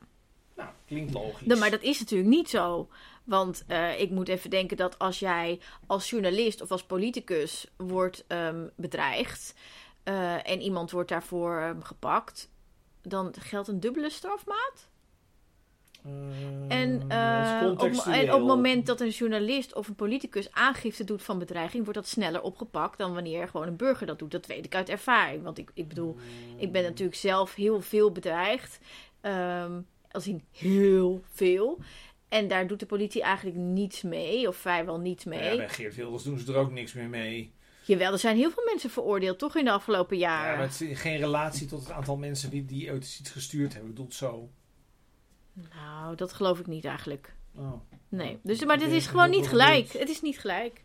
Nou, 0.56 0.68
klinkt 0.86 1.12
logisch. 1.12 1.58
Maar 1.58 1.70
dat 1.70 1.82
is 1.82 1.98
natuurlijk 1.98 2.28
niet 2.30 2.50
zo. 2.50 2.88
Want 3.24 3.64
eh, 3.66 4.00
ik 4.00 4.10
moet 4.10 4.28
even 4.28 4.50
denken 4.50 4.76
dat 4.76 4.98
als 4.98 5.18
jij 5.18 5.60
als 5.86 6.10
journalist 6.10 6.60
of 6.60 6.70
als 6.70 6.84
politicus 6.84 7.66
wordt 7.76 8.24
ehm, 8.26 8.66
bedreigd 8.76 9.54
eh, 10.02 10.50
en 10.50 10.60
iemand 10.60 10.90
wordt 10.90 11.08
daarvoor 11.08 11.60
ehm, 11.60 11.80
gepakt, 11.80 12.50
dan 13.02 13.34
geldt 13.38 13.68
een 13.68 13.80
dubbele 13.80 14.10
strafmaat. 14.10 14.88
Ehm, 16.04 16.68
En, 16.68 17.04
eh, 17.08 17.62
is 17.62 17.98
op, 17.98 18.06
en 18.06 18.32
op 18.32 18.38
het 18.38 18.46
moment 18.46 18.86
dat 18.86 19.00
een 19.00 19.08
journalist 19.08 19.74
of 19.74 19.88
een 19.88 19.94
politicus 19.94 20.52
aangifte 20.52 21.04
doet 21.04 21.22
van 21.22 21.38
bedreiging, 21.38 21.84
wordt 21.84 21.98
dat 21.98 22.08
sneller 22.08 22.42
opgepakt 22.42 22.98
dan 22.98 23.14
wanneer 23.14 23.48
gewoon 23.48 23.66
een 23.66 23.76
burger 23.76 24.06
dat 24.06 24.18
doet. 24.18 24.30
Dat 24.30 24.46
weet 24.46 24.64
ik 24.64 24.74
uit 24.74 24.88
ervaring. 24.88 25.42
Want 25.42 25.58
ik, 25.58 25.70
ik 25.74 25.88
bedoel, 25.88 26.16
ik 26.56 26.72
ben 26.72 26.82
natuurlijk 26.82 27.18
zelf 27.18 27.54
heel 27.54 27.80
veel 27.80 28.12
bedreigd. 28.12 28.78
Als 30.16 30.26
in 30.26 30.44
heel 30.52 31.22
veel. 31.32 31.78
En 32.28 32.48
daar 32.48 32.66
doet 32.66 32.80
de 32.80 32.86
politie 32.86 33.22
eigenlijk 33.22 33.56
niets 33.56 34.02
mee, 34.02 34.48
of 34.48 34.56
vrijwel 34.56 34.98
niets 34.98 35.24
mee. 35.24 35.50
Ja, 35.50 35.56
bij 35.56 35.68
Geert 35.68 35.94
Wilders 35.94 36.22
doen 36.22 36.38
ze 36.38 36.52
er 36.52 36.58
ook 36.58 36.70
niks 36.72 36.92
meer 36.92 37.08
mee. 37.08 37.52
Jawel, 37.84 38.12
er 38.12 38.18
zijn 38.18 38.36
heel 38.36 38.50
veel 38.50 38.64
mensen 38.64 38.90
veroordeeld, 38.90 39.38
toch 39.38 39.56
in 39.56 39.64
de 39.64 39.70
afgelopen 39.70 40.18
Ja, 40.18 40.28
jaren. 40.30 40.58
maar 40.58 40.66
het 40.68 40.80
is 40.80 41.00
geen 41.00 41.16
relatie 41.16 41.66
tot 41.66 41.80
het 41.80 41.90
aantal 41.90 42.16
mensen 42.16 42.50
die, 42.50 42.64
die 42.64 42.90
ooit 42.90 43.18
iets 43.20 43.30
gestuurd 43.30 43.74
hebben. 43.74 43.94
Het 43.96 44.14
zo. 44.14 44.50
Nou, 45.74 46.16
dat 46.16 46.32
geloof 46.32 46.58
ik 46.58 46.66
niet 46.66 46.84
eigenlijk. 46.84 47.34
Oh. 47.54 47.72
Nee. 48.08 48.38
Dus, 48.42 48.64
maar 48.64 48.78
dit 48.78 48.90
is 48.90 49.06
gewoon 49.06 49.30
niet 49.30 49.48
gelijk. 49.48 49.92
Het 49.92 50.08
is 50.08 50.22
niet 50.22 50.38
gelijk. 50.38 50.82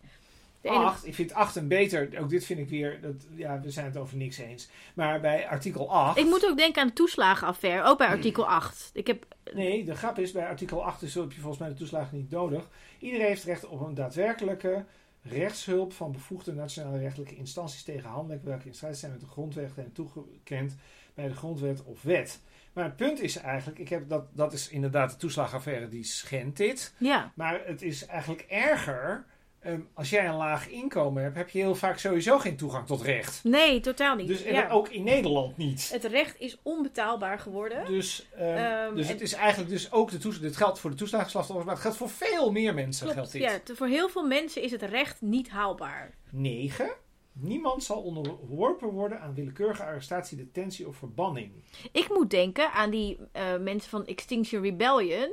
De 0.61 0.69
ene- 0.69 0.77
Acht, 0.77 1.05
ik 1.07 1.15
vind 1.15 1.33
8 1.33 1.55
een 1.55 1.67
beter. 1.67 2.19
Ook 2.19 2.29
dit 2.29 2.45
vind 2.45 2.59
ik 2.59 2.69
weer. 2.69 3.01
Dat, 3.01 3.13
ja, 3.35 3.59
we 3.59 3.71
zijn 3.71 3.85
het 3.85 3.97
over 3.97 4.17
niks 4.17 4.37
eens. 4.37 4.69
Maar 4.95 5.19
bij 5.19 5.47
artikel 5.47 5.91
8. 5.91 6.17
Ik 6.17 6.25
moet 6.25 6.45
ook 6.45 6.57
denken 6.57 6.81
aan 6.81 6.87
de 6.87 6.93
toeslagenaffaire, 6.93 7.83
ook 7.87 7.97
bij 7.97 8.07
artikel 8.07 8.47
8. 8.47 8.89
Ik 8.93 9.07
heb, 9.07 9.25
Nee, 9.53 9.83
de 9.83 9.95
grap 9.95 10.19
is 10.19 10.31
bij 10.31 10.47
artikel 10.47 10.83
8 10.85 11.01
is, 11.01 11.15
heb 11.15 11.31
je 11.31 11.39
volgens 11.39 11.59
mij 11.61 11.69
de 11.69 11.75
toeslagen 11.75 12.17
niet 12.17 12.29
nodig. 12.29 12.69
Iedereen 12.99 13.25
heeft 13.25 13.43
recht 13.43 13.67
op 13.67 13.81
een 13.81 13.93
daadwerkelijke 13.93 14.85
rechtshulp 15.23 15.93
van 15.93 16.11
bevoegde 16.11 16.53
nationale 16.53 16.97
rechtelijke 16.99 17.35
instanties 17.35 17.83
tegen 17.83 18.09
handelingen 18.09 18.45
welke 18.45 18.67
in 18.67 18.73
strijd 18.73 18.97
zijn 18.97 19.11
met 19.11 19.21
de 19.21 19.27
grondrechten 19.27 19.83
en 19.83 19.91
toegekend 19.91 20.75
bij 21.13 21.27
de 21.27 21.35
grondwet 21.35 21.83
of 21.83 22.01
wet. 22.01 22.39
Maar 22.73 22.83
het 22.83 22.95
punt 22.95 23.19
is 23.21 23.35
eigenlijk, 23.37 23.79
ik 23.79 23.89
heb 23.89 24.09
dat, 24.09 24.23
dat 24.33 24.53
is 24.53 24.69
inderdaad 24.69 25.09
de 25.11 25.15
toeslagenaffaire 25.17 25.87
die 25.89 26.03
schendt 26.03 26.57
dit. 26.57 26.93
ja, 26.97 27.31
Maar 27.35 27.61
het 27.65 27.81
is 27.81 28.05
eigenlijk 28.05 28.45
erger. 28.49 29.25
Ehm, 29.61 29.79
als 29.93 30.09
jij 30.09 30.27
een 30.27 30.35
laag 30.35 30.69
inkomen 30.69 31.23
hebt, 31.23 31.35
heb 31.35 31.49
je 31.49 31.59
heel 31.59 31.75
vaak 31.75 31.97
sowieso 31.97 32.39
geen 32.39 32.55
toegang 32.57 32.87
tot 32.87 33.01
recht. 33.01 33.43
nee, 33.43 33.79
totaal 33.79 34.15
niet. 34.15 34.27
Dus 34.27 34.43
en 34.43 34.53
ja. 34.53 34.69
ook 34.69 34.89
in 34.89 35.03
Nederland 35.03 35.57
niet. 35.57 35.89
Het 35.91 36.03
recht 36.03 36.39
is 36.39 36.57
onbetaalbaar 36.63 37.39
geworden. 37.39 37.85
Dus, 37.85 38.27
ehm, 38.35 38.47
Ehm, 38.47 38.95
dus 38.95 39.05
en- 39.07 39.11
het 39.11 39.21
is 39.21 39.33
eigenlijk 39.33 39.69
dus 39.69 39.91
ook 39.91 40.11
de 40.11 40.17
toes 40.17 40.39
dit 40.39 40.55
geldt 40.57 40.79
voor 40.79 40.89
de 40.89 40.95
toeslagenslachtoffers, 40.95 41.65
maar 41.65 41.75
het 41.75 41.83
geldt 41.83 41.97
voor 41.97 42.09
veel 42.09 42.51
meer 42.51 42.73
mensen. 42.73 43.01
Klopt, 43.03 43.17
geldt 43.17 43.31
dit. 43.31 43.67
ja, 43.67 43.75
voor 43.75 43.87
heel 43.87 44.09
veel 44.09 44.27
mensen 44.27 44.61
is 44.61 44.71
het 44.71 44.81
recht 44.81 45.21
niet 45.21 45.49
haalbaar. 45.49 46.13
9. 46.29 46.91
Niemand 47.33 47.83
zal 47.83 48.01
onderworpen 48.01 48.89
worden 48.89 49.21
aan 49.21 49.33
willekeurige 49.33 49.83
arrestatie, 49.83 50.37
detentie 50.37 50.87
of 50.87 50.95
verbanning. 50.95 51.51
Ik 51.91 52.09
moet 52.09 52.29
denken 52.29 52.71
aan 52.71 52.89
die 52.89 53.17
eh, 53.31 53.57
mensen 53.59 53.89
van 53.89 54.05
Extinction 54.05 54.61
Rebellion. 54.63 55.31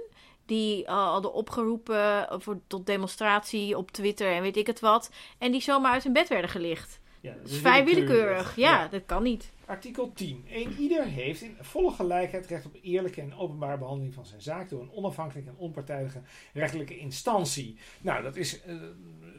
Die 0.48 0.84
eh, 0.84 0.94
hadden 0.94 1.32
opgeroepen 1.32 2.26
voor, 2.40 2.60
tot 2.66 2.86
demonstratie 2.86 3.76
op 3.76 3.90
Twitter 3.90 4.32
en 4.32 4.42
weet 4.42 4.56
ik 4.56 4.66
het 4.66 4.80
wat. 4.80 5.10
En 5.38 5.52
die 5.52 5.60
zomaar 5.60 5.92
uit 5.92 6.04
hun 6.04 6.12
bed 6.12 6.28
werden 6.28 6.50
gelicht. 6.50 7.00
Ja, 7.20 7.32
dat 7.32 7.42
Dat 7.42 7.50
is 7.50 7.58
vrij 7.58 7.84
willekeurig. 7.84 8.56
Ja, 8.56 8.88
dat 8.88 9.02
kan 9.06 9.22
niet. 9.22 9.50
Artikel 9.64 10.12
10. 10.12 10.44
Een 10.48 10.74
ieder 10.78 11.04
heeft 11.04 11.42
in 11.42 11.56
volle 11.60 11.90
gelijkheid 11.90 12.46
recht 12.46 12.66
op 12.66 12.76
eerlijke 12.82 13.20
en 13.20 13.34
openbare 13.34 13.78
behandeling 13.78 14.14
van 14.14 14.26
zijn 14.26 14.40
zaak 14.40 14.68
door 14.68 14.80
een 14.80 14.92
onafhankelijke 14.92 15.50
en 15.50 15.56
onpartijdige 15.56 16.20
rechtelijke 16.52 16.98
instantie. 16.98 17.78
Nou, 18.00 18.22
dat 18.22 18.36
is 18.36 18.62
eh, 18.62 18.74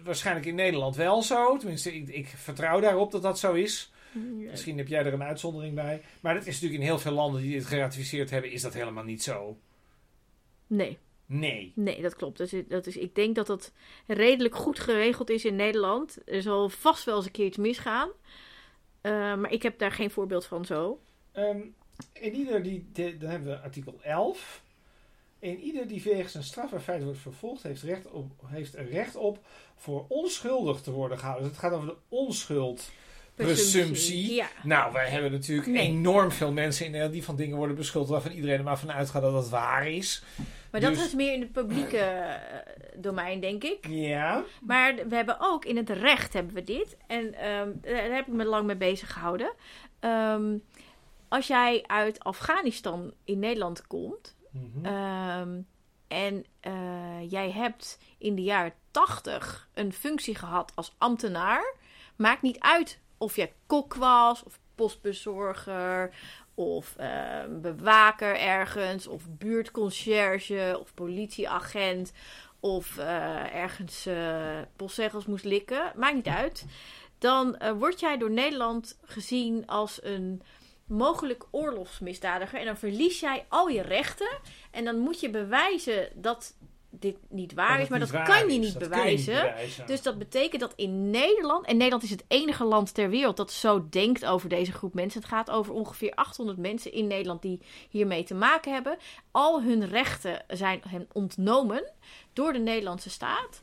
waarschijnlijk 0.04 0.46
in 0.46 0.56
Nederland 0.56 0.96
wel 0.96 1.24
zo. 1.24 1.58
Tenminste, 1.58 1.96
ik, 1.96 2.10
ik 2.10 2.28
vertrouw 2.28 2.80
daarop 2.80 3.12
dat 3.12 3.22
dat 3.22 3.40
zo 3.40 3.54
is. 3.54 3.92
Misschien 4.50 4.78
heb 4.78 4.88
jij 4.88 5.06
er 5.06 5.14
een 5.14 5.24
uitzondering 5.24 5.76
bij. 5.76 6.02
Maar 6.22 6.34
dat 6.34 6.46
is 6.46 6.54
natuurlijk 6.54 6.82
in 6.82 6.88
heel 6.88 7.00
veel 7.00 7.12
landen 7.12 7.42
die 7.42 7.52
dit 7.52 7.66
geratificeerd 7.66 8.30
hebben, 8.30 8.52
is 8.52 8.62
dat 8.62 8.74
helemaal 8.74 9.04
niet 9.04 9.24
zo. 9.24 9.58
Nee, 10.70 10.98
Nee. 11.26 11.72
nee, 11.76 12.02
dat 12.02 12.16
klopt. 12.16 12.38
Dat 12.38 12.52
is, 12.54 12.64
dat 12.68 12.86
is, 12.88 12.98
ik 12.98 13.16
denk 13.16 13.36
dat 13.36 13.48
dat 13.48 13.72
redelijk 14.08 14.56
goed 14.56 14.80
geregeld 14.80 15.30
is 15.30 15.46
in 15.46 15.56
Nederland. 15.56 16.18
Er 16.26 16.42
zal 16.42 16.70
vast 16.70 17.04
wel 17.04 17.16
eens 17.16 17.26
een 17.26 17.32
keer 17.32 17.46
iets 17.46 17.58
misgaan. 17.58 18.10
Eh, 19.02 19.12
maar 19.36 19.52
ik 19.52 19.64
heb 19.64 19.80
daar 19.80 19.92
geen 19.92 20.12
voorbeeld 20.12 20.46
van 20.46 20.66
zo. 20.66 21.00
Ehm, 21.32 21.62
en 22.14 22.34
ieder 22.36 22.64
die, 22.64 22.90
de- 22.94 23.18
dan 23.18 23.30
hebben 23.30 23.50
we 23.50 23.60
artikel 23.62 24.00
11. 24.02 24.64
En 25.40 25.60
ieder 25.60 25.88
die 25.88 26.02
wegens 26.04 26.34
een 26.34 26.44
strafbaar 26.44 26.80
feit 26.82 27.04
wordt 27.04 27.20
vervolgd, 27.20 27.64
heeft, 27.64 27.82
recht 27.84 28.08
op, 28.12 28.32
heeft 28.46 28.76
er 28.76 28.90
recht 28.90 29.16
op 29.16 29.40
voor 29.76 30.06
onschuldig 30.08 30.82
te 30.82 30.92
worden 30.92 31.18
gehouden. 31.20 31.48
Dus 31.48 31.58
het 31.58 31.66
gaat 31.66 31.74
over 31.74 31.88
de 31.88 31.98
onschuld. 32.10 32.92
Presumptie. 33.46 34.34
Ja. 34.34 34.48
Nou, 34.64 34.94
wij 34.94 35.10
hebben 35.10 35.32
natuurlijk 35.32 35.68
Nee. 35.68 35.88
enorm 35.88 36.32
veel 36.32 36.52
mensen 36.52 36.82
in 36.86 36.92
Nederland 36.92 37.16
die 37.18 37.26
van 37.26 37.36
dingen 37.36 37.58
worden 37.58 37.76
beschuldigd 37.76 38.12
waarvan 38.14 38.32
iedereen 38.32 38.58
er 38.58 38.64
maar 38.64 38.80
van 38.80 38.92
uitgaat 38.92 39.22
dat 39.22 39.32
dat 39.34 39.50
waar 39.50 39.88
is. 39.88 40.24
Maar 40.72 40.82
dat 40.82 40.94
Dus- 40.94 41.06
is 41.06 41.14
meer 41.14 41.34
in 41.34 41.42
het 41.42 41.52
publieke 41.52 41.98
eh, 41.98 42.34
domein, 42.96 43.40
denk 43.40 43.64
ik. 43.64 43.88
Ja. 43.88 44.44
Maar 44.62 44.96
we 45.08 45.16
hebben 45.16 45.38
ook 45.40 45.66
in 45.66 45.78
het 45.78 45.90
recht 45.90 46.34
hebben 46.34 46.54
we 46.54 46.64
dit. 46.64 46.98
En 47.08 47.34
ehm, 47.34 47.70
daar 47.82 48.16
heb 48.16 48.28
ik 48.28 48.34
me 48.34 48.46
lang 48.46 48.66
mee 48.66 48.76
bezig 48.76 49.14
gehouden. 49.14 49.54
Ehm, 50.00 50.58
als 51.28 51.48
jij 51.48 51.84
uit 51.88 52.24
Afghanistan 52.24 53.14
in 53.24 53.40
Nederland 53.40 53.88
komt. 53.88 54.36
Mhm. 54.52 54.86
ehm, 54.86 55.50
en 56.08 56.46
eh, 56.60 56.74
jij 57.32 57.52
hebt 57.52 58.00
in 58.18 58.36
de 58.36 58.44
jaren 58.44 58.74
80 58.92 59.70
een 59.74 59.94
functie 59.94 60.36
gehad 60.36 60.72
als 60.76 60.96
ambtenaar. 60.98 61.76
Maakt 62.16 62.42
niet 62.42 62.60
uit 62.60 63.00
of 63.20 63.36
jij 63.36 63.54
kok 63.66 63.94
was, 63.94 64.44
of 64.44 64.60
postbezorger, 64.76 66.14
of 66.54 66.96
ehm, 66.98 67.62
bewaker 67.62 68.40
ergens, 68.40 69.08
of 69.08 69.24
buurtconcierge, 69.30 70.78
of 70.80 70.94
politieagent, 70.94 72.12
of 72.60 72.98
eh, 72.98 73.56
ergens 73.56 74.06
eh, 74.06 74.60
postzegels 74.76 75.26
moest 75.26 75.46
likken. 75.46 75.92
Maakt 75.96 76.16
niet 76.16 76.28
uit. 76.28 76.66
Dan 77.18 77.58
eh, 77.58 77.72
word 77.72 78.00
jij 78.00 78.18
door 78.18 78.32
Nederland 78.32 78.98
gezien 79.04 79.68
als 79.68 80.04
een 80.04 80.42
mogelijk 80.86 81.46
oorlogsmisdadiger. 81.52 82.60
En 82.60 82.66
dan 82.66 82.78
verlies 82.78 83.20
jij 83.20 83.46
al 83.50 83.68
je 83.68 83.82
rechten. 83.82 84.40
En 84.72 84.86
dan 84.86 84.98
moet 85.00 85.20
je 85.20 85.30
bewijzen 85.30 86.10
dat 86.16 86.56
dit 86.90 87.18
niet 87.30 87.54
waar 87.54 87.72
Dat 87.72 87.80
is. 87.80 87.88
Maar 87.88 88.00
dat 88.00 88.10
kan 88.10 88.52
je 88.52 88.60
niet 88.60 88.80
Dat 88.80 88.90
kun 88.90 89.06
je 89.06 89.18
niet 89.18 89.24
bewijzen. 89.24 89.86
Dus 89.86 90.02
dat 90.02 90.18
betekent 90.18 90.62
dat 90.62 90.74
in 90.76 91.10
Nederland, 91.10 91.66
en 91.66 91.78
Nederland 91.78 92.04
is 92.04 92.10
het 92.10 92.24
enige 92.28 92.64
land 92.64 92.94
ter 92.94 93.10
wereld 93.10 93.38
dat 93.38 93.52
zo 93.52 93.88
denkt 93.90 94.26
over 94.26 94.50
deze 94.50 94.72
groep 94.72 94.94
mensen. 94.94 95.22
Het 95.22 95.30
gaat 95.30 95.50
over 95.50 95.74
ongeveer 95.74 96.14
800 96.14 96.58
mensen 96.58 96.92
in 96.92 97.08
Nederland 97.08 97.42
die 97.42 97.62
hiermee 97.90 98.24
te 98.24 98.34
maken 98.34 98.74
hebben. 98.74 98.98
Al 99.32 99.62
hun 99.62 99.88
rechten 99.88 100.44
zijn 100.48 100.82
hen 100.88 101.08
ontnomen 101.12 101.92
door 102.34 102.54
de 102.54 102.60
Nederlandse 102.60 103.10
staat. 103.10 103.62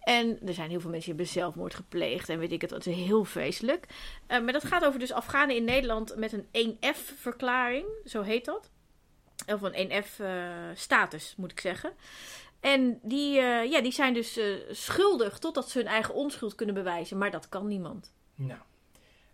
En 0.00 0.38
er 0.46 0.54
zijn 0.54 0.70
heel 0.70 0.80
veel 0.80 0.90
mensen 0.90 1.10
die 1.10 1.18
hebben 1.18 1.42
zelfmoord 1.42 1.74
gepleegd 1.74 2.28
en 2.28 2.38
weet 2.38 2.52
ik 2.52 2.60
het, 2.60 2.70
dat 2.70 2.86
is 2.86 2.94
heel 2.94 3.24
vreselijk. 3.24 3.86
Eh, 4.26 4.40
maar 4.40 4.52
dat 4.52 4.64
gaat 4.64 4.84
over 4.84 4.98
dus 4.98 5.12
Afghanen 5.12 5.56
in 5.56 5.64
Nederland 5.64 6.16
met 6.16 6.32
een 6.32 6.46
1F-verklaring, 6.52 7.86
zo 8.04 8.22
heet 8.22 8.44
dat. 8.44 8.70
Of 9.46 9.62
een 9.62 10.04
1F-status, 10.04 11.34
moet 11.36 11.50
ik 11.50 11.60
zeggen. 11.60 11.92
En 12.64 12.98
die, 13.02 13.38
eh, 13.38 13.70
ja, 13.70 13.80
die 13.80 13.92
zijn 13.92 14.14
dus 14.14 14.36
eh, 14.36 14.54
schuldig 14.70 15.38
totdat 15.38 15.70
ze 15.70 15.78
hun 15.78 15.86
eigen 15.86 16.14
onschuld 16.14 16.54
kunnen 16.54 16.74
bewijzen. 16.74 17.18
Maar 17.18 17.30
dat 17.30 17.48
kan 17.48 17.66
niemand. 17.66 18.12
Nou. 18.34 18.60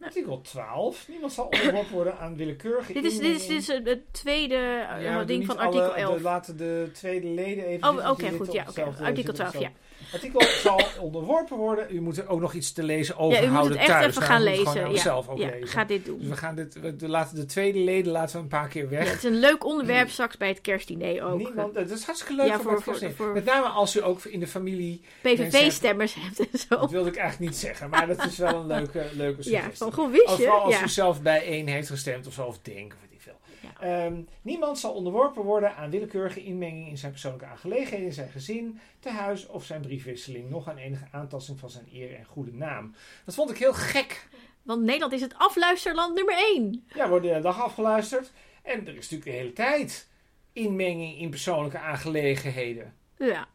Artikel 0.04 0.40
12. 0.40 1.08
Niemand 1.08 1.32
zal 1.32 1.44
onderworpen 1.44 1.92
worden 1.92 2.18
aan 2.18 2.36
willekeurige 2.36 2.92
Dit 2.92 3.04
is, 3.04 3.18
dit 3.18 3.36
is, 3.40 3.46
dit 3.46 3.58
is 3.58 3.66
het 3.66 4.00
tweede 4.12 4.54
eh, 4.54 5.02
Ja, 5.02 5.18
we 5.18 5.24
ding 5.24 5.46
van 5.46 5.58
artikel 5.58 5.86
de- 5.88 5.92
11. 5.94 6.20
laten 6.20 6.56
de 6.56 6.88
tweede 6.92 7.26
leden 7.26 7.64
even... 7.64 7.88
Oh, 7.88 8.10
oké, 8.10 8.30
goed. 8.30 8.52
Ja, 8.52 8.64
oké. 8.68 8.82
Artikel 8.82 9.14
zitten, 9.14 9.34
12, 9.34 9.58
ja. 9.58 9.70
Artikel 10.12 10.40
zal 10.42 10.80
onderworpen 11.00 11.56
worden. 11.56 11.86
U 11.94 12.00
moet 12.00 12.18
er 12.18 12.28
ook 12.28 12.40
nog 12.40 12.52
iets 12.52 12.72
te 12.72 12.82
lezen 12.82 13.14
Ja, 13.28 13.42
u 13.42 13.48
moet 13.50 13.64
het 13.68 13.74
echt 13.76 13.86
thuis. 13.86 14.06
even 14.06 14.20
Nou, 14.20 14.32
gaan 14.32 14.42
we 14.42 14.48
lezen. 14.50 14.66
gewoon 14.66 14.92
Ja, 14.94 15.00
zelf 15.00 15.28
ook 15.28 15.38
ja 15.38 15.48
lezen. 15.50 15.68
ga 15.68 15.84
dit 15.84 16.04
Dus 16.04 16.14
doen. 16.18 16.28
we 16.28 16.36
gaan 16.36 16.54
dit, 16.54 16.80
we, 16.80 16.94
we 16.98 17.08
laten 17.08 17.36
de 17.36 17.44
tweede 17.44 17.78
leden 17.78 18.12
laten 18.12 18.36
we 18.36 18.42
een 18.42 18.48
paar 18.48 18.68
keer 18.68 18.82
Ja, 18.82 18.88
weg. 18.88 19.08
het 19.08 19.16
is 19.16 19.30
een 19.30 19.38
leuk 19.38 19.64
onderwerp 19.64 20.08
straks 20.10 20.36
bij 20.36 20.48
het 20.48 20.60
kerstdiner 20.60 21.22
ook. 21.24 21.38
Niemand, 21.38 21.74
dat 21.74 21.90
is 21.90 22.04
hartstikke 22.04 22.42
leuk 22.42 22.52
voor, 22.52 22.62
voor- 22.62 22.72
het 22.74 22.84
kerstdiner. 22.84 23.14
voor- 23.16 23.32
Met 23.32 23.44
name 23.44 23.66
als 23.66 23.96
u 23.96 24.04
ook 24.04 24.24
in 24.24 24.40
de 24.40 24.46
familie... 24.46 25.00
PVV-stemmers 25.22 26.14
hebt 26.14 26.38
en 26.52 26.58
zo. 26.58 26.76
Dat 26.80 26.90
wilde 26.90 27.08
ik 27.10 27.16
eigenlijk 27.16 27.50
niet 27.50 27.60
zeggen, 27.60 27.90
maar 27.90 28.06
dat 28.06 28.24
is 28.24 28.36
wel 28.38 28.54
een 28.54 28.66
leuke, 28.66 29.06
leuke 29.12 29.50
Ja, 29.50 29.58
suggestie. 29.60 29.86
Wist 29.96 30.26
Of 30.26 30.36
je. 30.38 30.42
vooral 30.42 30.62
als 30.64 30.74
Ja. 30.78 30.82
u 30.84 30.88
zelf 30.88 31.22
bij 31.22 31.44
één 31.44 31.66
heeft 31.66 31.88
gestemd 31.88 32.26
of 32.26 32.32
zo, 32.32 32.44
of 32.46 32.58
denkt, 32.58 32.94
of 32.94 33.00
weet 33.00 33.12
ik 33.12 33.20
veel. 33.20 33.38
Ja. 33.60 34.04
Ehm, 34.04 34.20
niemand 34.42 34.78
zal 34.78 34.92
onderworpen 34.92 35.42
worden 35.42 35.76
aan 35.76 35.90
willekeurige 35.90 36.42
inmenging 36.44 36.88
in 36.88 36.98
zijn 36.98 37.12
persoonlijke 37.12 37.46
aangelegenheden, 37.46 38.12
zijn 38.12 38.30
gezin, 38.30 38.80
tehuis 39.00 39.46
of 39.46 39.64
zijn 39.64 39.80
briefwisseling, 39.80 40.50
nog 40.50 40.68
aan 40.68 40.76
enige 40.76 41.04
aantasting 41.12 41.58
van 41.58 41.70
zijn 41.70 41.86
eer 41.92 42.14
en 42.14 42.24
goede 42.24 42.52
naam. 42.52 42.94
Dat 43.24 43.34
vond 43.34 43.50
ik 43.50 43.56
heel 43.58 43.72
gek. 43.74 44.28
Want 44.62 44.82
Nederland 44.82 45.12
is 45.12 45.20
het 45.20 45.34
afluisterland 45.36 46.14
nummer 46.14 46.34
1. 46.54 46.84
Ja, 46.94 47.08
wordt 47.08 47.26
de 47.26 47.40
dag 47.40 47.62
afgeluisterd. 47.62 48.32
En 48.62 48.80
er 48.86 48.88
is 48.96 49.10
natuurlijk 49.10 49.24
de 49.24 49.30
hele 49.36 49.52
tijd 49.52 50.08
inmenging 50.52 51.18
in 51.18 51.30
persoonlijke 51.30 51.78
aangelegenheden. 51.78 52.94
Ja. 53.18 53.48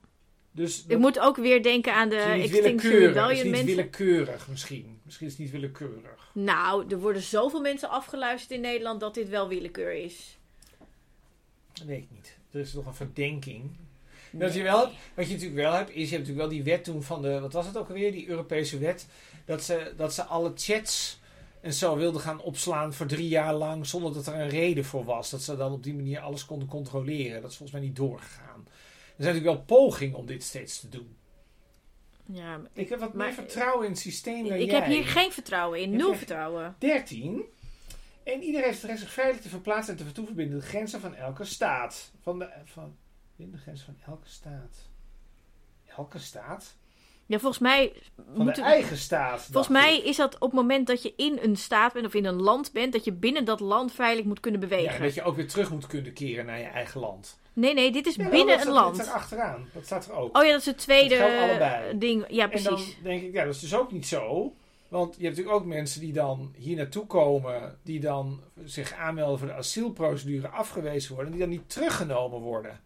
Dus 0.51 0.85
Ik 0.87 0.97
moet 0.97 1.19
ook 1.19 1.35
weer 1.37 1.63
denken 1.63 1.93
aan 1.93 2.09
de 2.09 2.15
Extinction 2.15 2.51
willekeurig. 2.63 2.83
Het 2.83 3.07
is 3.07 3.07
Rebellion 3.15 3.43
niet 3.43 3.51
mensen. 3.51 3.65
willekeurig 3.75 4.47
misschien. 4.47 4.99
Misschien 5.03 5.27
is 5.27 5.33
het 5.33 5.41
niet 5.41 5.51
willekeurig. 5.51 6.14
Nou, 6.37 6.89
er 6.89 6.99
worden 6.99 7.21
zoveel 7.21 7.61
mensen 7.61 7.89
afgeluisterd 7.89 8.51
in 8.51 8.61
Nederland 8.61 8.99
dat 8.99 9.13
dit 9.13 9.29
wel 9.29 9.47
willekeur 9.47 9.93
is. 9.93 10.37
Dat 11.73 11.85
weet 11.85 12.03
ik 12.03 12.11
niet. 12.11 12.37
Er 12.51 12.59
is 12.59 12.73
nog 12.73 12.85
een 12.85 12.95
verdenking. 12.95 13.71
Wat, 14.31 14.53
je 14.53 14.63
wel, 14.63 14.89
wat 15.13 15.27
je 15.27 15.33
natuurlijk 15.33 15.61
wel 15.61 15.73
hebt, 15.73 15.89
is 15.89 16.09
je 16.09 16.15
hebt 16.15 16.27
natuurlijk 16.27 16.37
wel 16.37 16.49
die 16.49 16.63
wet 16.63 16.83
toen 16.83 17.03
van 17.03 17.21
de, 17.21 17.39
wat 17.39 17.53
was 17.53 17.65
het 17.65 17.77
ook 17.77 17.87
alweer, 17.87 18.11
die 18.11 18.27
Europese 18.27 18.77
wet, 18.77 19.07
dat 19.45 19.63
ze, 19.63 19.93
dat 19.97 20.13
ze 20.13 20.23
alle 20.23 20.51
chats 20.55 21.19
en 21.61 21.73
zo 21.73 21.95
wilden 21.95 22.21
gaan 22.21 22.41
opslaan 22.41 22.93
voor 22.93 23.05
drie 23.05 23.27
jaar 23.27 23.53
lang 23.53 23.85
zonder 23.85 24.13
dat 24.13 24.27
er 24.27 24.33
een 24.33 24.49
reden 24.49 24.85
voor 24.85 25.05
was. 25.05 25.29
Dat 25.29 25.41
ze 25.41 25.57
dan 25.57 25.71
op 25.71 25.83
die 25.83 25.95
manier 25.95 26.19
alles 26.19 26.45
konden 26.45 26.67
controleren. 26.67 27.41
Dat 27.41 27.51
is 27.51 27.57
volgens 27.57 27.77
mij 27.79 27.87
niet 27.87 27.95
doorgegaan. 27.95 28.67
Er 29.17 29.23
zijn 29.23 29.35
natuurlijk 29.35 29.67
wel 29.67 29.79
pogingen 29.79 30.17
om 30.17 30.25
dit 30.25 30.43
steeds 30.43 30.79
te 30.79 30.89
doen. 30.89 31.15
Ja, 32.25 32.61
Ik 32.73 32.89
heb 32.89 32.99
wat 32.99 33.13
Maar- 33.13 33.25
meer 33.25 33.35
vertrouwen 33.35 33.85
in 33.85 33.91
het 33.91 33.99
systeem 33.99 34.47
dan 34.47 34.57
ik 34.57 34.65
jij. 34.71 34.79
heb 34.79 34.85
hier 34.89 35.05
geen 35.05 35.31
vertrouwen 35.31 35.79
in. 35.79 35.95
Nul 35.95 36.15
vertrouwen. 36.15 36.75
13. 36.79 37.43
En 38.23 38.43
iedereen 38.43 38.65
heeft 38.67 38.81
het 38.81 38.89
recht 38.89 39.01
zich 39.01 39.11
veilig 39.13 39.41
te 39.41 39.49
verplaatsen 39.49 39.91
en 39.93 39.97
te 39.99 40.03
vertoeven 40.05 40.35
binnen 40.35 40.59
de 40.59 40.65
grenzen 40.65 40.99
van 41.01 41.15
elke 41.15 41.45
staat. 41.45 42.11
Van 42.21 42.39
de, 42.39 42.49
van, 42.65 42.95
binnen 43.35 43.55
de 43.55 43.61
grenzen 43.61 43.85
van 43.85 43.97
elke 44.13 44.29
staat. 44.29 44.89
Elke 45.97 46.19
staat? 46.19 46.75
Ja, 47.25 47.39
volgens 47.39 47.61
mij... 47.61 47.93
Van 48.35 48.45
de 48.45 48.61
eigen 48.61 48.97
staat. 48.97 49.41
Volgens 49.41 49.67
mij 49.67 49.97
ik. 49.97 50.03
is 50.03 50.15
dat 50.15 50.35
op 50.35 50.41
het 50.41 50.51
moment 50.53 50.87
dat 50.87 51.01
je 51.01 51.13
in 51.17 51.39
een 51.41 51.55
staat 51.55 51.93
bent 51.93 52.05
of 52.05 52.13
in 52.13 52.25
een 52.25 52.41
land 52.41 52.71
bent, 52.71 52.93
dat 52.93 53.03
je 53.03 53.11
binnen 53.11 53.45
dat 53.45 53.59
land 53.59 53.91
veilig 53.93 54.25
moet 54.25 54.39
kunnen 54.39 54.61
Ja, 54.61 54.67
bewegen. 54.67 54.95
en 54.95 55.01
dat 55.01 55.13
je 55.13 55.23
ook 55.23 55.35
weer 55.35 55.47
terug 55.47 55.71
moet 55.71 55.87
kunnen 55.87 56.13
keren 56.13 56.45
naar 56.45 56.59
je 56.59 56.65
eigen 56.65 56.99
land. 57.01 57.39
Nee, 57.55 57.73
nee, 57.73 57.91
dit 57.91 58.05
is 58.05 58.15
binnen 58.15 58.61
een 58.61 58.71
land. 58.71 58.97
Dat 58.97 59.05
staat 59.05 59.17
achteraan. 59.17 59.69
Dat 59.73 59.85
staat 59.85 60.07
er 60.07 60.13
ook. 60.13 60.37
Oh 60.37 60.43
ja, 60.43 60.51
dat 60.51 60.59
is 60.59 60.65
het 60.65 60.77
tweede 60.77 61.17
Dat 61.59 62.01
ding. 62.01 62.25
Ja, 62.27 62.51
en 62.51 62.63
dan 62.63 62.73
precies. 62.73 62.97
denk 63.03 63.23
ik, 63.23 63.33
ja, 63.33 63.45
dat 63.45 63.53
is 63.53 63.59
dus 63.59 63.75
ook 63.75 63.91
niet 63.91 64.07
zo. 64.07 64.53
Want 64.87 65.15
je 65.17 65.23
hebt 65.23 65.35
natuurlijk 65.37 65.63
ook 65.63 65.69
mensen 65.73 66.01
die 66.01 66.13
dan 66.13 66.53
hier 66.57 66.75
naartoe 66.75 67.05
komen, 67.05 67.77
die 67.83 67.99
dan 67.99 68.41
zich 68.63 68.93
aanmelden 68.93 69.39
voor 69.39 69.47
de 69.47 69.53
asielprocedure, 69.53 70.47
afgewezen 70.47 71.13
worden, 71.13 71.31
en 71.33 71.37
die 71.37 71.47
dan 71.47 71.57
niet 71.57 71.69
teruggenomen 71.69 72.39
worden. 72.39 72.79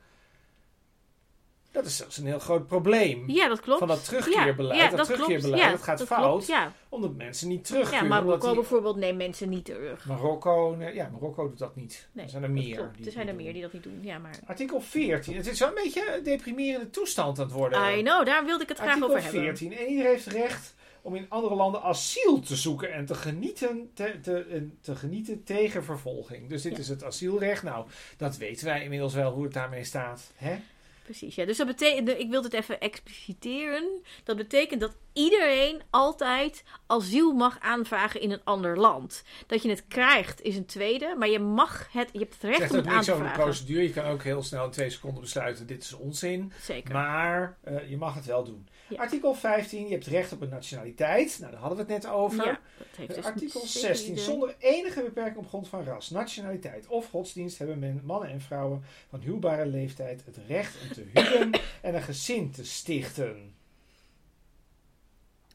Dat 1.72 1.86
is 1.86 1.98
zelfs 1.98 2.18
een 2.18 2.26
heel 2.26 2.40
groot 2.40 2.68
probleem. 2.68 3.24
Ja, 3.30 3.48
dat 3.48 3.60
klopt. 3.60 3.80
Van 3.80 3.88
dat 3.88 4.06
terugkeerbeleid. 4.06 4.80
Ja, 4.80 4.90
ja, 4.90 4.96
dat, 4.96 5.06
terugkeerbeleid, 5.06 5.62
Ja, 5.62 5.72
dat 5.72 5.82
gaat 5.82 5.98
dat 5.98 6.08
fout. 6.08 6.46
klopt. 6.46 6.62
Omdat 6.90 7.16
mensen 7.16 7.48
niet 7.48 7.66
terug 7.66 7.92
ja. 7.92 8.04
Marokko 8.04 8.48
die- 8.48 8.56
bijvoorbeeld 8.56 8.96
neemt 8.96 9.18
mensen 9.18 9.50
niet 9.50 9.66
terug. 9.66 10.06
Marokko, 10.06 10.76
nee, 10.76 10.94
ja, 10.94 11.10
Marokko 11.12 11.50
doet 11.50 11.58
dat 11.60 11.76
niet. 11.76 12.08
Nee, 12.12 12.26
er 12.26 12.32
zijn 12.32 12.44
er 12.44 12.52
meer. 12.52 12.76
klopt. 12.76 12.98
die 12.98 13.06
Er 13.06 13.12
zijn 13.12 13.28
er 13.28 13.36
meer 13.36 13.44
doen. 13.44 13.54
die 13.54 13.62
dat 13.62 13.74
niet 13.74 13.84
doen. 13.84 14.00
Ja, 14.02 14.18
maar... 14.18 14.40
Artikel 14.46 14.82
14. 14.82 15.36
Het 15.36 15.48
is 15.48 15.60
wel 15.60 15.68
een 15.68 15.74
beetje 15.84 16.16
een 16.18 16.24
deprimerende 16.24 16.90
toestand 16.90 17.40
aan 17.40 17.46
het 17.46 17.54
worden. 17.54 17.98
I 17.98 18.02
know, 18.02 18.26
daar 18.26 18.46
wilde 18.46 18.64
ik 18.64 18.70
het 18.70 18.78
graag 18.78 18.90
Artikel 18.90 19.10
over 19.10 19.24
hebben. 19.24 19.42
14. 19.42 19.74
En 19.78 19.88
iedereen 19.88 20.12
heeft 20.12 20.26
recht 20.28 20.74
om 21.02 21.16
in 21.16 21.26
andere 21.30 21.56
landen 21.56 21.82
asiel 21.82 22.40
te 22.40 22.56
zoeken 22.56 22.94
en 22.94 23.06
te 23.06 23.16
genieten, 23.16 23.92
te, 23.94 24.20
te, 24.22 24.68
te 24.82 24.96
genieten 24.96 25.44
tegen 25.44 25.84
vervolging. 25.84 26.50
Dus 26.50 26.62
dit 26.62 26.72
Ja. 26.72 26.78
is 26.78 26.88
het 26.90 27.04
asielrecht. 27.04 27.64
Nou, 27.64 27.86
dat 28.18 28.38
weten 28.38 28.66
wij 28.66 28.84
inmiddels 28.84 29.14
wel 29.14 29.32
hoe 29.32 29.44
het 29.44 29.54
daarmee 29.54 29.84
staat. 29.84 30.32
Hè? 30.36 30.60
Precies, 31.10 31.36
ja. 31.36 31.46
Dus 31.46 31.58
dat 31.58 31.68
betekent, 31.68 32.10
ik 32.10 32.30
wil 32.30 32.44
het 32.44 32.54
even 32.54 32.80
expliciteren. 32.80 34.02
Dat 34.24 34.38
betekent 34.38 34.82
dat 34.82 34.96
iedereen 35.14 35.82
altijd 35.90 36.64
asiel 36.88 37.34
mag 37.34 37.60
aanvragen 37.60 38.22
in 38.22 38.32
een 38.32 38.44
ander 38.44 38.78
land. 38.78 39.24
Dat 39.48 39.64
je 39.64 39.70
het 39.70 39.88
krijgt 39.88 40.42
is 40.42 40.56
een 40.56 40.66
tweede, 40.66 41.16
maar 41.18 41.30
je 41.30 41.40
mag 41.40 41.88
het, 41.92 42.10
je 42.14 42.20
hebt 42.20 42.34
het 42.34 42.44
recht 42.44 42.72
om 42.72 42.78
het 42.78 42.88
aan 42.88 43.04
te 43.04 43.12
over 43.12 43.24
de 43.24 43.30
vragen. 43.30 43.44
procedure. 43.44 43.84
Je 43.84 43.92
kan 43.92 44.06
ook 44.06 44.24
heel 44.24 44.44
snel 44.44 44.66
in 44.66 44.72
twee 44.72 44.90
seconden 44.90 45.22
besluiten: 45.22 45.68
dit 45.68 45.84
is 45.84 45.94
onzin. 45.94 46.52
Zeker. 46.62 46.94
Maar 46.94 47.58
eh, 47.64 47.90
je 47.90 47.98
mag 47.98 48.16
het 48.16 48.26
wel 48.26 48.44
doen. 48.44 48.68
Ja. 48.90 48.98
Artikel 48.98 49.34
15. 49.34 49.88
Je 49.88 49.94
hebt 49.94 50.06
recht 50.06 50.32
op 50.32 50.42
een 50.42 50.50
nationaliteit. 50.50 51.38
Nou, 51.40 51.52
daar 51.52 51.62
hadden 51.62 51.86
we 51.86 51.94
het 51.94 52.04
net 52.04 52.12
over. 52.12 52.46
ja, 52.46 52.60
dat 52.78 52.88
heeft 52.98 53.16
dus 53.16 53.26
Artikel 53.26 53.60
zeker 53.60 53.96
16. 53.96 54.08
iedereen. 54.08 54.32
Zonder 54.32 54.56
enige 54.60 55.02
beperking 55.02 55.38
op 55.38 55.48
grond 55.48 55.68
van 55.68 55.84
ras, 55.84 56.10
nationaliteit 56.10 56.88
of 56.88 57.10
godsdienst 57.10 57.58
hebben 57.58 57.80
men, 57.80 58.02
mannen 58.04 58.30
en 58.30 58.42
vrouwen 58.42 58.84
van 59.10 59.20
huwbare 59.20 59.66
leeftijd 59.66 60.26
het 60.26 60.38
recht 60.48 60.76
om 60.82 60.94
te 60.94 61.04
huwen 61.14 61.52
en 61.82 61.96
een 61.96 62.02
gezin 62.02 62.52
te 62.52 62.66
stichten. 62.66 63.58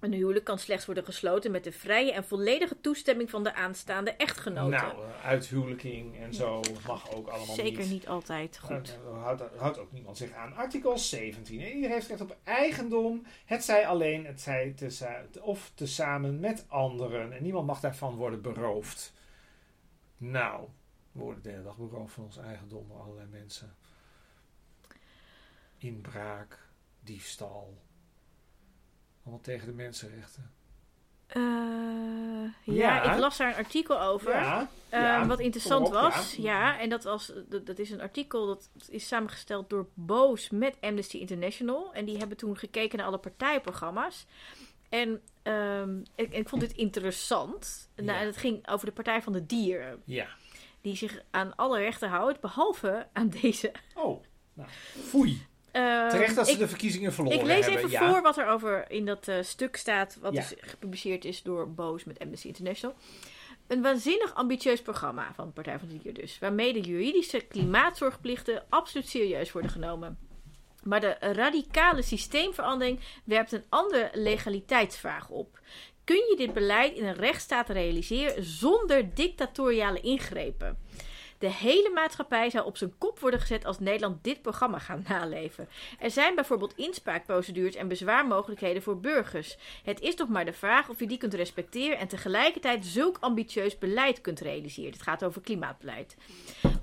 Een 0.04 0.12
huwelijk 0.12 0.44
kan 0.44 0.58
slechts 0.58 0.86
worden 0.86 1.04
gesloten 1.04 1.50
met 1.50 1.64
de 1.64 1.72
vrije 1.72 2.12
en 2.12 2.24
volledige 2.24 2.80
toestemming 2.80 3.30
van 3.30 3.42
de 3.42 3.54
aanstaande 3.54 4.10
echtgenoten. 4.10 4.70
Nou, 4.70 5.04
eh, 5.04 5.24
uithuwelijking 5.24 6.18
en 6.18 6.34
zo 6.34 6.60
mag 6.86 7.14
ook 7.14 7.28
allemaal 7.28 7.54
Zeker 7.54 7.82
niet. 7.82 7.90
niet 7.90 8.08
altijd 8.08 8.58
goed. 8.58 8.68
Daar 8.68 9.04
daar 9.04 9.14
houdt, 9.14 9.42
houdt 9.56 9.78
ook 9.78 9.92
niemand 9.92 10.16
zich 10.16 10.32
aan. 10.32 10.54
Artikel 10.54 10.98
17. 10.98 11.60
En 11.60 11.66
iedereen 11.66 11.90
heeft 11.90 12.08
recht 12.08 12.20
op 12.20 12.36
eigendom. 12.42 13.26
Het 13.44 13.64
zij 13.64 13.86
alleen, 13.86 14.26
het 14.26 14.40
zij 14.40 14.72
te, 14.72 15.28
of 15.40 15.72
tezamen 15.74 16.40
met 16.40 16.64
anderen. 16.68 17.32
En 17.32 17.42
niemand 17.42 17.66
mag 17.66 17.80
daarvan 17.80 18.14
worden 18.14 18.42
beroofd. 18.42 19.12
Nou, 20.16 20.68
we 21.12 21.20
worden 21.20 21.42
de 21.42 21.50
hele 21.50 21.62
dag 21.62 21.76
beroofd 21.76 22.14
van 22.14 22.24
ons 22.24 22.38
eigendom 22.38 22.88
door 22.88 23.00
allerlei 23.00 23.26
mensen. 23.30 23.74
Inbraak, 25.78 26.68
diefstal. 27.00 27.82
Allemaal 29.24 29.42
tegen 29.42 29.66
de 29.66 29.72
mensenrechten. 29.72 30.50
Eh, 31.26 31.42
ja, 32.64 32.74
Ja. 32.74 33.12
ik 33.12 33.18
las 33.18 33.36
daar 33.36 33.48
een 33.48 33.64
artikel 33.64 34.00
over. 34.00 34.32
Ja, 34.34 34.68
Eh, 34.88 35.00
ja, 35.00 35.26
wat 35.26 35.40
interessant 35.40 35.86
op, 35.86 35.92
was, 35.92 36.34
ja. 36.34 36.42
ja. 36.42 36.78
en 36.80 36.88
dat, 36.88 37.04
was, 37.04 37.32
dat, 37.48 37.66
dat 37.66 37.78
is 37.78 37.90
een 37.90 38.00
artikel 38.00 38.46
dat 38.46 38.70
is 38.88 39.06
samengesteld 39.06 39.70
door 39.70 39.86
Boos 39.94 40.50
met 40.50 40.76
Amnesty 40.80 41.16
International. 41.16 41.92
En 41.94 42.04
die 42.04 42.16
hebben 42.18 42.36
toen 42.36 42.58
gekeken 42.58 42.98
naar 42.98 43.06
alle 43.06 43.18
partijprogramma's. 43.18 44.26
En 44.88 45.22
ehm, 45.42 45.98
ik, 46.14 46.32
ik 46.32 46.48
vond 46.48 46.60
dit 46.62 46.72
interessant. 46.72 47.88
Nou, 47.96 48.18
en 48.18 48.26
het 48.26 48.36
ging 48.36 48.68
over 48.68 48.86
de 48.86 48.92
Partij 48.92 49.22
van 49.22 49.32
de 49.32 49.46
Dieren, 49.46 50.02
Ja. 50.04 50.26
die 50.80 50.96
zich 50.96 51.20
aan 51.30 51.54
alle 51.56 51.78
rechten 51.78 52.08
houdt, 52.08 52.40
behalve 52.40 53.06
aan 53.12 53.28
deze. 53.28 53.72
Oh, 53.94 54.24
nou, 54.54 54.68
foei. 55.04 55.46
Ehm, 55.74 56.08
Terecht 56.10 56.34
dat 56.34 56.46
ze 56.46 56.52
ik, 56.52 56.58
de 56.58 56.68
verkiezingen 56.68 57.12
verloren 57.12 57.38
ik 57.38 57.44
lees 57.46 57.66
hebben. 57.66 57.78
even 57.78 57.90
ja. 57.90 58.10
voor 58.10 58.22
wat 58.22 58.38
er 58.38 58.46
over 58.46 58.90
in 58.90 59.06
dat 59.06 59.28
eh, 59.28 59.36
stuk 59.42 59.76
staat, 59.76 60.16
wat 60.20 60.32
Ja. 60.34 60.40
dus 60.40 60.54
gepubliceerd 60.60 61.24
is 61.24 61.42
door 61.42 61.70
Boos 61.70 62.04
met 62.04 62.18
Amnesty 62.18 62.46
International. 62.46 62.96
Een 63.66 63.82
waanzinnig 63.82 64.34
ambitieus 64.34 64.82
programma 64.82 65.32
van 65.34 65.46
de 65.46 65.52
Partij 65.52 65.78
van 65.78 65.88
de 65.88 65.98
Dier 66.02 66.14
dus, 66.14 66.38
waarmee 66.38 66.72
de 66.72 66.80
juridische 66.80 67.40
klimaatzorgplichten 67.40 68.62
absoluut 68.68 69.08
serieus 69.08 69.52
worden 69.52 69.70
genomen. 69.70 70.18
Maar 70.82 71.00
de 71.00 71.16
radicale 71.20 72.02
systeemverandering 72.02 73.00
werpt 73.24 73.52
een 73.52 73.64
andere 73.68 74.10
legaliteitsvraag 74.12 75.28
op. 75.28 75.60
Kun 76.04 76.16
je 76.16 76.34
dit 76.36 76.52
beleid 76.52 76.96
in 76.96 77.04
een 77.04 77.14
rechtsstaat 77.14 77.68
realiseren 77.68 78.44
zonder 78.44 79.14
dictatoriale 79.14 80.00
ingrepen? 80.00 80.78
De 81.44 81.52
hele 81.52 81.90
maatschappij 81.94 82.50
zou 82.50 82.66
op 82.66 82.76
zijn 82.76 82.98
kop 82.98 83.18
worden 83.18 83.40
gezet 83.40 83.64
als 83.64 83.78
Nederland 83.78 84.24
dit 84.24 84.42
programma 84.42 84.78
gaat 84.78 85.08
naleven. 85.08 85.68
Er 85.98 86.10
zijn 86.10 86.34
bijvoorbeeld 86.34 86.76
inspraakprocedures 86.76 87.74
en 87.74 87.88
bezwaarmogelijkheden 87.88 88.82
voor 88.82 89.00
burgers. 89.00 89.56
Het 89.82 90.00
is 90.00 90.14
toch 90.14 90.28
maar 90.28 90.44
de 90.44 90.52
vraag 90.52 90.88
of 90.88 90.98
je 90.98 91.06
die 91.06 91.18
kunt 91.18 91.34
respecteren 91.34 91.98
en 91.98 92.08
tegelijkertijd 92.08 92.86
zulk 92.86 93.16
ambitieus 93.20 93.78
beleid 93.78 94.20
kunt 94.20 94.40
realiseren. 94.40 94.92
Het 94.92 95.02
gaat 95.02 95.24
over 95.24 95.40
klimaatbeleid. 95.40 96.16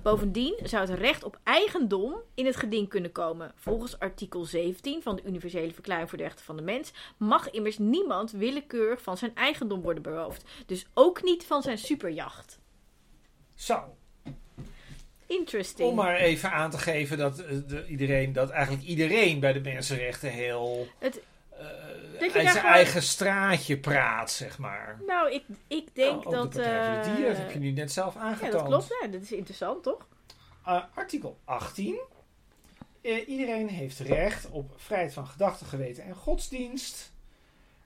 Bovendien 0.02 0.58
zou 0.62 0.90
het 0.90 0.98
recht 0.98 1.24
op 1.24 1.38
eigendom 1.42 2.14
in 2.34 2.46
het 2.46 2.56
geding 2.56 2.88
kunnen 2.88 3.12
komen. 3.12 3.52
Volgens 3.54 3.98
artikel 3.98 4.44
17 4.44 5.02
van 5.02 5.16
de 5.16 5.22
Universele 5.24 5.72
Verklaring 5.72 6.08
voor 6.08 6.18
de 6.18 6.24
Rechten 6.24 6.44
van 6.44 6.56
de 6.56 6.62
Mens 6.62 6.92
mag 7.16 7.50
immers 7.50 7.78
niemand 7.78 8.30
willekeurig 8.30 9.02
van 9.02 9.16
zijn 9.16 9.34
eigendom 9.34 9.82
worden 9.82 10.02
beroofd. 10.02 10.44
Dus 10.66 10.86
ook 10.94 11.22
niet 11.22 11.44
van 11.44 11.62
zijn 11.62 11.78
superjacht. 11.78 12.58
Zo, 13.54 13.96
Interesting. 15.38 15.88
om 15.88 15.94
maar 15.94 16.16
even 16.16 16.50
aan 16.52 16.70
te 16.70 16.78
geven 16.78 17.18
dat, 17.18 17.38
eh, 17.38 17.56
de, 17.66 17.86
iedereen, 17.86 18.32
dat 18.32 18.50
eigenlijk 18.50 18.84
iedereen 18.84 19.40
bij 19.40 19.52
de 19.52 19.60
mensenrechten 19.60 20.30
heel 20.30 20.86
Het- 20.98 21.20
eh, 21.50 21.58
je 21.58 22.18
uit 22.20 22.32
daar 22.32 22.42
zijn 22.42 22.48
gewoon- 22.48 22.70
eigen 22.74 23.02
straatje 23.02 23.78
praat, 23.78 24.30
zeg 24.30 24.58
maar. 24.58 24.98
Nou, 25.06 25.32
ik, 25.32 25.42
ik 25.66 25.94
denk 25.94 26.20
Oh, 26.20 26.26
ook 26.26 26.32
dat. 26.32 26.52
de 26.52 26.58
Partij 26.58 27.14
eh, 27.22 27.26
dat 27.28 27.36
heb 27.36 27.50
je 27.52 27.58
nu 27.58 27.70
net 27.70 27.92
zelf 27.92 28.14
ja, 28.14 28.20
aangetoond. 28.20 28.52
dat 28.52 28.66
klopt. 28.66 28.96
Ja, 29.02 29.08
dat 29.08 29.22
is 29.22 29.32
interessant, 29.32 29.82
toch? 29.82 30.06
Uh, 30.68 30.82
artikel 30.94 31.38
18. 31.44 31.98
Eh, 33.02 33.28
iedereen 33.28 33.68
heeft 33.68 33.98
recht 33.98 34.50
op 34.50 34.72
vrijheid 34.76 35.12
van 35.12 35.26
gedachte, 35.26 35.64
geweten 35.64 36.04
en 36.04 36.14
godsdienst. 36.14 37.12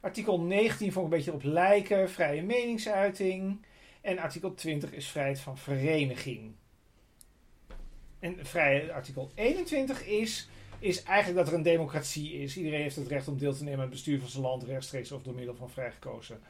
Artikel 0.00 0.40
19 0.40 0.92
vond 0.92 1.06
ik 1.06 1.12
een 1.12 1.18
beetje 1.18 1.32
op 1.32 1.42
lijken, 1.42 2.10
vrije 2.10 2.42
meningsuiting. 2.42 3.64
En 4.00 4.18
artikel 4.18 4.54
20 4.54 4.92
is 4.92 5.08
vrijheid 5.08 5.40
van 5.40 5.58
vereniging. 5.58 6.54
En 8.18 8.36
vrije, 8.42 8.92
artikel 8.92 9.30
21 9.34 10.06
is, 10.06 10.48
is 10.78 11.02
eigenlijk 11.02 11.38
dat 11.38 11.48
er 11.48 11.58
een 11.58 11.64
democratie 11.64 12.32
is. 12.32 12.56
Iedereen 12.56 12.80
heeft 12.80 12.96
het 12.96 13.08
recht 13.08 13.28
om 13.28 13.38
deel 13.38 13.54
te 13.54 13.62
nemen 13.62 13.78
aan 13.78 13.84
het 13.84 13.90
bestuur 13.90 14.20
van 14.20 14.28
zijn 14.28 14.42
land, 14.42 14.62
rechtstreeks 14.62 15.12
of 15.12 15.22
door 15.22 15.34
middel 15.34 15.54
van 15.54 15.70
vrijgekozen 15.70 16.40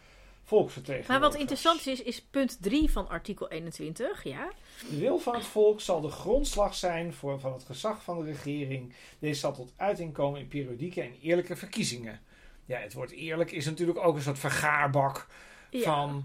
volksvertegenwoordigers. 0.47 1.21
Maar 1.21 1.31
wat 1.31 1.41
interessant 1.41 1.87
is, 1.87 2.03
is 2.03 2.23
punt 2.23 2.62
3 2.62 2.91
van 2.91 3.09
artikel 3.09 3.49
21. 3.49 4.25
Ja. 4.25 4.53
De 4.91 4.99
wil 4.99 5.19
van 5.19 5.35
het 5.35 5.45
volk 5.45 5.81
zal 5.81 6.01
de 6.01 6.09
grondslag 6.09 6.75
zijn 6.75 7.12
voor, 7.12 7.41
van 7.41 7.53
het 7.53 7.64
gezag 7.64 8.03
van 8.03 8.19
de 8.19 8.25
regering. 8.25 8.93
Deze 9.19 9.41
zal 9.41 9.53
tot 9.55 9.73
uiting 9.77 10.12
komen 10.12 10.41
in 10.41 10.49
periodieke 10.49 11.03
en 11.03 11.14
eerlijke 11.23 11.57
verkiezingen. 11.57 12.21
Ja, 12.64 12.79
het 12.79 12.93
woord 12.93 13.11
eerlijk 13.11 13.51
is 13.51 13.64
natuurlijk 13.64 13.99
ook 13.99 14.17
een 14.17 14.23
soort 14.23 14.39
vergaarbak 14.39 15.27
Ja. 15.71 15.83
van... 15.83 16.25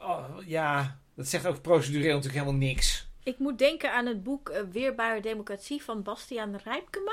oh, 0.00 0.28
ja, 0.46 0.98
dat 1.14 1.28
zegt 1.28 1.46
ook 1.46 1.60
procedureel 1.60 2.14
natuurlijk 2.14 2.44
helemaal 2.44 2.68
niks. 2.68 3.03
Ik 3.24 3.38
moet 3.38 3.58
denken 3.58 3.92
aan 3.92 4.06
het 4.06 4.22
boek 4.22 4.48
eh, 4.48 4.62
Weerbare 4.72 5.20
Democratie 5.20 5.82
van 5.82 6.02
Bastiaan 6.02 6.56
Rijpkema. 6.64 7.12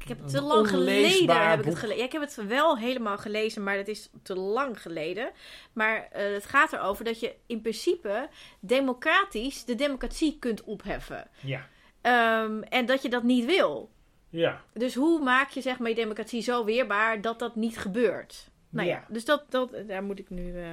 Ik 0.00 0.08
heb 0.08 0.18
het 0.18 0.30
te 0.30 0.40
lang 0.42 0.68
geleden. 0.68 1.36
Heb 1.36 1.58
ik, 1.58 1.64
het 1.64 1.64
boek. 1.66 1.78
gele- 1.78 1.94
ja, 1.94 2.04
ik 2.04 2.12
heb 2.12 2.20
het 2.22 2.34
wel 2.46 2.78
helemaal 2.78 3.18
gelezen, 3.18 3.62
maar 3.62 3.76
dat 3.76 3.88
is 3.88 4.10
te 4.22 4.34
lang 4.36 4.82
geleden. 4.82 5.30
Maar 5.72 6.08
eh, 6.12 6.32
het 6.32 6.44
gaat 6.46 6.72
erover 6.72 7.04
dat 7.04 7.20
je 7.20 7.34
in 7.46 7.60
principe 7.60 8.28
democratisch 8.60 9.64
de 9.64 9.74
democratie 9.74 10.36
kunt 10.38 10.64
opheffen. 10.64 11.28
Ja. 11.40 11.66
Ehm, 12.00 12.62
en 12.62 12.86
dat 12.86 13.02
je 13.02 13.08
dat 13.08 13.22
niet 13.22 13.44
wil. 13.44 13.90
Ja. 14.28 14.62
Dus 14.74 14.94
hoe 14.94 15.22
maak 15.22 15.50
je 15.50 15.60
zeg 15.60 15.78
maar 15.78 15.88
je 15.88 15.94
democratie 15.94 16.42
zo 16.42 16.64
weerbaar 16.64 17.20
dat 17.20 17.38
dat 17.38 17.56
niet 17.56 17.78
gebeurt? 17.78 18.48
Nou 18.70 18.88
ja, 18.88 18.94
Ja. 18.94 19.04
dus 19.08 19.24
dat, 19.24 19.44
dat, 19.48 19.70
daar 19.86 20.02
moet 20.02 20.18
ik 20.18 20.30
nu... 20.30 20.60
eh, 20.62 20.68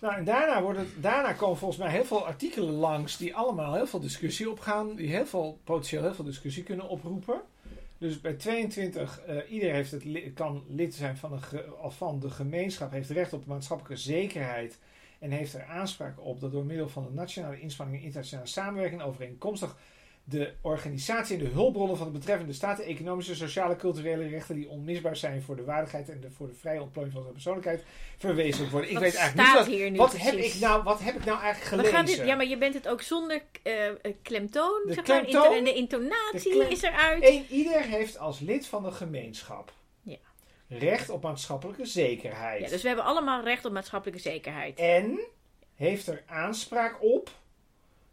Nou, 0.00 0.14
en 0.14 0.24
daarna, 0.24 0.62
wordt 0.62 0.80
daarna 1.00 1.32
komen 1.32 1.58
volgens 1.58 1.80
mij 1.80 1.90
heel 1.90 2.04
veel 2.04 2.26
artikelen 2.26 2.74
langs 2.74 3.16
die 3.16 3.34
allemaal 3.34 3.74
heel 3.74 3.86
veel 3.86 4.00
discussie 4.00 4.50
opgaan. 4.50 4.94
Die 4.94 5.08
heel 5.08 5.26
veel, 5.26 5.58
potentieel 5.64 6.02
heel 6.02 6.14
veel 6.14 6.24
discussie 6.24 6.62
kunnen 6.62 6.88
oproepen. 6.88 7.40
Dus 7.98 8.20
bij 8.20 8.32
22, 8.32 9.20
eh 9.20 9.52
iedereen 9.52 9.74
heeft 9.74 9.90
het, 9.90 10.04
kan 10.34 10.64
lid 10.68 10.94
zijn 10.94 11.16
van, 11.16 11.40
of 11.80 11.96
van 11.96 12.20
de 12.20 12.30
gemeenschap, 12.30 12.90
heeft 12.90 13.10
recht 13.10 13.32
op 13.32 13.46
maatschappelijke 13.46 14.02
zekerheid. 14.02 14.78
En 15.18 15.30
heeft 15.30 15.54
er 15.54 15.64
aanspraak 15.64 16.20
op 16.20 16.40
dat 16.40 16.52
door 16.52 16.64
middel 16.64 16.88
van 16.88 17.04
de 17.04 17.12
nationale 17.12 17.60
inspanningen 17.60 18.00
en 18.00 18.06
internationale 18.06 18.48
samenwerking 18.48 19.02
overeenkomstig 19.02 19.76
de 20.24 20.52
organisatie 20.60 21.36
en 21.38 21.44
de 21.44 21.50
hulpbronnen 21.50 21.96
van 21.96 22.06
de 22.06 22.18
betreffende 22.18 22.52
staat, 22.52 22.76
de 22.76 22.82
economische, 22.82 23.34
sociale, 23.34 23.76
culturele 23.76 24.28
rechten 24.28 24.54
die 24.54 24.68
onmisbaar 24.68 25.16
zijn 25.16 25.42
voor 25.42 25.56
de 25.56 25.64
waardigheid 25.64 26.08
en 26.08 26.20
de, 26.20 26.30
voor 26.30 26.46
de 26.46 26.54
vrije 26.54 26.80
ontplooiing 26.80 27.14
van 27.14 27.22
zijn 27.22 27.34
persoonlijkheid 27.34 27.84
verwezenlijkt 28.18 28.72
worden. 28.72 28.90
Ik 28.90 28.96
wat 28.96 29.04
weet 29.04 29.14
eigenlijk 29.14 29.48
niet 29.48 29.58
wat, 29.58 29.66
hier 29.66 29.90
nu 29.90 29.96
wat 29.96 30.18
heb, 30.18 30.34
ik 30.34 30.54
nou, 30.60 30.82
wat 30.82 31.00
heb 31.02 31.14
ik 31.14 31.24
nou 31.24 31.40
eigenlijk 31.40 31.70
We 31.70 31.76
gelezen? 31.88 31.94
gaan 31.96 32.06
dit, 32.06 32.26
ja, 32.26 32.34
maar 32.36 32.46
je 32.46 32.58
bent 32.58 32.74
het 32.74 32.88
ook 32.88 33.02
zonder 33.02 33.42
eh, 33.62 33.88
eh, 33.88 33.94
klemtoon. 34.22 34.82
De 34.86 34.92
zeg 34.92 35.06
maar. 35.06 35.20
klemtoon, 35.24 35.54
en 35.54 35.64
de 35.64 35.74
intonatie 35.74 36.50
de 36.50 36.56
klem- 36.56 36.70
is 36.70 36.82
eruit. 36.82 37.24
Ieder 37.50 37.80
heeft 37.82 38.18
als 38.18 38.40
lid 38.40 38.66
van 38.66 38.82
de 38.82 38.92
gemeenschap 38.92 39.72
Ja. 40.02 40.16
recht 40.68 41.10
op 41.10 41.22
maatschappelijke 41.22 41.86
zekerheid. 41.86 42.62
Ja, 42.62 42.68
dus 42.68 42.82
we 42.82 42.88
hebben 42.88 43.04
allemaal 43.06 43.42
recht 43.44 43.64
op 43.64 43.72
maatschappelijke 43.72 44.20
zekerheid. 44.20 44.78
En 44.78 45.20
heeft 45.74 46.06
er 46.06 46.22
aanspraak 46.26 46.96
op 47.02 47.30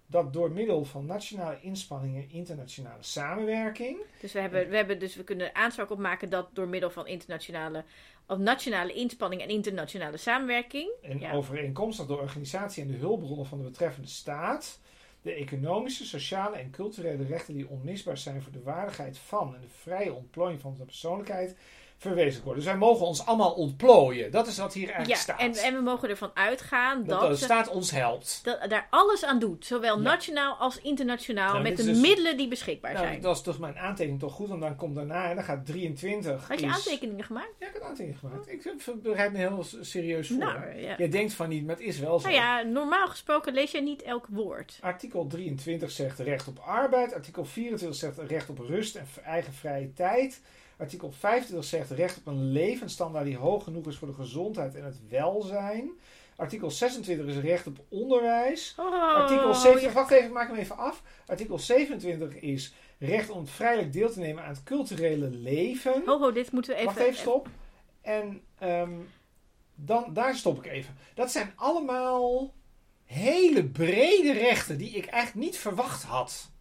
dat 0.09 0.33
door 0.33 0.51
middel 0.51 0.85
van 0.85 1.05
nationale 1.05 1.57
inspanningen 1.61 2.21
en 2.23 2.29
internationale 2.31 3.03
samenwerking. 3.03 3.97
Dus 4.21 4.33
we, 4.33 4.39
hebben, 4.39 4.69
we, 4.69 4.75
hebben, 4.75 4.99
dus 4.99 5.15
we 5.15 5.23
kunnen 5.23 5.55
aanspraak 5.55 5.89
opmaken 5.89 6.29
dat 6.29 6.49
door 6.53 6.67
middel 6.67 6.89
van 6.89 7.07
internationale 7.07 7.83
of 8.27 8.37
nationale 8.37 8.93
inspanning 8.93 9.41
en 9.41 9.49
internationale 9.49 10.17
samenwerking. 10.17 10.91
En 11.01 11.19
Ja. 11.19 11.31
overeenkomstig 11.31 12.05
de 12.05 12.17
organisatie 12.17 12.83
en 12.83 12.91
de 12.91 12.97
hulpbronnen 12.97 13.45
van 13.45 13.57
de 13.57 13.63
betreffende 13.63 14.07
staat. 14.07 14.79
De 15.21 15.33
economische, 15.33 16.05
sociale 16.05 16.57
en 16.57 16.69
culturele 16.69 17.25
rechten 17.25 17.53
die 17.53 17.69
onmisbaar 17.69 18.17
zijn 18.17 18.41
voor 18.41 18.51
de 18.51 18.61
waardigheid 18.61 19.17
van 19.17 19.55
en 19.55 19.61
de 19.61 19.67
vrije 19.67 20.13
ontplooiing 20.13 20.61
van 20.61 20.75
de 20.77 20.85
persoonlijkheid 20.85 21.55
verwezenlijk 21.99 22.43
worden. 22.45 22.63
Dus 22.63 22.71
wij 22.71 22.79
mogen 22.81 23.05
ons 23.05 23.25
allemaal 23.25 23.51
ontplooien. 23.51 24.31
Dat 24.31 24.47
is 24.47 24.57
wat 24.57 24.73
hier 24.73 24.83
eigenlijk 24.89 25.15
Ja, 25.15 25.21
staat. 25.23 25.39
en, 25.39 25.53
en 25.53 25.73
we 25.75 25.81
mogen 25.81 26.09
ervan 26.09 26.31
uitgaan 26.33 27.03
dat, 27.03 27.19
dat, 27.21 27.29
de 27.29 27.35
staat 27.35 27.67
ons 27.69 27.91
helpt. 27.91 28.39
dat 28.43 28.69
daar 28.69 28.87
alles 28.89 29.23
aan 29.25 29.39
doet. 29.39 29.65
Zowel 29.65 29.95
Ja. 29.95 30.01
nationaal 30.01 30.55
als 30.55 30.81
internationaal. 30.81 31.51
Nou, 31.51 31.63
met 31.63 31.77
de 31.77 31.83
dus- 31.83 31.99
middelen 31.99 32.37
die 32.37 32.47
beschikbaar 32.47 32.93
Nou, 32.93 33.05
zijn. 33.05 33.21
dat 33.21 33.35
is 33.35 33.41
toch 33.41 33.59
mijn 33.59 33.77
aantekening 33.77 34.19
toch 34.19 34.33
goed, 34.33 34.47
want 34.47 34.61
dan 34.61 34.75
komt 34.75 34.95
daarna, 34.95 35.29
en 35.29 35.35
dan 35.35 35.43
gaat 35.43 35.65
23. 35.65 36.47
Had 36.47 36.59
je 36.59 36.65
is- 36.65 36.71
aantekeningen 36.73 37.23
gemaakt? 37.23 37.53
Ja, 37.59 37.67
ik 37.67 37.73
heb 37.73 37.81
aantekeningen 37.83 38.19
gemaakt. 38.19 38.51
Ik 38.51 39.01
bereid 39.03 39.31
me 39.31 39.37
heel 39.37 39.65
serieus 39.81 40.27
voor. 40.27 40.37
Nou, 40.37 40.75
ja. 40.75 40.95
Jij 40.97 41.09
denkt 41.09 41.33
van 41.33 41.49
niet, 41.49 41.65
maar 41.65 41.75
het 41.75 41.83
is 41.85 41.99
wel 41.99 42.19
zo. 42.19 42.27
Nou 42.27 42.39
ja, 42.39 42.61
normaal 42.61 43.07
gesproken 43.07 43.53
lees 43.53 43.71
je 43.71 43.81
niet 43.81 44.01
elk 44.01 44.25
woord. 44.29 44.77
Artikel 44.81 45.27
23 45.27 45.91
zegt 45.91 46.19
recht 46.19 46.47
op 46.47 46.59
arbeid. 46.65 47.13
Artikel 47.13 47.45
24 47.45 47.99
zegt 47.99 48.17
recht 48.17 48.49
op 48.49 48.59
rust 48.59 48.95
en 48.95 49.05
eigen 49.23 49.53
vrije 49.53 49.93
tijd. 49.93 50.41
Artikel 50.79 51.11
25 51.11 51.69
zegt 51.69 51.91
recht 51.91 52.17
op 52.17 52.27
een 52.27 52.51
levensstandaard 52.51 53.25
die 53.25 53.37
hoog 53.37 53.63
genoeg 53.63 53.87
is 53.87 53.97
voor 53.97 54.07
de 54.07 54.13
gezondheid 54.13 54.75
en 54.75 54.83
het 54.83 54.99
welzijn. 55.09 55.91
Artikel 56.35 56.71
26 56.71 57.25
is 57.25 57.37
recht 57.37 57.67
op 57.67 57.77
onderwijs. 57.89 58.75
Oh, 58.77 59.15
Artikel 59.15 59.53
27, 59.53 59.93
wacht 59.93 60.11
even, 60.11 60.25
ik 60.25 60.33
maak 60.33 60.47
hem 60.47 60.57
even 60.57 60.77
af. 60.77 61.03
Artikel 61.25 61.59
27 61.59 62.35
is 62.35 62.73
recht 62.99 63.29
om 63.29 63.47
vrijelijk 63.47 63.93
deel 63.93 64.11
te 64.11 64.19
nemen 64.19 64.43
aan 64.43 64.49
het 64.49 64.63
culturele 64.63 65.29
leven. 65.29 66.03
Ho, 66.05 66.19
ho, 66.19 66.31
dit 66.31 66.51
moeten 66.51 66.71
we 66.71 66.77
even... 66.77 66.93
Wacht 66.93 67.07
even, 67.07 67.19
stop. 67.19 67.47
En 68.01 68.41
ehm, 68.59 68.93
dan, 69.75 70.13
daar 70.13 70.35
stop 70.35 70.65
ik 70.65 70.71
even. 70.71 70.97
Dat 71.13 71.31
zijn 71.31 71.53
allemaal 71.55 72.53
hele 73.05 73.65
brede 73.65 74.31
rechten 74.31 74.77
die 74.77 74.91
ik 74.91 75.05
eigenlijk 75.05 75.45
niet 75.45 75.57
verwacht 75.57 76.03
had. 76.03 76.51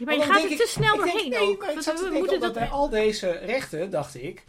Ja, 0.00 0.06
maar 0.06 0.14
je 0.14 0.22
gaat 0.22 0.42
er 0.42 0.56
te 0.56 0.66
snel 0.68 0.94
ik 0.94 1.02
denk, 1.02 1.12
doorheen 1.12 1.30
nee, 1.30 1.40
ook. 1.40 1.58
maar 1.58 1.68
ik 1.68 1.74
Want 1.74 1.84
zat 1.84 1.96
te 1.96 2.02
we 2.02 2.10
denken, 2.10 2.18
moeten 2.18 2.40
dat... 2.40 2.52
bij 2.52 2.68
al 2.68 2.88
deze 2.88 3.30
rechten, 3.30 3.90
dacht 3.90 4.14
ik... 4.14 4.44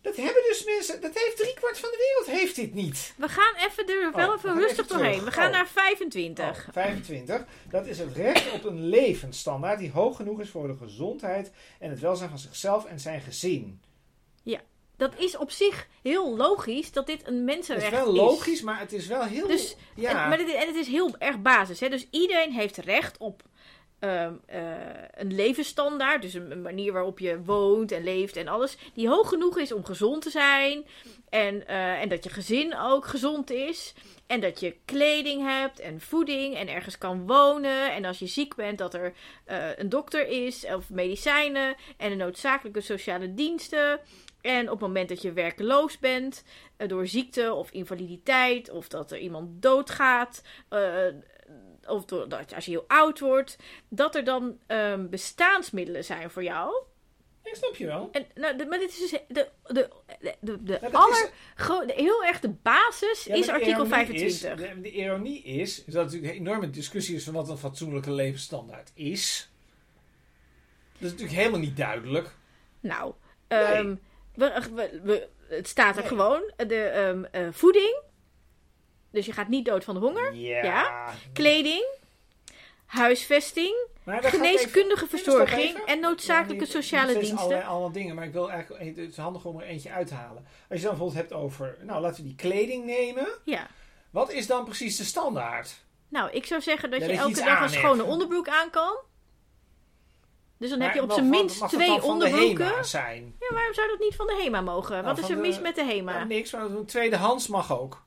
Dat 0.00 0.16
hebben 0.16 0.42
dus 0.48 0.64
mensen... 0.64 1.00
Dat 1.00 1.10
heeft 1.14 1.36
driekwart 1.36 1.78
van 1.78 1.90
de 1.90 2.24
wereld 2.26 2.40
heeft 2.40 2.56
dit 2.56 2.74
niet. 2.74 3.14
We 3.16 3.28
gaan 3.28 3.54
even 3.56 3.86
er 3.86 4.08
Oh, 4.08 4.14
wel 4.14 4.30
we 4.30 4.36
even 4.36 4.54
rustig 4.54 4.86
doorheen. 4.86 5.24
We 5.24 5.30
gaan 5.30 5.46
Oh. 5.46 5.52
naar 5.52 5.68
25. 5.68 6.44
Oh, 6.44 6.72
25. 6.72 7.44
Dat 7.70 7.86
is 7.86 7.98
het 7.98 8.16
recht 8.16 8.52
op 8.52 8.64
een 8.64 8.88
levensstandaard 8.88 9.78
die 9.78 9.90
hoog 9.90 10.16
genoeg 10.16 10.40
is 10.40 10.50
voor 10.50 10.66
de 10.66 10.76
gezondheid 10.76 11.52
en 11.78 11.90
het 11.90 12.00
welzijn 12.00 12.28
van 12.30 12.38
zichzelf 12.38 12.84
en 12.84 13.00
zijn 13.00 13.20
gezin. 13.20 13.80
Dat 15.02 15.18
is 15.18 15.36
op 15.36 15.50
zich 15.50 15.86
heel 16.02 16.36
logisch 16.36 16.92
dat 16.92 17.06
dit 17.06 17.26
een 17.26 17.34
Het 17.34 17.44
mensenrecht 17.44 17.92
is 17.92 17.98
wel 17.98 18.12
logisch, 18.12 18.62
maar 18.62 18.78
het 18.78 18.92
is 18.92 19.06
wel 19.06 19.22
heel... 19.22 19.46
Dus, 19.46 19.76
ja, 19.94 20.10
en, 20.10 20.28
maar 20.28 20.38
en 20.38 20.66
het 20.66 20.76
is 20.76 20.86
heel 20.86 21.14
erg 21.18 21.42
basis. 21.42 21.80
Hè? 21.80 21.88
Dus 21.88 22.06
iedereen 22.10 22.52
heeft 22.52 22.76
recht 22.76 23.18
op 23.18 23.42
ehm, 24.02 24.34
eh, 24.46 24.62
een 25.14 25.34
levensstandaard. 25.34 26.22
Dus 26.22 26.34
een, 26.34 26.62
manier 26.62 26.92
waarop 26.92 27.18
je 27.18 27.42
woont 27.42 27.92
en 27.92 28.04
leeft 28.04 28.36
en 28.36 28.48
alles. 28.48 28.76
Die 28.94 29.08
hoog 29.08 29.28
genoeg 29.28 29.58
is 29.58 29.72
om 29.72 29.84
gezond 29.84 30.22
te 30.22 30.30
zijn. 30.30 30.86
En, 31.28 31.66
eh, 31.66 32.00
en 32.00 32.08
dat 32.08 32.24
je 32.24 32.30
gezin 32.30 32.76
ook 32.78 33.06
gezond 33.06 33.50
is. 33.50 33.94
En 34.26 34.40
dat 34.40 34.60
je 34.60 34.76
kleding 34.84 35.42
hebt 35.42 35.80
en 35.80 36.00
voeding 36.00 36.56
en 36.56 36.68
ergens 36.68 36.98
kan 36.98 37.26
wonen. 37.26 37.92
En 37.92 38.04
als 38.04 38.18
je 38.18 38.26
ziek 38.26 38.54
bent, 38.54 38.78
dat 38.78 38.94
er 38.94 39.12
eh, 39.44 39.76
een 39.76 39.88
dokter 39.88 40.28
is 40.28 40.66
of 40.66 40.90
medicijnen 40.90 41.74
en 41.96 42.10
de 42.10 42.16
noodzakelijke 42.16 42.80
sociale 42.80 43.34
diensten. 43.34 44.00
En 44.40 44.64
op 44.64 44.70
het 44.70 44.80
moment 44.80 45.08
dat 45.08 45.22
je 45.22 45.32
werkeloos 45.32 45.98
bent, 45.98 46.44
door 46.76 47.06
ziekte 47.06 47.52
of 47.54 47.70
invaliditeit, 47.70 48.70
of 48.70 48.88
dat 48.88 49.10
er 49.10 49.18
iemand 49.18 49.62
doodgaat, 49.62 50.42
of 51.86 52.04
doordat 52.04 52.54
als 52.54 52.64
je 52.64 52.70
heel 52.70 52.84
oud 52.86 53.20
wordt, 53.20 53.56
dat 53.88 54.14
er 54.14 54.24
dan 54.24 54.58
ehm, 54.66 55.08
bestaansmiddelen 55.08 56.04
zijn 56.04 56.30
voor 56.30 56.42
jou. 56.42 56.74
Ik 57.44 57.54
snap 57.54 57.76
je 57.76 57.86
wel. 57.86 58.08
En, 58.12 58.26
nou, 58.34 58.56
de- 58.56 58.66
maar 58.66 58.78
dit 58.78 58.88
is 58.90 58.98
dus 58.98 59.10
de, 59.10 59.48
de, 59.66 59.88
de, 60.40 60.62
de, 60.62 60.92
aller, 60.92 61.22
is- 61.24 61.30
gro- 61.54 61.84
de- 61.86 61.92
heel 61.96 62.24
erg 62.24 62.40
de 62.40 62.48
basis 62.48 63.24
Ja, 63.24 63.34
is 63.34 63.46
de 63.46 63.52
artikel 63.52 63.72
ironie 63.84 63.92
25. 63.92 64.26
Is, 64.26 64.40
de, 64.74 64.80
de 64.80 64.90
ironie 64.92 65.42
is, 65.42 65.84
dat 65.84 66.04
natuurlijk 66.04 66.32
een 66.32 66.38
enorme 66.40 66.70
discussie 66.70 67.14
is 67.16 67.24
van 67.24 67.32
wat 67.34 67.48
een 67.48 67.56
fatsoenlijke 67.58 68.12
levensstandaard 68.12 68.90
is. 68.94 69.50
Dat 70.92 71.02
is 71.02 71.10
natuurlijk 71.10 71.38
helemaal 71.38 71.60
niet 71.60 71.76
duidelijk. 71.76 72.30
Nou, 72.80 73.12
ehm, 73.48 73.94
we, 74.34 74.62
we, 74.74 75.00
we- 75.02 75.28
het 75.48 75.68
staat 75.68 75.94
er 75.96 76.00
Nee. 76.00 76.08
gewoon. 76.10 76.52
De 76.56 76.76
ehm, 76.84 77.24
eh, 77.24 77.48
voeding. 77.50 78.00
Dus 79.12 79.26
je 79.26 79.32
gaat 79.32 79.48
niet 79.48 79.64
dood 79.64 79.84
van 79.84 79.94
de 79.94 80.00
honger. 80.00 80.34
Ja. 80.34 80.62
Ja. 80.64 81.12
Kleding. 81.32 81.84
Huisvesting. 82.86 83.74
Geneeskundige 84.06 85.04
even- 85.04 85.18
verzorging. 85.18 85.76
En 85.78 86.00
noodzakelijke 86.00 86.64
Ja, 86.66 86.72
die- 86.72 86.82
sociale 86.82 87.12
diensten. 87.12 87.38
Allerlei, 87.38 87.64
allemaal 87.66 87.92
dingen, 87.92 88.14
maar 88.14 88.24
ik 88.24 88.32
wil 88.32 88.50
eigenlijk, 88.50 88.84
het 88.96 88.98
is 89.10 89.16
handig 89.16 89.44
om 89.44 89.60
er 89.60 89.66
eentje 89.66 89.90
uit 89.90 90.06
te 90.06 90.14
halen. 90.14 90.46
Als 90.68 90.78
je 90.80 90.86
dan 90.86 90.96
bijvoorbeeld 90.96 91.14
hebt 91.14 91.32
over, 91.32 91.76
nou 91.80 92.00
laten 92.00 92.16
we 92.22 92.28
die 92.28 92.36
kleding 92.36 92.84
nemen. 92.84 93.28
Ja. 93.44 93.66
Wat 94.10 94.32
is 94.32 94.46
dan 94.46 94.64
precies 94.64 94.96
de 94.96 95.04
standaard? 95.04 95.74
Nou, 96.08 96.30
ik 96.30 96.46
zou 96.46 96.60
zeggen 96.60 96.90
dat 96.90 97.00
Ja, 97.00 97.06
je 97.06 97.12
dat 97.12 97.20
je 97.20 97.42
elke 97.42 97.44
dag 97.50 97.62
een 97.62 97.68
schone 97.78 98.02
onderbroek 98.04 98.48
aan 98.48 98.70
kan. 98.70 98.96
Dus 100.58 100.70
dan 100.70 100.80
heb 100.80 100.94
je 100.94 101.02
op 101.02 101.12
zijn 101.12 101.28
minst 101.28 101.68
twee 101.68 102.02
onderbroeken. 102.02 102.84
Zijn? 102.84 103.36
Ja, 103.40 103.54
waarom 103.54 103.74
zou 103.74 103.88
dat 103.88 103.98
niet 103.98 104.14
van 104.16 104.26
de 104.26 104.40
HEMA 104.42 104.60
mogen? 104.60 104.92
Nou, 104.92 105.04
Wat 105.04 105.18
is 105.18 105.28
er 105.30 105.34
de- 105.36 105.40
mis 105.40 105.60
met 105.60 105.74
de 105.74 105.84
HEMA? 105.84 106.12
Nou, 106.12 106.26
niks, 106.26 106.52
maar 106.52 106.68
tweedehands 106.86 107.46
mag 107.46 107.78
ook. 107.80 108.02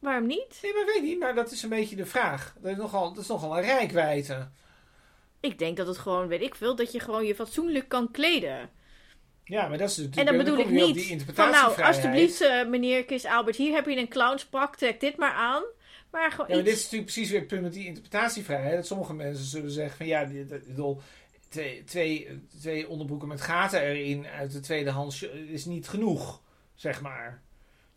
Nou, 0.00 0.12
waarom 0.12 0.26
niet? 0.26 0.58
Nee, 0.62 0.72
maar 0.74 0.86
weet 0.86 1.02
niet, 1.02 1.18
maar 1.18 1.34
dat 1.34 1.50
is 1.50 1.62
een 1.62 1.68
beetje 1.68 1.96
de 1.96 2.06
vraag. 2.06 2.54
Dat 2.60 2.70
is 2.70 2.76
nogal, 2.76 3.12
dat 3.12 3.22
is 3.22 3.28
nogal 3.28 3.56
een 3.56 3.64
rijkwijde. 3.64 4.48
Ik 5.40 5.58
denk 5.58 5.76
dat 5.76 5.86
het 5.86 5.98
gewoon, 5.98 6.28
weet 6.28 6.42
ik 6.42 6.54
veel, 6.54 6.76
dat 6.76 6.92
je 6.92 7.00
gewoon 7.00 7.24
je 7.24 7.34
fatsoenlijk 7.34 7.88
kan 7.88 8.10
kleden. 8.10 8.70
Ja, 9.44 9.68
maar 9.68 9.78
dat 9.78 9.90
is 9.90 9.96
natuurlijk... 9.96 10.28
En 10.28 10.36
dan 10.36 10.44
bedoel 10.44 10.58
ik 10.58 10.70
niet 10.70 11.24
van 11.34 11.50
nou, 11.50 11.82
alsjeblieft 11.82 12.40
eh, 12.40 12.66
meneer 12.66 13.04
Chris 13.06 13.24
Albert, 13.24 13.56
hier 13.56 13.74
heb 13.74 13.86
je 13.86 13.96
een 13.96 14.08
clownspak, 14.08 14.76
trek 14.76 15.00
dit 15.00 15.16
maar 15.16 15.32
aan. 15.32 15.62
Maar 16.10 16.30
gewoon 16.30 16.46
Ja, 16.48 16.54
maar 16.54 16.62
iets... 16.62 16.68
dit 16.68 16.78
is 16.78 16.82
natuurlijk 16.82 17.12
precies 17.12 17.30
weer 17.30 17.38
het 17.38 17.48
punt 17.48 17.62
met 17.62 17.72
die 17.72 17.86
interpretatievrijheid. 17.86 18.76
Dat 18.76 18.86
sommige 18.86 19.14
mensen 19.14 19.44
zullen 19.44 19.70
zeggen 19.70 19.96
van 19.96 20.06
ja, 20.06 20.20
ik 20.20 20.66
bedoel, 20.66 21.00
twee, 21.48 21.84
twee, 21.84 22.40
twee 22.60 22.88
onderbroeken 22.88 23.28
met 23.28 23.40
gaten 23.40 23.80
erin 23.80 24.26
uit 24.26 24.52
de 24.52 24.60
tweedehands 24.60 25.22
is 25.22 25.64
niet 25.64 25.88
genoeg, 25.88 26.42
zeg 26.74 27.00
maar. 27.00 27.42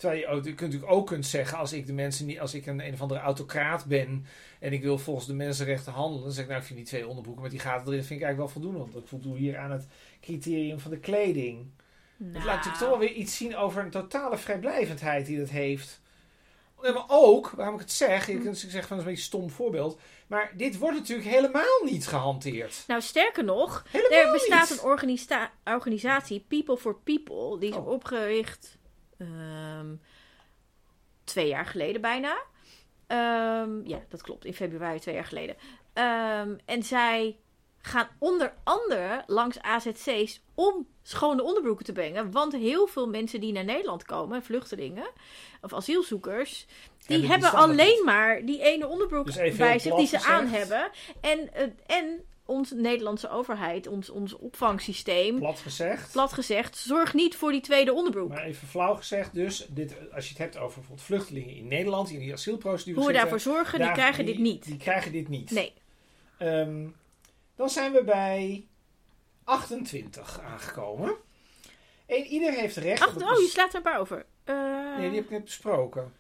Terwijl 0.02 0.22
je, 0.22 0.28
ook, 0.28 0.44
je 0.46 0.54
kunt 0.54 0.72
natuurlijk 0.72 0.92
ook 1.00 1.08
kunt 1.08 1.26
zeggen, 1.26 1.58
als 1.58 1.74
ik 1.74 1.86
de 1.86 1.94
mensen 1.94 2.26
niet, 2.26 2.40
als 2.40 2.54
ik 2.54 2.66
een, 2.66 2.86
een 2.86 2.94
of 2.94 3.02
andere 3.02 3.20
autocraat 3.20 3.86
ben 3.86 4.26
en 4.60 4.74
ik 4.74 4.82
wil 4.82 4.98
volgens 4.98 5.28
de 5.28 5.34
mensenrechten 5.34 5.94
handelen, 5.94 6.24
dan 6.24 6.32
zeg 6.34 6.44
ik 6.44 6.50
nou, 6.50 6.62
ik 6.62 6.68
vind 6.68 6.80
die 6.80 6.88
twee 6.88 7.08
onderbroeken 7.08 7.44
met 7.44 7.52
die 7.52 7.60
gaten 7.60 7.88
erin 7.88 8.04
vind 8.04 8.20
ik 8.20 8.26
eigenlijk 8.26 8.38
wel 8.38 8.48
voldoende. 8.62 8.78
Want 8.92 9.04
ik 9.04 9.10
voldoe 9.10 9.38
hier 9.38 9.58
aan 9.58 9.72
het 9.72 9.88
criterium 10.22 10.80
van 10.80 10.92
de 10.92 10.98
kleding. 11.00 11.66
Het 12.24 12.34
laat 12.34 12.46
natuurlijk 12.46 12.78
toch 12.78 12.90
wel 12.90 12.98
weer 13.00 13.12
iets 13.12 13.38
zien 13.38 13.56
over 13.58 13.84
een 13.84 13.90
totale 13.90 14.38
vrijblijvendheid 14.38 15.26
die 15.26 15.38
dat 15.40 15.50
heeft. 15.50 16.02
Ja, 16.82 16.92
maar 16.92 17.06
ook, 17.08 17.50
waarom 17.50 17.76
ik 17.76 17.82
het 17.82 17.92
zeg, 17.92 18.28
je 18.28 18.38
kunt 18.40 18.58
zeggen 18.58 18.84
van 18.84 18.98
een 18.98 19.04
beetje 19.04 19.20
een 19.20 19.26
stom 19.26 19.50
voorbeeld, 19.50 20.00
maar 20.28 20.52
dit 20.58 20.78
wordt 20.78 20.98
natuurlijk 20.98 21.30
helemaal 21.30 21.84
niet 21.86 22.08
gehanteerd. 22.08 22.84
Nou, 22.88 23.02
sterker 23.02 23.44
nog, 23.44 23.86
Helemaal 23.92 24.26
er 24.26 24.32
bestaat 24.32 24.70
niet. 24.70 24.80
een 24.80 24.86
organisa- 24.86 25.52
organisatie, 25.66 26.46
People 26.48 26.78
for 26.78 26.96
People, 27.04 27.60
die 27.60 27.70
is 27.70 27.76
Oh. 27.76 27.88
opgericht 27.88 28.78
ehm, 29.22 29.96
twee 31.24 31.48
jaar 31.48 31.66
geleden 31.66 32.02
bijna. 32.02 32.42
Ehm, 33.08 33.88
ja, 33.88 34.00
dat 34.10 34.22
klopt, 34.22 34.46
in 34.46 34.54
februari 34.54 35.00
twee 35.00 35.16
jaar 35.16 35.26
geleden. 35.26 35.56
Ehm, 35.94 36.56
en 36.66 36.84
zij 36.84 37.38
gaan 37.82 38.08
onder 38.20 38.54
andere 38.64 39.24
langs 39.28 39.60
AZC's 39.62 40.42
om 40.56 40.88
schone 41.04 41.44
onderbroeken 41.44 41.86
te 41.86 41.92
brengen. 41.92 42.32
Want 42.32 42.54
heel 42.54 42.88
veel 42.88 43.08
mensen 43.08 43.40
die 43.40 43.52
naar 43.52 43.64
Nederland 43.64 44.04
komen, 44.04 44.44
vluchtelingen 44.44 45.10
of 45.62 45.74
asielzoekers, 45.74 46.66
die 47.08 47.20
die 47.20 47.28
hebben 47.28 47.52
alleen 47.52 48.02
maar 48.06 48.46
die 48.46 48.62
ene 48.62 48.88
onderbroek 48.88 49.26
Dus 49.26 49.56
bij 49.58 49.80
zich 49.80 49.96
die 49.96 50.08
ze 50.08 50.24
aan 50.24 50.48
hebben. 50.48 50.90
En, 51.22 51.54
eh, 51.54 51.98
en 51.98 52.26
onze 52.52 52.76
Nederlandse 52.76 53.30
overheid, 53.30 53.88
ons, 53.88 54.10
ons 54.10 54.34
opvangsysteem, 54.34 55.38
Plat 55.40 55.60
gezegd. 55.60 56.12
plat 56.12 56.34
gezegd, 56.34 56.78
zorgt 56.78 57.14
niet 57.14 57.36
voor 57.36 57.52
die 57.52 57.62
tweede 57.62 57.94
onderbroek. 57.94 58.30
Maar 58.30 58.44
even 58.44 58.68
flauw 58.68 58.96
gezegd, 58.96 59.34
dus 59.34 59.66
dit, 59.70 59.96
als 60.14 60.24
je 60.26 60.30
het 60.30 60.38
hebt 60.38 60.58
over 60.58 60.74
bijvoorbeeld 60.80 61.08
vluchtelingen 61.08 61.56
in 61.56 61.68
Nederland, 61.68 62.08
die 62.08 62.18
in 62.18 62.24
die 62.24 62.34
asielprocedure 62.34 62.96
Hoe 63.00 63.08
we 63.08 63.14
zitten, 63.14 63.30
daarvoor 63.32 63.54
zorgen, 63.54 63.80
die 63.80 63.92
krijgen 63.92 64.26
die- 64.26 64.34
dit 64.34 64.44
niet. 64.44 64.64
Die 64.66 64.78
krijgen 64.78 65.12
dit 65.12 65.28
niet. 65.28 65.52
Nee. 65.52 65.74
Ehm, 66.38 66.88
dan 67.56 67.70
zijn 67.70 67.92
we 67.92 68.04
bij 68.04 68.68
28 69.44 70.40
aangekomen. 70.42 71.16
En 72.06 72.26
ieder 72.26 72.52
heeft 72.54 72.76
recht 72.78 73.02
Ach, 73.02 73.16
op 73.16 73.22
oh, 73.22 73.40
je 73.40 73.48
slaat 73.48 73.70
er 73.70 73.76
een 73.76 73.82
paar 73.82 74.00
over. 74.00 74.26
Nee, 74.46 75.10
die 75.10 75.16
heb 75.16 75.24
ik 75.24 75.30
net 75.30 75.44
besproken. 75.44 76.14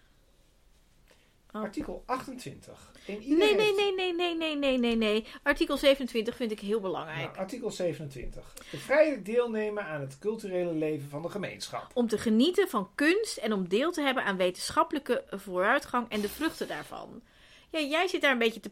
Oh. 1.54 1.62
Artikel 1.62 2.04
28. 2.06 2.92
En 3.08 3.22
ieder 3.22 3.38
nee, 3.38 3.56
nee, 3.56 3.66
heeft- 3.66 3.78
nee, 3.78 3.94
nee, 3.94 4.14
nee, 4.14 4.36
nee, 4.36 4.56
nee, 4.56 4.78
nee, 4.78 4.96
nee. 4.96 5.26
Artikel 5.44 5.78
27 5.78 6.36
vind 6.36 6.52
ik 6.52 6.60
heel 6.60 6.80
belangrijk. 6.80 7.26
Nou, 7.26 7.38
artikel 7.38 7.72
27. 7.72 8.54
De 8.72 8.78
vrije 8.78 9.22
deelnemen 9.22 9.86
aan 9.86 10.02
het 10.02 10.20
culturele 10.20 10.74
leven 10.74 11.10
van 11.10 11.22
de 11.22 11.30
gemeenschap. 11.30 11.92
Om 11.94 12.08
te 12.08 12.18
genieten 12.18 12.70
van 12.70 12.90
kunst 12.96 13.38
en 13.38 13.54
om 13.54 13.68
deel 13.68 13.92
te 13.92 14.02
hebben 14.02 14.24
aan 14.24 14.38
wetenschappelijke 14.38 15.24
vooruitgang 15.30 16.10
en 16.10 16.22
de 16.22 16.30
vruchten 16.30 16.68
daarvan. 16.68 17.22
Ja, 17.70 17.80
jij 17.80 18.08
zit 18.08 18.22
daar 18.22 18.32
een 18.32 18.38
beetje 18.38 18.60
te. 18.60 18.72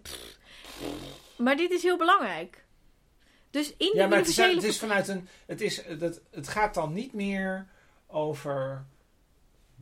Maar 1.37 1.57
dit 1.57 1.71
is 1.71 1.83
heel 1.83 1.97
belangrijk. 1.97 2.63
Dus 3.49 3.73
in 3.77 3.89
de 3.91 3.97
Ja, 3.97 4.07
maar 4.07 4.17
het 4.17 4.27
is, 4.27 4.37
het 4.37 4.63
is 4.63 4.79
vanuit 4.79 5.07
een. 5.07 5.27
Het, 5.45 5.61
is, 5.61 5.83
dat, 5.99 6.21
het 6.31 6.47
gaat 6.47 6.73
dan 6.73 6.93
niet 6.93 7.13
meer 7.13 7.67
over 8.07 8.85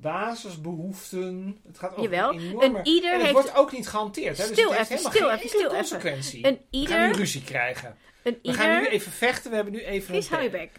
basisbehoeften. 0.02 1.58
Het 1.68 1.80
gaat 1.80 1.92
over 1.92 2.04
Jawel, 2.04 2.34
een 2.34 2.40
enorme... 2.40 2.80
een 2.80 2.86
ieder 2.88 3.10
en 3.10 3.16
het 3.16 3.22
heeft- 3.22 3.34
wordt 3.34 3.56
ook 3.56 3.72
niet 3.72 3.88
gehanteerd. 3.88 4.38
Hè? 4.38 4.44
Dus 4.44 4.54
Stil 4.54 4.70
het 4.70 4.78
heeft 4.78 4.90
even, 4.92 5.12
helemaal 5.12 5.12
stil 5.12 5.28
geen 5.30 5.38
even, 5.38 5.50
stil 5.50 5.62
even. 5.62 5.78
consequentie. 5.78 6.46
Een 6.48 6.62
We 6.72 6.88
gaan 6.88 7.00
nu 7.00 7.06
ieder. 7.06 7.20
ruzie 7.20 7.44
krijgen. 7.44 7.98
Een 8.24 8.40
We 8.44 8.54
gaan 8.54 8.70
nu 8.70 8.76
ieder. 8.78 8.92
even 8.92 9.12
vechten. 9.12 9.50
We 9.50 9.56
hebben 9.56 9.74
nu 9.74 9.80
even... 9.84 10.08
Chris, 10.14 10.26
een- 10.26 10.32
hou 10.32 10.44
je 10.44 10.50
bek. 10.50 10.72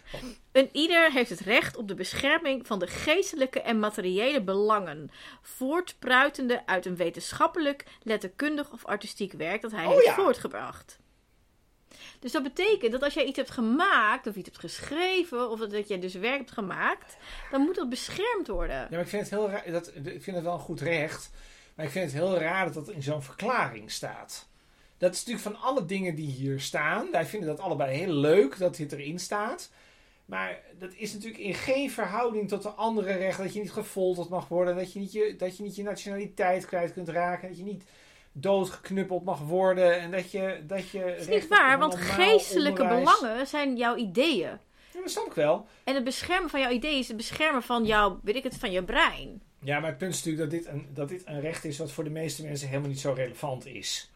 Een 0.51 0.69
ieder 0.71 1.11
heeft 1.11 1.29
het 1.29 1.39
recht 1.39 1.77
op 1.77 1.87
de 1.87 1.95
bescherming 1.95 2.67
van 2.67 2.79
de 2.79 2.87
geestelijke 2.87 3.61
en 3.61 3.79
materiële 3.79 4.41
belangen, 4.41 5.11
voortpruitende 5.41 6.61
uit 6.65 6.85
een 6.85 6.95
wetenschappelijk, 6.95 7.83
letterkundig 8.03 8.71
of 8.71 8.85
artistiek 8.85 9.31
werk 9.33 9.61
dat 9.61 9.71
hij 9.71 9.85
Oh 9.85 9.91
heeft 9.93 10.05
ja. 10.05 10.13
voortgebracht. 10.15 10.98
Dus 12.19 12.31
dat 12.31 12.43
betekent 12.43 12.91
dat 12.91 13.03
als 13.03 13.13
jij 13.13 13.25
iets 13.25 13.37
hebt 13.37 13.51
gemaakt, 13.51 14.27
of 14.27 14.35
iets 14.35 14.49
hebt 14.49 14.59
geschreven, 14.59 15.49
of 15.49 15.59
dat 15.59 15.87
je 15.87 15.99
dus 15.99 16.13
werk 16.13 16.37
hebt 16.37 16.51
gemaakt, 16.51 17.17
dan 17.51 17.61
moet 17.61 17.75
dat 17.75 17.89
beschermd 17.89 18.47
worden. 18.47 18.75
Ja, 18.75 18.87
maar 18.89 18.99
ik 18.99 19.07
vind 19.07 19.21
het 19.21 19.31
heel 19.31 19.49
raar. 19.49 19.71
Dat, 19.71 19.87
ik 19.95 20.23
vind 20.23 20.35
het 20.35 20.45
wel 20.45 20.53
een 20.53 20.59
goed 20.59 20.81
recht. 20.81 21.31
Maar 21.75 21.85
ik 21.85 21.91
vind 21.91 22.11
het 22.11 22.21
heel 22.21 22.37
raar 22.37 22.65
dat 22.65 22.73
dat 22.73 22.89
in 22.89 23.03
zo'n 23.03 23.23
verklaring 23.23 23.91
staat. 23.91 24.47
Dat 24.97 25.13
is 25.13 25.25
natuurlijk 25.25 25.55
van 25.55 25.69
alle 25.69 25.85
dingen 25.85 26.15
die 26.15 26.31
hier 26.31 26.59
staan. 26.59 27.11
Wij 27.11 27.25
vinden 27.25 27.49
dat 27.49 27.59
allebei 27.59 27.97
heel 27.97 28.13
leuk 28.13 28.57
dat 28.57 28.75
dit 28.75 28.91
erin 28.91 29.19
staat. 29.19 29.71
Maar 30.25 30.61
dat 30.79 30.93
is 30.95 31.13
natuurlijk 31.13 31.41
in 31.41 31.53
geen 31.53 31.91
verhouding 31.91 32.47
tot 32.47 32.63
de 32.63 32.69
andere 32.69 33.13
rechten. 33.13 33.43
Dat 33.43 33.53
je 33.53 33.59
niet 33.59 33.71
gefolterd 33.71 34.29
mag 34.29 34.47
worden. 34.47 34.75
Dat 34.75 34.93
je 34.93 34.99
niet 34.99 35.11
je, 35.11 35.35
dat 35.37 35.57
je, 35.57 35.63
niet 35.63 35.75
je 35.75 35.83
nationaliteit 35.83 36.65
kwijt 36.65 36.93
kunt 36.93 37.09
raken. 37.09 37.47
Dat 37.47 37.57
je 37.57 37.63
niet 37.63 37.83
doodgeknuppeld 38.31 39.23
mag 39.23 39.39
worden. 39.39 39.99
En 39.99 40.11
dat 40.11 40.31
je. 40.31 40.63
Dat 40.67 40.89
je 40.89 40.99
Dat 40.99 41.17
is 41.17 41.27
niet 41.27 41.47
waar, 41.47 41.79
want 41.79 41.95
geestelijke 41.95 42.87
belangen 42.87 43.47
zijn 43.47 43.77
jouw 43.77 43.95
ideeën. 43.95 44.57
Ja, 44.93 45.01
dat 45.01 45.09
snap 45.11 45.25
ik 45.25 45.33
wel. 45.33 45.67
En 45.83 45.95
het 45.95 46.03
beschermen 46.03 46.49
van 46.49 46.59
jouw 46.59 46.71
ideeën 46.71 46.99
is 46.99 47.07
het 47.07 47.17
beschermen 47.17 47.63
van 47.63 47.85
jouw, 47.85 48.19
weet 48.23 48.35
ik 48.35 48.43
het, 48.43 48.57
van 48.57 48.71
je 48.71 48.83
brein. 48.83 49.41
Ja, 49.61 49.79
maar 49.79 49.89
het 49.89 49.97
punt 49.97 50.13
is 50.13 50.23
natuurlijk 50.23 50.51
dat 50.51 50.61
dit, 50.61 50.71
een, 50.73 50.87
dat 50.93 51.09
dit 51.09 51.21
een 51.25 51.41
recht 51.41 51.65
is 51.65 51.77
wat 51.77 51.91
voor 51.91 52.03
de 52.03 52.09
meeste 52.09 52.43
mensen 52.45 52.67
helemaal 52.67 52.89
niet 52.89 52.99
zo 52.99 53.11
relevant 53.13 53.65
is. 53.65 54.11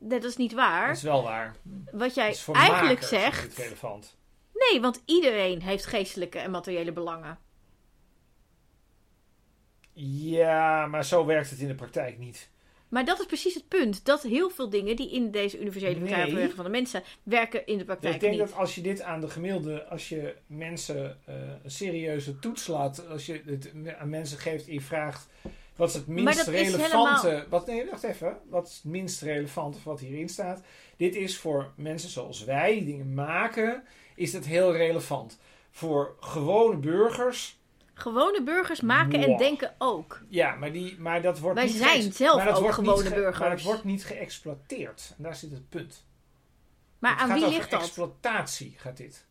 Dat 0.00 0.24
is 0.24 0.36
niet 0.36 0.52
waar. 0.52 0.86
Dat 0.86 0.96
is 0.96 1.02
wel 1.02 1.22
waar. 1.22 1.56
Wat 1.92 2.14
jij 2.14 2.26
Dat 2.26 2.34
is 2.34 2.42
voor 2.42 2.54
eigenlijk 2.54 3.00
makers 3.00 3.12
is 3.12 3.20
zegt. 3.22 3.56
relevant. 3.58 4.16
Nee, 4.70 4.80
want 4.80 5.02
iedereen 5.04 5.62
heeft 5.62 5.86
geestelijke 5.86 6.38
en 6.38 6.50
materiële 6.50 6.92
belangen. 6.92 7.38
Ja, 9.92 10.86
maar 10.86 11.04
zo 11.04 11.24
werkt 11.24 11.50
het 11.50 11.58
in 11.58 11.68
de 11.68 11.74
praktijk 11.74 12.18
niet. 12.18 12.50
Maar 12.94 13.04
dat 13.04 13.20
is 13.20 13.26
precies 13.26 13.54
het 13.54 13.68
punt. 13.68 14.04
Dat 14.04 14.22
heel 14.22 14.50
veel 14.50 14.70
dingen 14.70 14.96
die 14.96 15.10
in 15.10 15.30
deze 15.30 15.60
universele 15.60 15.96
verklaring 15.96 16.26
van 16.26 16.34
de 16.34 16.40
rechten 16.40 16.56
van 16.56 16.64
de 16.64 16.70
mensen 16.70 17.02
werken 17.22 17.66
in 17.66 17.78
de 17.78 17.84
praktijk 17.84 18.14
ik 18.14 18.20
denk 18.20 18.32
niet. 18.32 18.40
dat 18.40 18.54
als 18.54 18.74
je 18.74 18.80
dit 18.80 19.02
aan 19.02 19.20
de 19.20 19.28
gemiddelde, 19.28 19.84
als 19.84 20.08
je 20.08 20.34
mensen 20.46 21.18
eh, 21.24 21.34
een 21.62 21.70
serieuze 21.70 22.38
toets 22.38 22.66
laat, 22.66 23.08
als 23.08 23.26
je 23.26 23.42
het 23.46 23.72
aan 23.98 24.08
mensen 24.08 24.38
geeft 24.38 24.66
en 24.66 24.72
je 24.72 24.80
vraagt 24.80 25.28
wat 25.76 25.88
is 25.88 25.94
het 25.94 26.06
minst 26.06 26.36
dat 26.36 26.46
relevante, 26.46 27.46
wat, 27.48 27.66
nee, 27.66 27.86
wacht 27.90 28.02
even, 28.02 28.36
wat 28.48 28.66
is 28.66 28.74
het 28.74 28.84
minst 28.84 29.22
relevante 29.22 29.78
van 29.80 29.92
wat 29.92 30.00
hierin 30.00 30.28
staat? 30.28 30.62
Dit 30.96 31.14
is 31.14 31.36
voor 31.36 31.72
mensen 31.76 32.10
zoals 32.10 32.44
wij, 32.44 32.72
die 32.72 32.84
dingen 32.84 33.14
maken, 33.14 33.82
is 34.14 34.32
het 34.32 34.46
heel 34.46 34.72
relevant. 34.72 35.38
Voor 35.70 36.16
gewone 36.20 36.76
burgers 36.76 37.58
Gewone 37.94 38.42
burgers 38.42 38.80
maken 38.80 39.22
en 39.22 39.36
denken 39.36 39.74
ook. 39.78 40.20
Ja, 40.28 40.54
maar, 40.54 40.72
die, 40.72 40.98
maar 40.98 41.22
dat 41.22 41.38
wordt 41.38 41.56
Wij 41.58 41.66
niet 41.66 41.76
zijn 41.76 42.02
geëx- 42.02 42.16
zelf 42.16 42.36
maar 42.36 42.46
dat 42.46 42.58
ook 42.62 42.72
gewone 42.72 43.02
ge- 43.04 43.14
burgers. 43.14 43.38
Maar 43.38 43.50
het 43.50 43.62
wordt 43.62 43.84
niet 43.84 44.04
geëxploiteerd. 44.04 45.14
En 45.16 45.22
daar 45.22 45.34
zit 45.36 45.50
het 45.50 45.68
punt. 45.68 46.04
Maar 46.98 47.12
het 47.20 47.30
aan 47.30 47.38
wie 47.38 47.48
ligt 47.48 47.70
dat? 47.70 47.80
exploitatie 47.80 48.74
gaat 48.78 48.96
dit. 48.96 49.26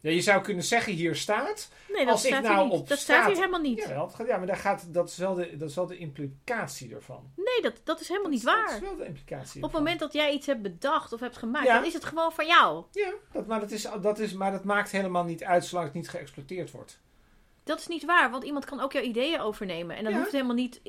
Ja, 0.00 0.10
je 0.10 0.20
zou 0.20 0.42
kunnen 0.42 0.64
zeggen, 0.64 0.92
hier 0.92 1.16
staat... 1.16 1.68
Nee, 1.92 2.04
dat 2.04 2.12
Als 2.12 2.24
ik 2.24 2.30
staat 2.30 2.42
nou 2.42 2.54
hier 2.54 2.64
niet. 2.64 2.72
op 2.80 2.88
Dat 2.88 2.98
staat 2.98 3.16
hier 3.16 3.24
straat- 3.24 3.36
helemaal 3.38 3.70
niet. 3.70 3.84
Het 3.84 4.14
gaat- 4.14 4.26
ja, 4.26 4.36
maar 4.36 4.46
daar 4.46 4.56
gaat, 4.56 4.94
dat, 4.94 5.08
is 5.08 5.16
wel 5.16 5.34
de, 5.34 5.56
dat 5.56 5.68
is 5.68 5.74
wel 5.74 5.86
de 5.86 5.96
implicatie 5.98 6.94
ervan. 6.94 7.30
Nee, 7.36 7.62
dat, 7.62 7.80
dat 7.84 8.00
is 8.00 8.08
helemaal 8.08 8.30
niet 8.30 8.42
Dat 8.44 8.54
waar. 8.54 8.64
Dat 8.66 8.74
is 8.74 8.80
wel 8.88 8.96
de 8.96 9.06
implicatie 9.06 9.62
Op 9.62 9.70
het 9.70 9.78
moment 9.78 10.00
dat 10.00 10.12
jij 10.12 10.32
iets 10.32 10.46
hebt 10.46 10.62
bedacht 10.62 11.12
of 11.12 11.20
hebt 11.20 11.36
gemaakt, 11.36 11.66
Ja. 11.66 11.74
dan 11.74 11.84
is 11.84 11.92
het 11.92 12.04
gewoon 12.04 12.32
van 12.32 12.46
jou. 12.46 12.84
Ja, 12.92 13.12
dat, 13.32 13.46
maar, 13.46 13.60
dat 13.60 13.70
is, 13.70 13.88
dat 14.02 14.18
is, 14.18 14.32
maar 14.32 14.52
dat 14.52 14.64
maakt 14.64 14.90
helemaal 14.90 15.24
niet 15.24 15.44
uit 15.44 15.64
zolang 15.64 15.86
het 15.86 15.94
niet 15.96 16.08
geëxploiteerd 16.08 16.70
wordt. 16.70 17.00
Dat 17.68 17.78
is 17.78 17.86
niet 17.86 18.04
waar, 18.04 18.30
want 18.30 18.44
iemand 18.44 18.64
kan 18.64 18.80
ook 18.80 18.92
jouw 18.92 19.02
ideeën 19.02 19.40
overnemen. 19.40 19.96
En 19.96 20.02
dan 20.02 20.12
Ja. 20.12 20.18
hoeft 20.18 20.30
het 20.32 20.40
helemaal 20.40 20.62
niet. 20.62 20.80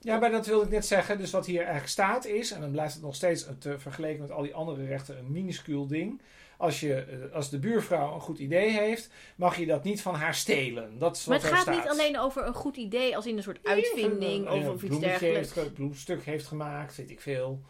Ja, 0.00 0.18
maar 0.18 0.30
dat 0.30 0.46
wilde 0.46 0.64
ik 0.64 0.70
net 0.70 0.86
zeggen. 0.86 1.18
Dus 1.18 1.30
wat 1.30 1.46
hier 1.46 1.58
eigenlijk 1.60 1.88
staat 1.88 2.24
is, 2.26 2.50
en 2.52 2.60
dan 2.60 2.70
blijft 2.70 2.94
het 2.94 3.02
nog 3.02 3.14
steeds 3.14 3.46
te 3.58 3.78
vergeleken 3.78 4.20
met 4.20 4.30
al 4.30 4.42
die 4.42 4.54
andere 4.54 4.84
rechten 4.86 5.18
een 5.18 5.32
minuscuul 5.32 5.86
ding. 5.86 6.20
Als, 6.58 6.80
je, 6.80 6.94
eh, 6.94 7.34
als 7.34 7.50
de 7.50 7.58
buurvrouw 7.58 8.14
een 8.14 8.20
goed 8.20 8.38
idee 8.38 8.70
heeft, 8.70 9.10
mag 9.36 9.56
je 9.56 9.66
dat 9.66 9.84
niet 9.84 10.02
van 10.02 10.14
haar 10.14 10.34
stelen. 10.34 10.98
Dat 10.98 11.16
is 11.16 11.24
Maar 11.24 11.34
wat 11.40 11.42
het 11.42 11.50
er 11.52 11.64
gaat 11.64 11.74
staat. 11.74 11.82
niet 11.84 11.92
alleen 12.00 12.18
over 12.18 12.46
een 12.46 12.54
goed 12.54 12.76
idee, 12.76 13.16
als 13.16 13.26
in 13.26 13.36
een 13.36 13.42
soort 13.42 13.58
uitvinding 13.62 14.46
een- 14.50 14.68
of, 14.70 14.82
een 14.82 14.88
iets 14.92 14.98
dergelijks. 14.98 15.54
Heeft, 15.54 15.74
bloemstuk 15.74 16.22
heeft 16.24 16.46
gemaakt, 16.46 16.96
weet 16.96 17.10
ik 17.10 17.20
veel. 17.20 17.60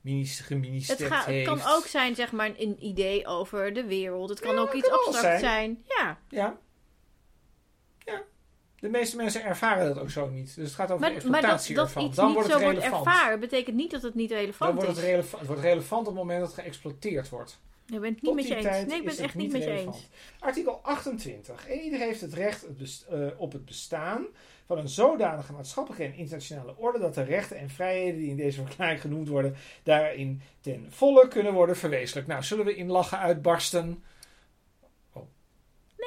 Minis, 0.00 0.40
geministerd 0.40 0.98
Het, 0.98 1.24
het 1.24 1.44
kan 1.44 1.60
ook 1.66 1.86
zijn, 1.86 2.14
zeg 2.14 2.32
maar, 2.32 2.50
een 2.58 2.76
idee 2.84 3.26
over 3.26 3.72
de 3.72 3.84
wereld. 3.84 4.28
Het 4.28 4.40
kan 4.40 4.54
Ja, 4.54 4.60
ook 4.60 4.66
dat 4.66 4.76
iets 4.76 4.88
kan 4.88 4.98
abstract 4.98 5.40
zijn. 5.40 5.40
zijn. 5.40 5.84
Ja, 5.86 6.18
Ja. 6.28 6.58
Ja. 8.04 8.22
De 8.80 8.88
meeste 8.88 9.16
mensen 9.16 9.44
ervaren 9.44 9.86
dat 9.86 9.98
ook 9.98 10.10
zo 10.10 10.28
niet. 10.28 10.54
Dus 10.54 10.64
het 10.64 10.74
gaat 10.74 10.90
over 10.90 11.06
de 11.06 11.12
maar, 11.12 11.30
maar 11.30 11.40
dat, 11.40 11.50
exploitatie 11.50 11.74
dat 11.74 11.86
ervan. 11.86 12.04
iets 12.04 12.16
Dan 12.16 12.26
niet 12.26 12.34
wordt 12.34 12.48
zo 12.50 12.54
het 12.54 12.64
wordt 12.64 12.78
relevant. 12.78 13.06
ervaren, 13.06 13.40
betekent 13.40 13.76
niet 13.76 13.90
dat 13.90 14.02
het 14.02 14.14
niet 14.14 14.28
Dan 14.28 14.38
relevant 14.38 14.74
wordt 14.74 14.90
is. 14.90 14.96
het, 14.96 15.04
relevant, 15.04 15.38
het 15.38 15.46
wordt 15.46 15.62
relevant 15.62 16.00
op 16.00 16.06
het 16.06 16.16
moment 16.16 16.40
dat 16.40 16.50
het 16.54 16.60
geëxploiteerd 16.60 17.28
wordt. 17.28 17.58
Ik 17.86 18.00
ben 18.00 18.12
het 18.12 18.22
niet 18.22 18.34
met 18.34 18.46
je 18.48 18.54
eens. 18.56 18.66
Nee, 18.66 18.80
ik 18.98 19.04
ben 19.04 19.14
het 19.14 19.18
echt 19.18 19.34
niet 19.34 19.52
met 19.52 19.62
je 19.62 19.68
relevant. 19.68 19.94
eens. 19.96 20.08
Artikel 20.38 20.80
28. 20.82 21.68
En 21.68 21.80
ieder 21.80 21.98
heeft 21.98 22.20
het 22.20 22.34
recht 22.34 22.66
eh, 23.10 23.26
op 23.36 23.52
het 23.52 23.64
bestaan 23.64 24.26
van 24.66 24.78
een 24.78 24.88
zodanige 24.88 25.52
maatschappelijke 25.52 26.04
en 26.04 26.14
internationale 26.14 26.76
orde 26.76 26.98
dat 26.98 27.14
de 27.14 27.22
rechten 27.22 27.56
en 27.56 27.70
vrijheden 27.70 28.20
die 28.20 28.30
in 28.30 28.36
deze 28.36 28.62
verklaring 28.64 29.00
genoemd 29.00 29.28
worden, 29.28 29.56
daarin 29.82 30.42
ten 30.60 30.86
volle 30.90 31.28
kunnen 31.28 31.52
worden 31.52 31.76
verwezenlijkt. 31.76 32.28
Nou, 32.28 32.42
zullen 32.42 32.64
we 32.64 32.76
in 32.76 32.90
lachen 32.90 33.18
uitbarsten? 33.18 34.02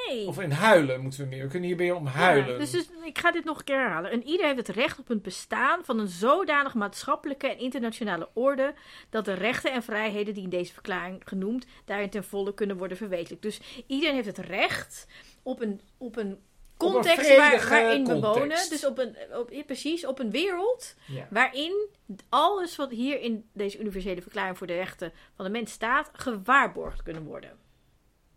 Nee. 0.08 0.28
Of 0.28 0.40
in 0.40 0.52
huilen 0.52 1.02
moeten 1.02 1.20
we 1.20 1.26
meer? 1.26 1.44
We 1.44 1.50
kunnen 1.50 1.68
hier 1.68 1.78
weer 1.78 1.96
om 1.96 2.06
huilen. 2.06 2.52
Ja, 2.52 2.58
dus, 2.58 2.72
dus 2.72 2.90
ik 3.04 3.18
ga 3.18 3.32
dit 3.32 3.44
nog 3.44 3.58
een 3.58 3.64
keer 3.64 3.80
herhalen. 3.80 4.12
En 4.12 4.24
ieder 4.24 4.46
heeft 4.46 4.68
het 4.68 4.76
recht 4.76 5.00
op 5.00 5.08
het 5.08 5.22
bestaan 5.22 5.86
van 5.86 6.00
een 6.00 6.08
zodanig 6.08 6.74
maatschappelijke 6.74 7.48
en 7.48 7.58
internationale 7.58 8.30
orde 8.34 8.74
dat 9.10 9.26
de 9.26 9.34
rechten 9.34 9.72
en 9.72 9.84
vrijheden 9.84 10.34
die 10.34 10.44
in 10.44 10.50
deze 10.50 10.74
verklaring 10.74 11.22
genoemd 11.26 11.66
daarin 11.86 12.10
ten 12.10 12.24
volle 12.24 12.54
kunnen 12.54 12.78
worden 12.78 12.98
verwezenlijkt. 12.98 13.44
Dus 13.44 13.84
iedereen 13.88 14.16
heeft 14.16 14.38
het 14.38 14.46
recht 14.48 15.08
op 15.44 15.62
een, 15.62 15.82
op 15.98 16.18
een 16.18 16.40
context 16.78 17.36
waar, 17.36 17.70
waarin 17.70 18.06
we 18.06 18.20
wonen. 18.20 18.50
Dus 18.70 18.86
op 18.86 18.98
een, 18.98 19.16
op, 19.34 19.52
precies, 19.66 20.06
op 20.06 20.20
een 20.20 20.32
wereld 20.32 20.96
Ja. 21.08 21.28
waarin 21.30 21.88
alles 22.30 22.76
wat 22.76 22.92
hier 22.92 23.20
in 23.22 23.50
deze 23.54 23.80
universele 23.80 24.22
verklaring 24.22 24.58
voor 24.58 24.68
de 24.68 24.74
rechten 24.74 25.14
van 25.36 25.46
de 25.46 25.52
mens 25.52 25.72
staat, 25.72 26.10
gewaarborgd 26.14 27.04
kunnen 27.04 27.24
worden. 27.24 27.58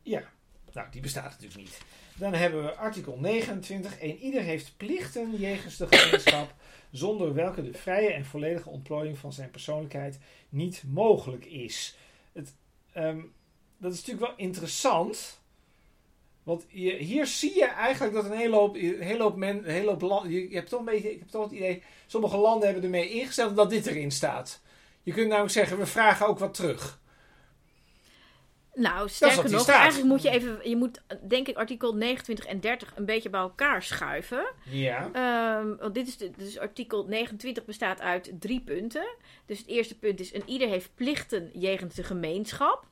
Ja, 0.03 0.23
nou, 0.77 0.89
die 0.91 1.01
bestaat 1.01 1.31
natuurlijk 1.31 1.57
niet. 1.57 1.79
Dan 2.17 2.35
hebben 2.35 2.65
we 2.65 2.75
artikel 2.75 3.19
29. 3.19 3.99
En 3.99 4.17
ieder 4.17 4.43
heeft 4.43 4.77
plichten 4.77 5.37
jegens 5.37 5.77
de 5.77 5.87
gemeenschap, 5.91 6.55
zonder 6.91 7.35
welke 7.35 7.63
de 7.63 7.79
vrije 7.79 8.13
en 8.13 8.25
volledige 8.25 8.69
ontplooiing 8.69 9.19
van 9.19 9.33
zijn 9.33 9.51
persoonlijkheid 9.51 10.19
niet 10.49 10.83
mogelijk 10.87 11.45
is. 11.45 11.97
Het, 12.33 12.55
ehm, 12.93 13.21
dat 13.77 13.93
is 13.93 13.99
natuurlijk 13.99 14.27
wel 14.27 14.47
interessant. 14.47 15.41
Want 16.43 16.65
hier 16.99 17.27
zie 17.27 17.55
je 17.55 17.67
eigenlijk 17.67 18.15
dat 18.15 18.25
een 18.25 18.37
hele 18.37 18.57
hoop, 18.57 18.77
hele 18.77 19.23
hoop 19.23 19.41
hele 19.65 19.91
hoop 19.91 20.01
land, 20.01 20.31
je, 20.31 20.49
je 20.49 20.55
hebt 20.55 20.69
toch 20.69 20.79
een 20.79 20.85
beetje, 20.85 21.13
ik 21.13 21.19
heb 21.19 21.29
toch 21.29 21.45
het 21.45 21.53
idee, 21.53 21.83
sommige 22.07 22.37
landen 22.37 22.65
hebben 22.65 22.85
ermee 22.85 23.11
ingesteld 23.11 23.57
dat 23.57 23.71
dit 23.71 23.87
erin 23.87 24.11
staat. 24.11 24.61
Je 25.03 25.13
kunt 25.13 25.29
namelijk 25.29 25.53
zeggen, 25.53 25.79
we 25.79 25.87
vragen 25.87 26.27
ook 26.27 26.39
wat 26.39 26.55
terug. 26.55 27.01
Nou, 28.77 29.09
sterker 29.09 29.51
nog, 29.51 29.61
staat. 29.61 29.77
eigenlijk 29.77 30.09
moet 30.09 30.23
je 30.23 30.31
even, 30.31 30.69
je 30.69 30.77
moet 30.77 31.01
denk 31.29 31.49
ik 31.49 31.57
artikel 31.57 31.95
29 31.95 32.47
en 32.47 32.61
30 32.61 32.93
een 32.97 33.05
beetje 33.05 33.31
bij 33.31 33.41
elkaar 33.41 33.83
schuiven. 33.83 34.47
Ja. 34.71 35.11
Ehm, 35.13 35.77
want 35.77 35.95
dit 35.95 36.07
is, 36.07 36.17
de, 36.17 36.31
dus 36.37 36.59
artikel 36.59 37.05
29 37.07 37.65
bestaat 37.65 38.01
uit 38.01 38.31
drie 38.39 38.61
punten. 38.61 39.07
Dus 39.47 39.59
het 39.59 39.67
eerste 39.67 39.99
punt 39.99 40.21
is, 40.21 40.35
een 40.35 40.43
ieder 40.47 40.69
heeft 40.69 40.91
plichten 40.95 41.51
jegens 41.53 41.95
de 41.95 42.03
gemeenschap. 42.03 42.87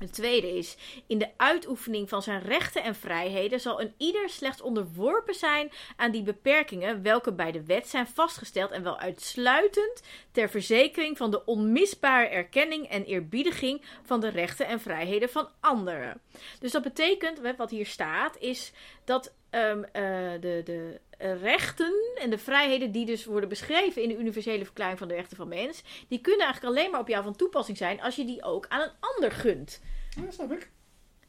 Het 0.00 0.12
tweede 0.12 0.56
is, 0.56 0.76
in 1.06 1.18
de 1.18 1.28
uitoefening 1.36 2.08
van 2.08 2.22
zijn 2.22 2.42
rechten 2.42 2.82
en 2.82 2.94
vrijheden 2.94 3.60
zal 3.60 3.80
een 3.80 3.94
ieder 3.96 4.28
slechts 4.28 4.60
onderworpen 4.60 5.34
zijn 5.34 5.72
aan 5.96 6.10
die 6.10 6.22
beperkingen 6.22 7.02
welke 7.02 7.32
bij 7.32 7.52
de 7.52 7.64
wet 7.64 7.88
zijn 7.88 8.06
vastgesteld 8.06 8.70
en 8.70 8.82
wel 8.82 8.98
uitsluitend 8.98 10.02
ter 10.32 10.48
verzekering 10.50 11.16
van 11.16 11.30
de 11.30 11.44
onmisbare 11.44 12.28
erkenning 12.28 12.88
en 12.88 13.04
eerbiediging 13.04 13.82
van 14.02 14.20
de 14.20 14.28
rechten 14.28 14.66
en 14.66 14.80
vrijheden 14.80 15.30
van 15.30 15.48
anderen. 15.60 16.20
Dus 16.60 16.72
dat 16.72 16.82
betekent, 16.82 17.56
wat 17.56 17.70
hier 17.70 17.86
staat, 17.86 18.36
is 18.38 18.72
dat 19.04 19.32
ehm, 19.50 19.82
eh, 19.82 20.40
de, 20.40 20.60
de 20.64 21.00
rechten 21.42 21.92
en 22.20 22.30
de 22.30 22.38
vrijheden 22.38 22.92
die 22.92 23.06
dus 23.06 23.24
worden 23.24 23.48
beschreven 23.48 24.02
in 24.02 24.08
de 24.08 24.18
universele 24.18 24.64
verklaring 24.64 24.98
van 24.98 25.08
de 25.08 25.14
rechten 25.14 25.36
van 25.36 25.48
mens, 25.48 25.82
die 26.08 26.20
kunnen 26.20 26.46
eigenlijk 26.46 26.76
alleen 26.76 26.90
maar 26.90 27.00
op 27.00 27.08
jou 27.08 27.24
van 27.24 27.36
toepassing 27.36 27.76
zijn 27.76 28.00
als 28.00 28.16
je 28.16 28.24
die 28.24 28.42
ook 28.42 28.66
aan 28.68 28.80
een 28.80 28.92
ander 29.00 29.32
gunt. 29.32 29.80
Ja, 30.16 30.30
snap 30.30 30.52
ik. 30.52 30.70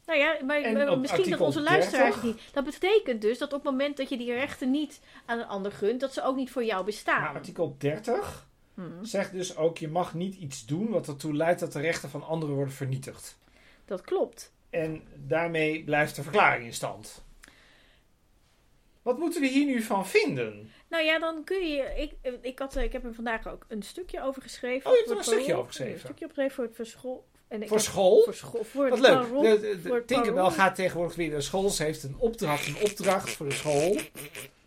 Nou 0.06 0.20
ja, 0.20 0.38
maar, 0.46 1.00
misschien 1.00 1.30
dat 1.30 1.40
onze 1.40 1.62
luisteraars 1.62 2.14
30? 2.14 2.22
het 2.22 2.24
niet. 2.24 2.54
Dat 2.54 2.64
betekent 2.64 3.22
dus 3.22 3.38
dat 3.38 3.54
op 3.54 3.64
het 3.64 3.72
moment 3.72 3.98
dat 3.98 4.10
je 4.10 4.18
die 4.18 4.34
rechten 4.34 4.72
niet 4.72 5.00
aan 5.26 5.40
een 5.40 5.48
ander 5.48 5.72
gunt, 5.72 6.00
dat 6.00 6.14
ze 6.14 6.24
ook 6.24 6.36
niet 6.36 6.52
voor 6.52 6.64
jou 6.64 6.86
bestaan. 6.86 7.22
Maar 7.22 7.34
artikel 7.34 7.76
30 7.78 8.50
Hmm, 8.74 9.06
zegt 9.06 9.32
dus 9.32 9.56
ook: 9.58 9.78
je 9.78 9.88
mag 9.88 10.14
niet 10.14 10.36
iets 10.36 10.66
doen 10.66 10.90
wat 10.90 11.08
ertoe 11.08 11.36
leidt 11.36 11.60
dat 11.60 11.74
de 11.74 11.80
rechten 11.80 12.10
van 12.10 12.24
anderen 12.24 12.56
worden 12.56 12.74
vernietigd. 12.74 13.38
dat 13.86 14.02
klopt. 14.02 14.54
En 14.70 15.02
daarmee 15.16 15.84
blijft 15.84 16.16
de 16.16 16.24
verklaring 16.24 16.66
in 16.66 16.74
stand. 16.74 17.24
Wat 19.02 19.18
moeten 19.18 19.41
we 19.41 19.47
hier 19.47 19.66
nu 19.66 19.82
van 19.82 20.08
vinden? 20.08 20.72
Nou 20.89 21.04
ja, 21.04 21.20
dan 21.20 21.43
kun 21.43 21.68
je. 21.68 21.84
Ik, 21.97 22.12
ik, 22.41 22.60
had, 22.60 22.76
ik 22.76 22.91
heb 22.91 23.04
er 23.06 23.14
vandaag 23.14 23.47
ook 23.47 23.66
een 23.68 23.82
stukje 23.84 24.24
over 24.24 24.41
geschreven. 24.41 24.86
Oh, 24.89 24.91
je 24.91 24.97
hebt 24.99 25.12
er 25.12 25.18
een 25.18 25.24
stukje 25.24 25.54
over 25.56 25.68
geschreven? 25.68 25.93
Een 25.93 25.99
stukje 25.99 26.26
opgeschreven 26.26 26.56
voor 26.56 26.64
het 26.66 26.76
voor 26.76 26.86
school. 26.86 27.26
En 27.47 27.62
ik 27.62 27.68
Voor 27.68 27.78
heb- 27.78 27.86
school? 27.86 28.22
Voor 28.24 28.34
school. 28.34 28.64
Voor 28.64 28.89
Wat 28.89 28.99
leuk. 28.99 29.12
Parool. 29.14 29.41
De, 29.41 30.04
Tinkerbell 30.06 30.49
gaat 30.49 30.76
tegenwoordig 30.76 31.16
weer 31.16 31.30
naar 31.30 31.41
school. 31.41 31.70
Ze 31.70 31.84
heeft 31.84 32.04
een 32.04 32.16
opdracht, 32.18 32.68
een 32.68 32.76
opdracht 32.82 33.30
voor 33.30 33.49
de 33.49 33.56
school. 33.56 33.95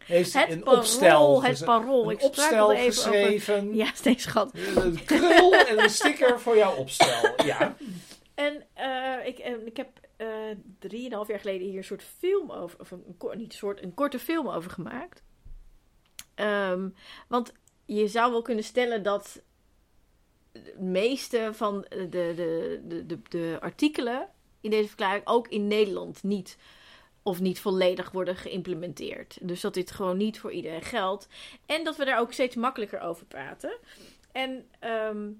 Heeft 0.04 0.32
Het 0.32 0.50
een 0.50 0.62
parool, 0.62 0.78
opstel, 0.78 1.42
het 1.42 1.64
parool. 1.64 2.04
een 2.04 2.10
Ik 2.10 2.22
opstel 2.22 2.72
even 2.72 2.86
over. 2.86 2.92
geschreven. 2.92 3.74
Ja, 3.74 3.90
steeds 3.94 4.22
schat. 4.22 4.50
Een 4.74 5.04
krul 5.04 5.54
en 5.54 5.82
een 5.82 5.90
sticker 5.90 6.40
voor 6.40 6.56
jouw 6.56 6.74
opstel. 6.74 7.34
Ja. 7.44 7.74
En 8.34 8.62
eh, 8.74 9.26
ik, 9.26 9.38
eh, 9.38 9.52
ik 9.66 9.76
heb 9.76 9.88
eh 10.24 10.56
drieënhalf 10.78 11.28
jaar 11.28 11.40
geleden 11.40 11.66
hier 11.68 11.76
een 11.76 11.84
soort 11.84 12.02
film 12.02 12.50
over, 12.50 12.80
of 12.80 12.90
een, 12.90 13.16
niet 13.34 13.54
soort, 13.54 13.82
een 13.82 13.94
korte 13.94 14.18
film 14.18 14.48
over 14.48 14.70
gemaakt. 14.70 15.22
Ehm, 16.34 16.88
want 17.28 17.52
je 17.84 18.08
zou 18.08 18.32
wel 18.32 18.42
kunnen 18.42 18.64
stellen 18.64 19.02
dat 19.02 19.42
de 20.52 20.76
meeste 20.78 21.50
van 21.52 21.86
de, 21.88 22.08
de, 22.08 22.80
de, 22.86 23.06
de, 23.06 23.18
de 23.28 23.58
artikelen 23.60 24.28
in 24.60 24.70
deze 24.70 24.88
verklaring 24.88 25.26
ook 25.26 25.48
in 25.48 25.66
Nederland 25.66 26.22
niet 26.22 26.58
of 27.22 27.40
niet 27.40 27.60
volledig 27.60 28.10
worden 28.10 28.36
geïmplementeerd. 28.36 29.38
Dus 29.42 29.60
dat 29.60 29.74
dit 29.74 29.90
gewoon 29.90 30.16
niet 30.16 30.40
voor 30.40 30.52
iedereen 30.52 30.82
geldt. 30.82 31.28
En 31.66 31.84
dat 31.84 31.96
we 31.96 32.04
daar 32.04 32.20
ook 32.20 32.32
steeds 32.32 32.56
makkelijker 32.56 33.00
over 33.00 33.26
praten. 33.26 33.78
En 34.32 34.68
ehm, 34.78 35.30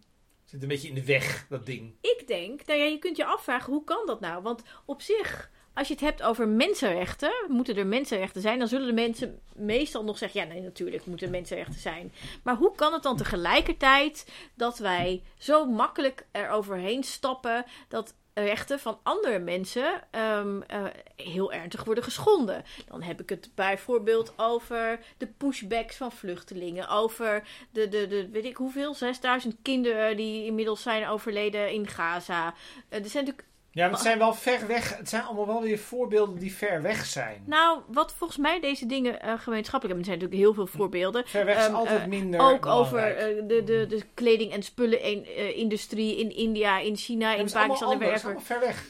Zit 0.55 0.63
een 0.63 0.69
beetje 0.69 0.89
in 0.89 0.95
de 0.95 1.05
weg, 1.05 1.47
dat 1.49 1.67
ding. 1.67 1.95
ik 2.01 2.25
denk, 2.27 2.67
nou 2.67 2.79
ja, 2.79 2.85
je 2.85 2.99
kunt 2.99 3.17
je 3.17 3.25
afvragen, 3.25 3.73
hoe 3.73 3.85
kan 3.85 4.07
dat 4.07 4.21
nou? 4.21 4.43
Want 4.43 4.63
op 4.85 5.03
zich, 5.03 5.51
als 5.73 5.89
je 5.89 5.95
het 5.95 6.03
hebt 6.03 6.23
over 6.23 6.49
mensenrechten, 6.49 7.33
moeten 7.49 7.77
er 7.77 7.87
mensenrechten 7.87 8.41
zijn, 8.41 8.59
dan 8.59 8.69
zullen 8.69 8.87
de 8.87 8.93
mensen 8.93 9.41
meestal 9.55 10.05
nog 10.05 10.19
zeggen, 10.19 10.41
ja, 10.41 10.47
nee, 10.47 10.61
natuurlijk 10.61 11.07
moeten 11.07 11.31
mensenrechten 11.31 11.81
zijn. 11.81 12.13
Maar 12.43 12.57
hoe 12.57 12.75
kan 12.75 12.93
het 12.93 13.03
dan 13.03 13.17
tegelijkertijd 13.17 14.27
dat 14.55 14.79
wij 14.79 15.23
zo 15.39 15.67
makkelijk 15.67 16.27
eroverheen 16.33 17.03
stappen 17.03 17.65
dat 17.89 18.15
rechten 18.35 18.81
van 18.81 18.99
andere 19.03 19.39
mensen 19.39 20.03
eh, 20.11 20.85
heel 21.17 21.53
ernstig 21.53 21.85
worden 21.85 22.05
geschonden. 22.05 22.65
Dan 22.87 23.03
heb 23.03 23.21
ik 23.21 23.29
het 23.29 23.51
bijvoorbeeld 23.55 24.33
over 24.37 25.01
de 25.19 25.27
pushbacks 25.27 25.97
van 25.97 26.13
vluchtelingen, 26.13 26.89
over 26.89 27.49
de, 27.71 27.89
de, 27.89 28.07
de 28.07 28.29
weet 28.29 28.45
ik 28.45 28.57
hoeveel, 28.57 28.95
6000 28.95 29.57
kinderen 29.63 30.17
die 30.17 30.45
inmiddels 30.45 30.83
zijn 30.83 31.07
overleden 31.07 31.73
in 31.73 31.89
Gaza. 31.89 32.55
Eh, 32.89 33.03
er 33.03 33.09
zijn 33.11 33.25
natuurlijk 33.25 33.54
Ja, 33.75 33.91
het 33.91 33.99
zijn 34.01 34.19
wel 34.19 34.35
ver 34.35 34.67
weg. 34.67 34.97
Het 34.97 35.09
zijn 35.09 35.23
allemaal 35.23 35.47
wel 35.47 35.63
weer 35.63 35.79
voorbeelden 35.79 36.39
die 36.39 36.55
ver 36.55 36.83
weg 36.83 37.05
zijn. 37.07 37.43
Nou, 37.47 37.81
wat 37.87 38.15
volgens 38.15 38.39
mij 38.39 38.61
deze 38.61 38.87
dingen 38.87 39.21
eh, 39.21 39.33
gemeenschappelijk 39.39 39.73
hebben, 39.73 39.99
er 39.99 40.05
zijn 40.05 40.19
natuurlijk 40.19 40.43
heel 40.43 40.55
veel 40.55 40.67
voorbeelden. 40.67 41.27
Ver 41.27 41.45
weg 41.45 41.59
is 41.59 41.65
Ehm, 41.67 41.75
altijd 41.75 42.01
eh, 42.01 42.07
minder. 42.07 42.41
Ook 42.41 42.67
over 42.67 43.17
eh, 43.17 43.49
de, 43.49 43.65
de, 43.65 43.87
de 43.89 44.03
kleding- 44.15 44.53
en 44.53 44.63
spullenindustrie 44.63 46.17
in 46.19 46.37
India, 46.37 46.79
in 46.79 46.97
China, 46.97 47.31
Ja, 47.31 47.37
in 47.37 47.45
het 47.45 47.53
Pakistan 47.53 47.93
en 47.93 47.99
het 47.99 48.15
is 48.15 48.23
wherever. 48.23 48.25
allemaal 48.27 48.45
ver 48.45 48.61
weg. 48.61 48.85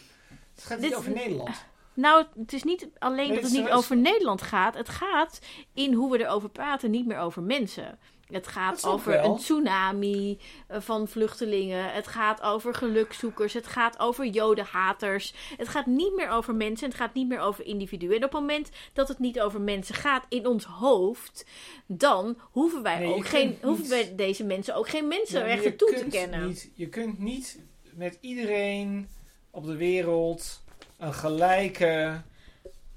Het 0.54 0.64
gaat 0.64 0.78
niet 0.78 0.94
over 0.94 1.10
Nederland. 1.12 1.64
Nou, 1.94 2.24
het 2.40 2.52
is 2.52 2.62
niet 2.62 2.88
alleen 2.98 3.16
Nee, 3.28 3.34
dat 3.34 3.44
het 3.44 3.52
het 3.52 3.60
niet 3.62 3.70
over 3.72 3.96
Nederland 3.96 4.42
gaat. 4.42 4.74
Het 4.74 4.88
gaat 4.88 5.38
in 5.74 5.92
hoe 5.92 6.10
we 6.10 6.20
erover 6.24 6.48
praten, 6.48 6.90
niet 6.90 7.06
meer 7.06 7.18
over 7.18 7.42
mensen. 7.42 7.98
Het 8.30 8.46
gaat 8.46 8.86
over 8.86 9.12
wel. 9.12 9.24
een 9.24 9.36
tsunami 9.38 10.38
eh, 10.66 10.80
van 10.80 11.08
vluchtelingen. 11.08 11.92
Het 11.92 12.06
gaat 12.06 12.42
over 12.42 12.74
gelukzoekers. 12.74 13.52
Het 13.52 13.66
gaat 13.66 13.98
over 13.98 14.26
jodenhaters. 14.26 15.34
Het 15.56 15.68
gaat 15.68 15.86
niet 15.86 16.14
meer 16.14 16.28
over 16.28 16.54
mensen. 16.54 16.88
Het 16.88 16.96
gaat 16.96 17.14
niet 17.14 17.28
meer 17.28 17.40
over 17.40 17.64
individuen. 17.66 18.10
En 18.10 18.24
op 18.24 18.32
het 18.32 18.40
moment 18.40 18.70
dat 18.92 19.08
het 19.08 19.18
niet 19.18 19.40
over 19.40 19.60
mensen 19.60 19.94
gaat 19.94 20.26
in 20.28 20.46
ons 20.46 20.64
hoofd, 20.64 21.46
dan 21.86 22.38
hoeven 22.40 22.82
wij 22.82 22.98
Nee, 22.98 23.14
ook 23.14 23.26
geen, 23.26 23.58
hoeven 23.62 23.82
niet- 23.82 23.90
wij 23.92 24.14
deze 24.16 24.44
mensen 24.44 24.74
ook 24.74 24.88
geen 24.88 25.02
Ja, 25.02 25.08
mensenrechten 25.08 25.70
je 25.70 25.76
toe 25.76 25.88
te 25.88 25.94
kunt 26.00 26.12
kennen. 26.12 26.46
Niet, 26.46 26.70
je 26.74 26.88
kunt 26.88 27.18
niet 27.18 27.58
met 27.92 28.18
iedereen 28.20 29.08
op 29.50 29.64
de 29.66 29.76
wereld 29.76 30.62
een 30.98 31.14
gelijke. 31.14 32.22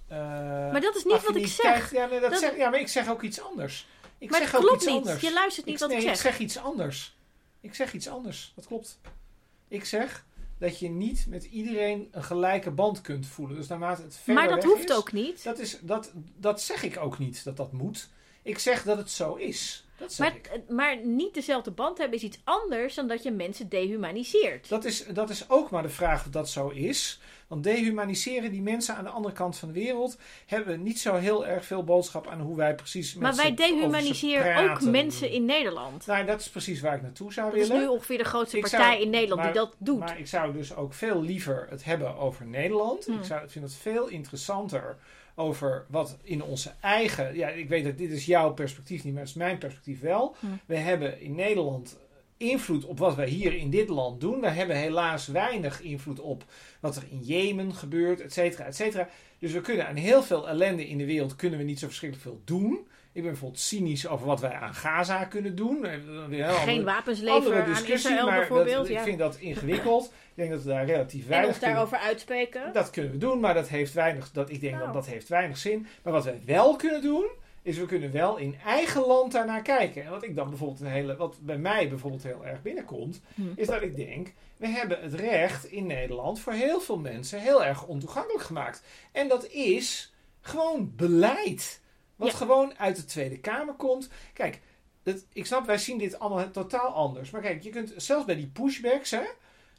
eh, 0.07 0.17
Maar 0.71 0.81
dat 0.81 0.95
is 0.95 1.03
niet 1.03 1.23
wat 1.23 1.35
ik 1.35 1.47
zeg. 1.47 1.91
Ja, 1.91 2.05
nee, 2.05 2.19
dat 2.19 2.29
Dat- 2.31 2.39
zeg, 2.39 2.57
ja, 2.57 2.69
maar 2.69 2.79
ik 2.79 2.87
zeg 2.87 3.09
ook 3.09 3.21
iets 3.21 3.41
anders. 3.41 3.87
Ik 4.17 4.29
maar 4.29 4.39
zeg 4.39 4.51
het 4.51 4.59
ook 4.61 4.67
klopt 4.67 4.81
iets 4.81 4.91
niet. 4.91 5.01
anders. 5.01 5.21
Je 5.21 5.33
luistert 5.33 5.65
niet 5.65 5.79
wat 5.79 5.89
nee, 5.89 5.97
ik 5.97 6.03
zeg. 6.03 6.13
ik 6.15 6.21
zeg 6.21 6.39
iets 6.39 6.57
anders. 6.57 7.15
Ik 7.61 7.73
zeg 7.75 7.93
iets 7.93 8.07
anders. 8.07 8.51
Dat 8.55 8.67
klopt. 8.67 8.99
Ik 9.67 9.85
zeg 9.85 10.25
dat 10.57 10.79
je 10.79 10.89
niet 10.89 11.25
met 11.29 11.43
iedereen 11.43 12.07
een 12.11 12.23
gelijke 12.23 12.71
band 12.71 13.01
kunt 13.01 13.27
voelen. 13.27 13.55
Dus 13.55 13.67
naarmate 13.67 14.01
het 14.01 14.15
verder 14.15 14.33
maar 14.33 14.55
dat 14.55 14.63
hoeft 14.63 14.89
is, 14.89 14.95
ook 14.95 15.11
niet. 15.11 15.43
Dat, 15.43 15.59
is, 15.59 15.77
dat, 15.81 16.11
dat 16.35 16.61
zeg 16.61 16.83
ik 16.83 16.97
ook 16.97 17.17
niet, 17.19 17.43
dat 17.43 17.57
dat 17.57 17.71
moet. 17.71 18.09
Ik 18.41 18.59
zeg 18.59 18.83
dat 18.83 18.97
het 18.97 19.11
zo 19.11 19.35
is. 19.35 19.87
Dat 19.97 20.13
zeg 20.13 20.27
Maar, 20.27 20.37
ik. 20.53 20.69
maar 20.69 21.05
niet 21.05 21.33
dezelfde 21.33 21.71
band 21.71 21.97
hebben 21.97 22.17
is 22.17 22.23
iets 22.23 22.39
anders 22.43 22.95
dan 22.95 23.07
dat 23.07 23.23
je 23.23 23.31
mensen 23.31 23.69
dehumaniseert. 23.69 24.69
Dat 24.69 24.85
is, 24.85 25.05
dat 25.05 25.29
is 25.29 25.49
ook 25.49 25.69
maar 25.69 25.83
de 25.83 25.89
vraag 25.89 26.25
of 26.25 26.31
dat 26.31 26.49
zo 26.49 26.69
is. 26.69 27.19
Want 27.47 27.63
dehumaniseren 27.63 28.51
die 28.51 28.61
mensen 28.61 28.95
aan 28.95 29.03
de 29.03 29.09
andere 29.09 29.33
kant 29.33 29.57
van 29.57 29.67
de 29.67 29.73
wereld 29.73 30.17
hebben 30.45 30.83
niet 30.83 30.99
zo 30.99 31.15
heel 31.15 31.47
erg 31.47 31.65
veel 31.65 31.83
boodschap 31.83 32.27
aan 32.27 32.41
hoe 32.41 32.55
wij 32.55 32.75
precies 32.75 33.13
met 33.13 33.21
maar 33.23 33.35
wij 33.35 33.53
dehumaniseren 33.53 34.71
ook 34.71 34.81
mensen 34.81 35.29
in 35.31 35.45
Nederland. 35.45 36.05
Nou, 36.07 36.25
dat 36.25 36.39
is 36.39 36.49
precies 36.49 36.81
waar 36.81 36.95
ik 36.95 37.01
naartoe 37.01 37.33
zou 37.33 37.51
Dat 37.51 37.59
is 37.59 37.67
willen. 37.67 37.83
nu 37.83 37.89
ongeveer 37.89 38.17
de 38.17 38.23
grootste 38.23 38.55
Ik 38.57 38.61
partij 38.61 38.91
zou- 38.91 39.01
in 39.01 39.09
Nederland 39.09 39.41
maar- 39.41 39.51
die 39.51 39.61
dat 39.61 39.75
doet. 39.77 39.99
Maar 39.99 40.19
ik 40.19 40.27
zou 40.27 40.53
dus 40.53 40.75
ook 40.75 40.93
veel 40.93 41.21
liever 41.21 41.67
het 41.69 41.83
hebben 41.83 42.15
over 42.17 42.45
Nederland. 42.45 43.05
Hmm. 43.05 43.17
Ik 43.17 43.23
zou, 43.23 43.49
vind 43.49 43.65
het 43.65 43.73
veel 43.75 44.07
interessanter 44.07 44.97
over 45.35 45.85
wat 45.89 46.17
in 46.23 46.43
onze 46.43 46.71
eigen. 46.81 47.35
Ja, 47.35 47.47
ik 47.47 47.69
weet 47.69 47.83
dat 47.83 47.97
dit 47.97 48.11
is 48.11 48.25
jouw 48.25 48.53
perspectief 48.53 49.03
niet, 49.03 49.11
maar 49.13 49.21
het 49.21 49.31
is 49.31 49.35
mijn 49.37 49.57
perspectief 49.57 50.01
wel. 50.01 50.35
Hmm. 50.39 50.59
We 50.65 50.75
hebben 50.75 51.21
in 51.21 51.35
Nederland 51.35 51.97
invloed 52.37 52.85
op 52.85 52.99
wat 52.99 53.15
wij 53.15 53.27
hier 53.27 53.53
in 53.53 53.69
dit 53.69 53.89
land 53.89 54.21
doen. 54.21 54.39
We 54.41 54.49
hebben 54.49 54.75
helaas 54.75 55.27
weinig 55.27 55.81
invloed 55.81 56.19
op 56.19 56.43
wat 56.79 56.95
er 56.95 57.03
in 57.11 57.19
Jemen 57.19 57.73
gebeurt, 57.73 58.21
et 58.21 58.33
cetera, 58.33 58.65
et 58.65 58.75
cetera. 58.75 59.09
Dus 59.39 59.51
we 59.51 59.61
kunnen 59.61 59.87
aan 59.87 59.95
heel 59.95 60.23
veel 60.23 60.47
ellende 60.49 60.87
in 60.87 60.97
de 60.97 61.05
wereld 61.05 61.35
kunnen 61.35 61.59
we 61.59 61.65
niet 61.65 61.79
zo 61.79 61.87
verschrikkelijk 61.87 62.27
veel 62.29 62.41
doen. 62.45 62.87
Ik 63.11 63.23
ben 63.23 63.31
bijvoorbeeld 63.31 63.61
cynisch 63.61 64.07
over 64.07 64.25
wat 64.27 64.39
wij 64.41 64.51
aan 64.53 64.73
Gaza 64.73 65.23
kunnen 65.25 65.55
doen. 65.55 65.85
Geen 65.85 66.43
andere- 66.43 66.83
wapens 66.83 67.19
leveren 67.19 67.63
aan 67.63 67.69
discussie, 67.69 67.93
Israël 68.11 68.25
maar 68.25 68.37
bijvoorbeeld. 68.39 68.77
dat, 68.77 68.87
ja. 68.87 68.97
ik 68.97 69.03
vind 69.03 69.19
dat 69.19 69.37
ingewikkeld. 69.49 70.05
ik 70.05 70.11
denk 70.35 70.49
dat 70.51 70.63
we 70.63 70.69
daar 70.69 70.85
relatief 70.85 71.23
En 71.23 71.29
weinig 71.29 71.49
ons 71.49 71.59
daarover 71.59 71.97
uitspreken. 71.97 72.73
Dat 72.73 72.89
kunnen 72.89 73.11
we 73.11 73.17
doen, 73.17 73.39
maar 73.39 73.53
dat 73.53 73.67
heeft 73.67 73.93
weinig, 73.93 74.31
dat, 74.31 74.49
ik 74.49 74.61
denk 74.61 74.73
Nou. 74.73 74.85
dat 74.85 74.93
dat 74.93 75.05
heeft 75.05 75.27
weinig 75.27 75.57
zin. 75.57 75.87
Maar 76.03 76.13
wat 76.13 76.23
wij 76.23 76.41
wel 76.45 76.75
kunnen 76.75 77.01
doen, 77.01 77.25
is 77.67 77.77
we 77.77 77.85
kunnen 77.85 78.11
wel 78.11 78.37
in 78.37 78.55
eigen 78.65 79.01
land 79.05 79.31
daarnaar 79.31 79.61
kijken. 79.61 80.03
En 80.03 80.09
wat 80.09 80.23
ik 80.23 80.35
dan 80.35 80.49
bijvoorbeeld 80.49 80.79
een 80.79 80.87
hele, 80.87 81.15
wat 81.15 81.37
bij 81.41 81.57
mij 81.57 81.89
bijvoorbeeld 81.89 82.23
heel 82.23 82.45
erg 82.45 82.61
binnenkomt, 82.61 83.21
Hm. 83.35 83.41
is 83.55 83.67
dat 83.67 83.81
ik 83.81 83.95
denk, 83.95 84.33
we 84.57 84.67
hebben 84.67 85.01
het 85.01 85.13
recht 85.13 85.65
in 85.65 85.85
Nederland 85.85 86.39
voor 86.39 86.53
heel 86.53 86.79
veel 86.79 86.97
mensen 86.97 87.39
heel 87.39 87.63
erg 87.65 87.85
ontoegankelijk 87.85 88.43
gemaakt. 88.43 88.83
En 89.11 89.27
dat 89.27 89.47
is 89.47 90.13
gewoon 90.41 90.93
beleid. 90.95 91.81
Wat 92.15 92.31
Ja. 92.31 92.37
gewoon 92.37 92.77
uit 92.77 92.95
de 92.95 93.05
Tweede 93.05 93.39
Kamer 93.39 93.73
komt. 93.73 94.09
Kijk, 94.33 94.59
dat, 95.03 95.25
ik 95.33 95.45
snap, 95.45 95.65
wij 95.65 95.77
zien 95.77 95.97
dit 95.97 96.19
allemaal 96.19 96.51
totaal 96.51 96.93
anders. 96.93 97.29
Maar 97.31 97.41
kijk, 97.41 97.63
je 97.63 97.69
kunt 97.69 97.93
zelfs 97.97 98.25
bij 98.25 98.35
die 98.35 98.47
pushbacks, 98.53 99.11
hè, 99.11 99.23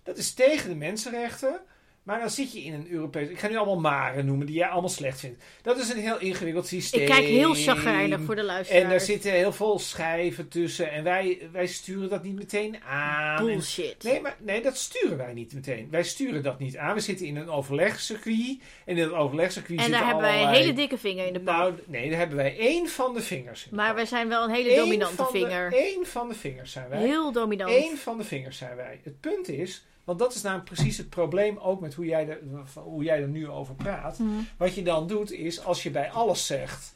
dat 0.02 0.16
is 0.16 0.34
tegen 0.34 0.68
de 0.68 0.76
mensenrechten. 0.76 1.60
Maar 2.08 2.20
dan 2.20 2.30
zit 2.30 2.52
je 2.52 2.60
in 2.60 2.72
een 2.72 2.86
Europees. 2.90 3.28
Ik 3.28 3.38
ga 3.38 3.48
nu 3.48 3.56
allemaal 3.56 3.80
maren 3.80 4.26
noemen 4.26 4.46
die 4.46 4.56
jij 4.56 4.68
allemaal 4.68 4.90
slecht 4.90 5.20
vindt. 5.20 5.44
Dat 5.62 5.78
is 5.78 5.90
een 5.90 5.98
heel 5.98 6.18
ingewikkeld 6.18 6.66
systeem. 6.66 7.00
Ik 7.00 7.06
kijk 7.06 7.24
heel 7.24 7.54
chagrijnig 7.54 8.20
voor 8.20 8.34
de 8.34 8.40
En 8.40 8.46
daar 8.46 8.54
luisteraars. 8.56 9.04
zitten 9.04 9.32
heel 9.32 9.52
veel 9.52 9.78
schijven 9.78 10.48
tussen. 10.48 10.90
En 10.90 11.04
wij, 11.04 11.48
wij 11.52 11.66
sturen 11.66 12.08
dat 12.08 12.22
niet 12.22 12.34
meteen 12.34 12.76
aan. 12.82 13.38
En- 13.38 13.44
Bullshit. 13.46 14.02
Nee, 14.02 14.20
maar 14.20 14.36
nee, 14.40 14.62
dat 14.62 14.76
sturen 14.76 15.16
wij 15.16 15.32
niet 15.32 15.52
meteen. 15.52 15.88
Wij 15.90 16.02
sturen 16.02 16.42
dat 16.42 16.58
niet 16.58 16.76
aan. 16.76 16.94
We 16.94 17.00
zitten 17.00 17.26
in 17.26 17.36
een 17.36 17.50
overlegcircuit. 17.50 18.58
En 18.84 18.96
in 18.96 19.08
dat 19.08 19.12
overlegcircuit 19.12 19.80
en 19.80 19.90
daar 19.90 20.04
hebben 20.04 20.22
wij 20.22 20.42
een 20.42 20.48
hele 20.48 20.72
dikke 20.72 20.98
vinger 20.98 21.26
in 21.26 21.32
de 21.32 21.40
pan. 21.40 21.56
Nou, 21.56 21.74
nee, 21.86 22.08
daar 22.10 22.18
hebben 22.18 22.36
wij 22.36 22.58
één 22.58 22.88
van 22.88 23.14
de 23.14 23.22
vingers. 23.22 23.64
in 23.64 23.70
de 23.70 23.76
maar 23.76 23.94
we 23.94 24.04
zijn 24.04 24.28
wel 24.28 24.44
een 24.44 24.50
hele 24.50 24.70
Eén 24.70 24.76
dominante 24.76 25.26
vinger. 25.30 25.72
Eén 25.76 26.06
van 26.06 26.28
de 26.28 26.34
vingers 26.34 26.72
zijn 26.72 26.88
wij. 26.88 27.00
Heel 27.00 27.32
dominant. 27.32 27.72
Eén 27.72 27.96
van 27.96 28.18
de 28.18 28.24
vingers 28.24 28.58
zijn 28.58 28.76
wij. 28.76 29.00
Het 29.02 29.20
punt 29.20 29.48
is, 29.48 29.86
want 30.08 30.20
dat 30.20 30.34
is 30.34 30.42
namelijk 30.42 30.68
precies 30.68 30.96
het 30.96 31.08
probleem 31.08 31.58
ook 31.58 31.80
met 31.80 31.94
hoe 31.94 32.04
jij, 32.04 32.28
er, 32.28 32.40
hoe 32.74 33.02
jij 33.02 33.22
er 33.22 33.28
nu 33.28 33.48
over 33.48 33.74
praat. 33.74 34.16
Hm. 34.16 34.24
Wat 34.56 34.74
je 34.74 34.82
dan 34.82 35.06
doet 35.06 35.32
is, 35.32 35.64
als 35.64 35.82
je 35.82 35.90
bij 35.90 36.10
alles 36.10 36.46
zegt, 36.46 36.94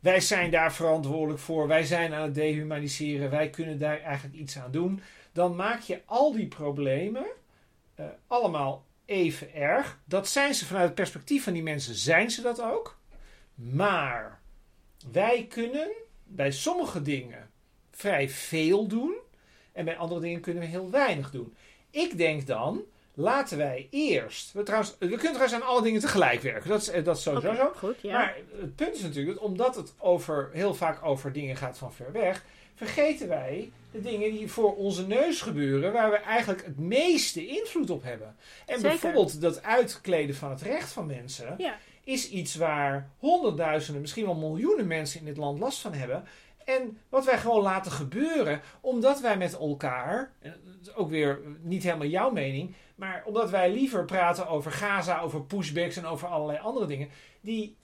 wij 0.00 0.20
zijn 0.20 0.50
daar 0.50 0.72
verantwoordelijk 0.72 1.40
voor, 1.40 1.66
wij 1.66 1.84
zijn 1.84 2.14
aan 2.14 2.22
het 2.22 2.34
dehumaniseren, 2.34 3.30
wij 3.30 3.50
kunnen 3.50 3.78
daar 3.78 4.00
eigenlijk 4.00 4.36
iets 4.36 4.58
aan 4.58 4.70
doen, 4.70 5.00
dan 5.32 5.56
maak 5.56 5.80
je 5.80 6.00
al 6.04 6.32
die 6.32 6.46
problemen 6.46 7.26
eh, 7.94 8.06
allemaal 8.26 8.84
even 9.04 9.54
erg. 9.54 9.98
Dat 10.04 10.28
zijn 10.28 10.54
ze 10.54 10.66
vanuit 10.66 10.86
het 10.86 10.94
perspectief 10.94 11.44
van 11.44 11.52
die 11.52 11.62
mensen, 11.62 11.94
zijn 11.94 12.30
ze 12.30 12.42
dat 12.42 12.62
ook. 12.62 12.98
Maar 13.54 14.40
wij 15.12 15.46
kunnen 15.48 15.90
bij 16.24 16.50
sommige 16.50 17.02
dingen 17.02 17.50
vrij 17.90 18.28
veel 18.28 18.86
doen 18.86 19.14
en 19.72 19.84
bij 19.84 19.96
andere 19.96 20.20
dingen 20.20 20.40
kunnen 20.40 20.62
we 20.62 20.68
heel 20.68 20.90
weinig 20.90 21.30
doen. 21.30 21.54
Ik 21.92 22.18
denk 22.18 22.46
dan, 22.46 22.82
laten 23.14 23.58
wij 23.58 23.86
eerst. 23.90 24.52
We, 24.52 24.62
trouwens, 24.62 24.96
we 24.98 25.06
kunnen 25.06 25.32
trouwens 25.32 25.54
aan 25.54 25.66
alle 25.66 25.82
dingen 25.82 26.00
tegelijk 26.00 26.40
werken. 26.40 26.68
Dat 26.68 26.80
is, 26.80 26.88
eh, 26.88 27.04
dat 27.04 27.16
is 27.16 27.22
sowieso 27.22 27.54
zo. 27.54 27.72
goed, 27.76 28.00
ja. 28.00 28.12
Maar 28.12 28.36
het 28.60 28.76
punt 28.76 28.94
is 28.94 29.02
natuurlijk 29.02 29.38
dat 29.38 29.44
omdat 29.44 29.76
het 29.76 29.94
over, 29.98 30.50
heel 30.52 30.74
vaak 30.74 31.04
over 31.04 31.32
dingen 31.32 31.56
gaat 31.56 31.78
van 31.78 31.92
ver 31.92 32.12
weg, 32.12 32.44
vergeten 32.74 33.28
wij 33.28 33.70
de 33.90 34.00
dingen 34.00 34.32
die 34.32 34.50
voor 34.50 34.76
onze 34.76 35.06
neus 35.06 35.40
gebeuren, 35.40 35.92
waar 35.92 36.10
we 36.10 36.16
eigenlijk 36.16 36.64
het 36.64 36.78
meeste 36.78 37.46
invloed 37.46 37.90
op 37.90 38.02
hebben. 38.02 38.36
En 38.66 38.80
Zeker. 38.80 38.82
bijvoorbeeld 38.82 39.40
dat 39.40 39.62
uitkleden 39.62 40.34
van 40.34 40.50
het 40.50 40.62
recht 40.62 40.92
van 40.92 41.06
mensen 41.06 41.54
ja. 41.58 41.78
is 42.04 42.28
iets 42.28 42.54
waar 42.54 43.10
honderdduizenden, 43.18 44.00
misschien 44.00 44.24
wel 44.24 44.34
miljoenen 44.34 44.86
mensen 44.86 45.20
in 45.20 45.26
dit 45.26 45.36
land 45.36 45.58
last 45.58 45.80
van 45.80 45.92
hebben. 45.92 46.24
En 46.64 46.98
wat 47.08 47.24
wij 47.24 47.38
gewoon 47.38 47.62
laten 47.62 47.92
gebeuren, 47.92 48.60
omdat 48.80 49.20
wij 49.20 49.36
met 49.36 49.58
elkaar, 49.58 50.32
en 50.40 50.60
ook 50.94 51.10
weer 51.10 51.40
niet 51.60 51.82
helemaal 51.82 52.06
jouw 52.06 52.30
mening, 52.30 52.74
maar 52.94 53.22
omdat 53.26 53.50
wij 53.50 53.72
liever 53.72 54.04
praten 54.04 54.48
over 54.48 54.72
Gaza, 54.72 55.20
over 55.20 55.42
pushbacks 55.42 55.96
en 55.96 56.06
over 56.06 56.28
allerlei 56.28 56.58
andere 56.58 56.86
dingen, 56.86 57.08
die 57.40 57.76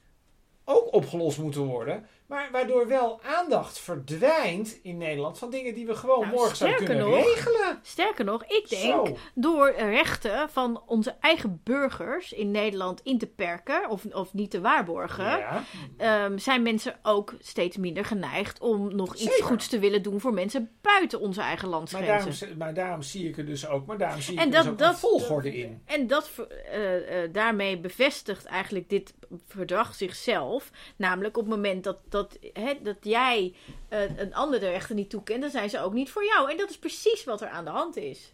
ook 0.64 0.95
opgelost 0.95 1.39
moeten 1.39 1.62
worden, 1.62 2.07
maar 2.29 2.49
waardoor 2.53 2.87
wel 2.89 3.20
aandacht 3.22 3.79
verdwijnt 3.79 4.79
in 4.83 4.97
Nederland 4.97 5.39
van 5.39 5.51
dingen 5.51 5.74
die 5.74 5.87
we 5.87 5.95
gewoon 5.95 6.20
Nou, 6.20 6.33
morgen 6.33 6.57
zouden 6.57 6.85
kunnen 6.85 7.09
nog, 7.09 7.24
regelen. 7.24 7.79
Sterker 7.83 8.24
nog, 8.24 8.45
ik 8.45 8.68
denk 8.68 8.83
Zo. 9.07 9.16
door 9.35 9.70
rechten 9.76 10.51
van 10.51 10.83
onze 10.87 11.16
eigen 11.20 11.61
burgers 11.64 12.33
in 12.33 12.51
Nederland 12.51 13.01
in 13.03 13.18
te 13.18 13.26
perken 13.26 13.89
of, 13.89 14.05
of 14.05 14.35
niet 14.35 14.51
te 14.51 14.61
waarborgen, 14.61 15.24
Ja. 15.24 15.62
ehm, 15.97 16.39
zijn 16.39 16.62
mensen 16.62 16.99
ook 17.03 17.35
steeds 17.41 17.76
minder 17.76 18.05
geneigd 18.05 18.61
om 18.61 18.95
nog 18.97 19.14
iets 19.14 19.22
Zeker. 19.22 19.45
goeds 19.45 19.68
te 19.68 19.79
willen 19.79 20.03
doen 20.03 20.20
voor 20.20 20.33
mensen 20.33 20.70
buiten 20.83 21.20
onze 21.20 21.41
eigen 21.41 21.68
Maar 21.68 21.76
landsgrenzen. 21.79 22.39
daarom, 22.41 22.59
maar 22.59 22.74
daarom 22.74 23.03
zie 23.03 23.29
ik 23.29 23.37
er 23.39 23.47
dus 23.47 23.66
ook, 23.68 23.87
maar 23.87 23.99
daarom 23.99 24.20
zie 24.20 24.33
ik 24.35 24.39
En 24.41 24.47
er 24.47 24.53
dat- 24.53 24.62
dus 24.62 24.72
ook 24.72 24.79
dat- 24.79 24.93
een 24.93 24.99
volgorde 24.99 25.57
in. 25.57 25.83
En 25.85 26.07
dat, 26.07 26.31
eh, 26.70 27.22
eh, 27.24 27.33
daarmee 27.33 27.79
bevestigt 27.81 28.45
eigenlijk 28.45 28.89
dit 28.89 29.14
verdrag 29.47 29.95
zichzelf. 29.95 30.70
Namelijk 30.97 31.37
op 31.37 31.45
het 31.45 31.55
moment 31.55 31.85
dat, 31.85 31.97
dat, 32.09 32.18
hè, 32.53 32.75
dat 32.83 32.97
jij 33.03 33.55
eh, 33.89 34.19
een 34.19 34.35
ander 34.35 34.61
de 34.61 34.71
rechten 34.71 34.97
niet 34.97 35.11
toekent, 35.11 35.41
dan 35.41 35.51
zijn 35.51 35.71
ze 35.71 35.81
ook 35.81 35.93
niet 35.93 36.11
voor 36.11 36.25
jou. 36.25 36.51
En 36.51 36.57
dat 36.57 36.71
is 36.71 36.79
precies 36.79 37.25
wat 37.25 37.41
er 37.41 37.49
aan 37.49 37.64
de 37.64 37.71
hand 37.71 37.97
is. 37.97 38.33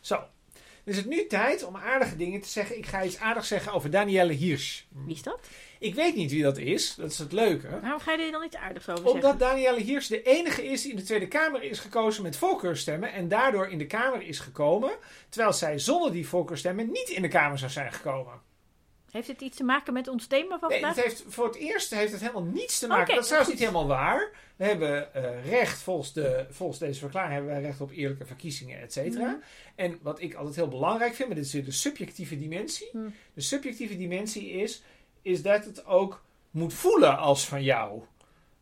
Zo. 0.00 0.24
is 0.84 0.96
het 0.96 1.06
nu 1.06 1.26
tijd 1.26 1.64
om 1.64 1.76
aardige 1.76 2.16
dingen 2.16 2.40
te 2.40 2.48
zeggen. 2.48 2.76
Ik 2.76 2.86
ga 2.86 3.04
iets 3.04 3.18
aardigs 3.18 3.48
zeggen 3.48 3.72
over 3.72 3.90
Danielle 3.90 4.32
Hirsch. 4.32 4.82
Wie 4.88 5.14
is 5.14 5.22
dat? 5.22 5.40
Ik 5.78 5.94
weet 5.94 6.14
niet 6.14 6.30
wie 6.30 6.42
dat 6.42 6.58
is. 6.58 6.94
Dat 6.94 7.10
is 7.10 7.18
het 7.18 7.32
leuke. 7.32 7.80
Waarom 7.80 8.00
ga 8.00 8.12
je 8.12 8.24
er 8.24 8.30
dan 8.30 8.44
iets 8.44 8.56
aardigs 8.56 8.88
over 8.88 9.04
Omdat 9.04 9.22
zeggen? 9.22 9.38
Danielle 9.38 9.80
Hirsch 9.80 10.08
de 10.08 10.22
enige 10.22 10.64
is 10.64 10.82
die 10.82 10.90
in 10.90 10.96
de 10.96 11.02
Tweede 11.02 11.28
Kamer 11.28 11.62
is 11.62 11.78
gekozen 11.78 12.22
met 12.22 12.36
voorkeurstemmen. 12.36 13.12
En 13.12 13.28
daardoor 13.28 13.68
in 13.68 13.78
de 13.78 13.86
Kamer 13.86 14.22
is 14.22 14.38
gekomen. 14.38 14.90
Terwijl 15.28 15.52
zij 15.52 15.78
zonder 15.78 16.12
die 16.12 16.28
voorkeurstemmen 16.28 16.90
niet 16.90 17.08
in 17.08 17.22
de 17.22 17.28
Kamer 17.28 17.58
zou 17.58 17.70
zijn 17.70 17.92
gekomen. 17.92 18.40
Heeft 19.12 19.28
het 19.28 19.40
iets 19.40 19.56
te 19.56 19.64
maken 19.64 19.92
met 19.92 20.08
ons 20.08 20.26
thema 20.26 20.58
van 20.58 20.68
Nee, 20.68 20.80
vandaag? 20.80 20.96
het 20.96 21.04
heeft, 21.04 21.24
voor 21.28 21.46
het 21.46 21.56
eerst 21.56 21.90
heeft 21.94 22.12
het 22.12 22.20
helemaal 22.20 22.42
niets 22.42 22.78
te 22.78 22.86
maken. 22.86 23.14
Dat 23.14 23.18
is 23.18 23.26
trouwens 23.26 23.52
niet 23.52 23.60
helemaal 23.60 23.86
waar. 23.86 24.30
We 24.56 24.64
hebben 24.64 25.14
eh, 25.14 25.50
recht, 25.50 25.78
volgens, 25.78 26.12
de, 26.12 26.46
volgens 26.50 26.78
deze 26.78 27.00
verklaring, 27.00 27.32
hebben 27.32 27.52
wij 27.52 27.62
recht 27.62 27.80
op 27.80 27.90
eerlijke 27.90 28.24
verkiezingen, 28.24 28.80
et 28.80 28.92
cetera. 28.92 29.26
Mhm. 29.26 29.36
En 29.74 29.98
wat 30.02 30.20
ik 30.20 30.34
altijd 30.34 30.56
heel 30.56 30.68
belangrijk 30.68 31.14
vind, 31.14 31.28
maar 31.28 31.36
dit 31.36 31.54
is 31.54 31.64
de 31.64 31.72
subjectieve 31.72 32.38
dimensie. 32.38 32.88
Mhm. 32.92 33.08
De 33.34 33.40
subjectieve 33.40 33.96
dimensie 33.96 34.50
is, 34.50 34.82
is 35.22 35.42
dat 35.42 35.64
het 35.64 35.86
ook 35.86 36.24
moet 36.50 36.74
voelen 36.74 37.18
als 37.18 37.48
van 37.48 37.62
jou. 37.62 38.02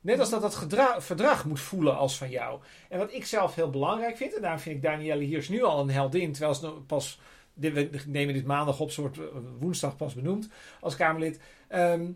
Net 0.00 0.18
als 0.18 0.30
dat 0.30 0.42
het 0.42 0.56
verdrag 0.98 1.44
moet 1.44 1.60
voelen 1.60 1.96
als 1.96 2.18
van 2.18 2.30
jou. 2.30 2.60
En 2.88 2.98
wat 2.98 3.12
ik 3.12 3.26
zelf 3.26 3.54
heel 3.54 3.70
belangrijk 3.70 4.16
vind, 4.16 4.34
en 4.34 4.42
daarom 4.42 4.60
vind 4.60 4.76
ik 4.76 4.82
Danielle 4.82 5.24
Hiers 5.24 5.48
nu 5.48 5.62
al 5.62 5.80
een 5.80 5.90
heldin, 5.90 6.32
terwijl 6.32 6.54
ze 6.54 6.70
pas, 6.70 7.20
we 7.60 7.90
nemen 8.06 8.34
dit 8.34 8.46
maandag 8.46 8.80
op, 8.80 8.90
soort 8.90 9.18
eh, 9.18 9.24
woensdag 9.58 9.96
pas 9.96 10.14
benoemd 10.14 10.48
als 10.80 10.96
Kamerlid. 10.96 11.40
Ehm, 11.68 12.06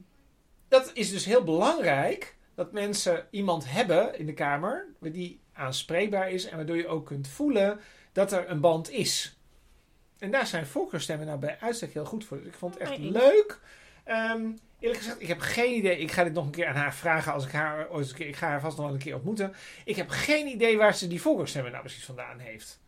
dat 0.68 0.90
is 0.94 1.10
dus 1.10 1.24
heel 1.24 1.44
belangrijk 1.44 2.36
dat 2.54 2.72
mensen 2.72 3.26
iemand 3.30 3.70
hebben 3.70 4.18
in 4.18 4.26
de 4.26 4.34
Kamer 4.34 4.86
die 5.00 5.40
aanspreekbaar 5.52 6.30
is 6.30 6.46
en 6.46 6.56
waardoor 6.56 6.76
je 6.76 6.86
ook 6.86 7.06
kunt 7.06 7.28
voelen 7.28 7.80
dat 8.12 8.32
er 8.32 8.50
een 8.50 8.60
band 8.60 8.90
is. 8.90 9.36
En 10.18 10.30
daar 10.30 10.46
zijn 10.46 10.66
voorkeurstemmen 10.66 11.26
nou 11.26 11.38
bij 11.38 11.56
uitstek 11.60 11.92
heel 11.92 12.04
goed 12.04 12.24
voor. 12.24 12.36
Dus 12.36 12.46
ik 12.46 12.54
vond 12.54 12.74
het 12.74 12.82
echt 12.82 12.98
Nee, 12.98 13.10
leuk. 13.10 13.60
Ehm, 14.04 14.50
eerlijk 14.78 15.00
gezegd, 15.00 15.20
ik 15.20 15.28
heb 15.28 15.40
geen 15.40 15.74
idee. 15.76 15.98
Ik 15.98 16.12
ga 16.12 16.24
dit 16.24 16.32
nog 16.32 16.44
een 16.44 16.50
keer 16.50 16.66
aan 16.66 16.74
haar 16.74 16.94
vragen 16.94 17.32
als 17.32 17.46
ik 17.46 17.52
haar 17.52 17.90
ooit 17.90 18.08
een 18.08 18.14
keer. 18.14 18.28
Ik 18.28 18.36
ga 18.36 18.48
haar 18.48 18.60
vast 18.60 18.76
nog 18.76 18.86
wel 18.86 18.94
een 18.94 19.00
keer 19.00 19.14
ontmoeten. 19.14 19.54
Ik 19.84 19.96
heb 19.96 20.08
geen 20.08 20.46
idee 20.46 20.76
waar 20.76 20.94
ze 20.94 21.06
die 21.06 21.20
voorkeurstemmen 21.20 21.72
nou 21.72 21.84
precies 21.84 22.04
vandaan 22.04 22.38
heeft. 22.38 22.80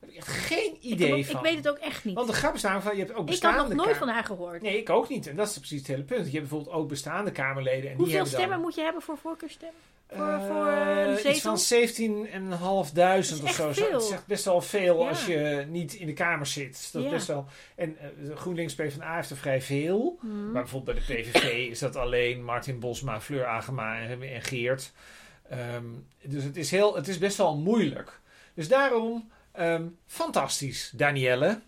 Daar 0.00 0.08
heb 0.10 0.10
ik 0.10 0.16
echt 0.16 0.28
geen 0.46 0.74
ik, 0.74 0.82
idee 0.82 1.08
heb 1.10 1.18
ook- 1.18 1.24
van. 1.24 1.36
ik 1.36 1.42
weet 1.42 1.56
het 1.56 1.68
ook 1.68 1.76
echt 1.78 2.04
niet. 2.04 2.14
Want 2.14 2.26
de 2.28 2.32
grap 2.34 2.54
is 2.54 2.62
namelijk 2.62 2.86
van, 2.88 2.96
je 2.96 3.02
hebt 3.04 3.14
ook 3.16 3.30
ik 3.30 3.42
had 3.42 3.52
bestaande 3.52 3.74
nog 3.74 3.84
nooit 3.86 3.96
van 3.98 4.08
haar 4.08 4.24
gehoord. 4.24 4.62
Nee, 4.62 4.78
ik 4.78 4.90
ook 4.90 5.08
niet. 5.08 5.26
En 5.26 5.36
dat 5.36 5.48
is 5.48 5.58
precies 5.58 5.78
het 5.78 5.86
hele 5.86 6.02
punt. 6.02 6.24
Je 6.26 6.30
hebt 6.38 6.48
bijvoorbeeld 6.48 6.76
ook 6.76 6.88
bestaande 6.88 7.30
Kamerleden. 7.32 7.80
En 7.82 7.86
die 7.88 7.96
Hoeveel 7.96 8.16
dan, 8.18 8.26
stemmen 8.26 8.60
moet 8.60 8.74
je 8.74 8.82
hebben 8.82 9.02
voor 9.02 9.18
voorkeurstemmen? 9.18 9.80
voor- 10.08 10.18
eh, 10.26 10.46
voor, 10.46 10.66
eh, 10.66 11.12
iets 11.12 11.22
zetel? 11.22 11.40
van 11.40 11.58
17.500 11.58 12.94
Dat 12.94 13.18
is 13.18 13.42
of 13.42 13.54
zo. 13.54 13.72
veel. 13.72 13.92
Het 13.92 14.02
is 14.02 14.10
echt 14.10 14.26
best 14.26 14.44
wel 14.44 14.60
veel 14.60 15.00
Ja. 15.02 15.08
als 15.08 15.26
je 15.26 15.64
niet 15.68 15.94
in 15.94 16.06
de 16.06 16.12
Kamer 16.12 16.46
zit. 16.46 16.88
Dat 16.92 17.02
is 17.02 17.08
Ja. 17.08 17.14
best 17.14 17.26
wel. 17.26 17.44
En 17.76 17.96
eh, 17.98 18.36
GroenLinks 18.36 18.74
PvdA 18.74 19.14
heeft 19.16 19.30
er 19.30 19.36
vrij 19.36 19.62
veel. 19.62 20.16
Hmm. 20.20 20.44
Maar 20.52 20.62
bijvoorbeeld 20.62 20.96
bij 21.06 21.16
de 21.16 21.22
PVV 21.22 21.68
is 21.70 21.78
dat 21.78 21.96
alleen 21.96 22.44
Martin 22.44 22.78
Bosma, 22.78 23.20
Fleur 23.20 23.46
Agema 23.46 23.98
en, 24.00 24.22
en 24.22 24.42
Geert. 24.42 24.92
Ehm, 25.48 25.84
dus 26.22 26.44
het 26.44 26.56
is, 26.56 26.70
heel, 26.70 26.94
het 26.96 27.08
is 27.08 27.18
best 27.18 27.36
wel 27.36 27.56
moeilijk. 27.56 28.20
Dus 28.54 28.68
daarom, 28.68 29.30
ehm, 29.56 29.84
fantastisch, 30.06 30.92
Danielle. 30.96 31.60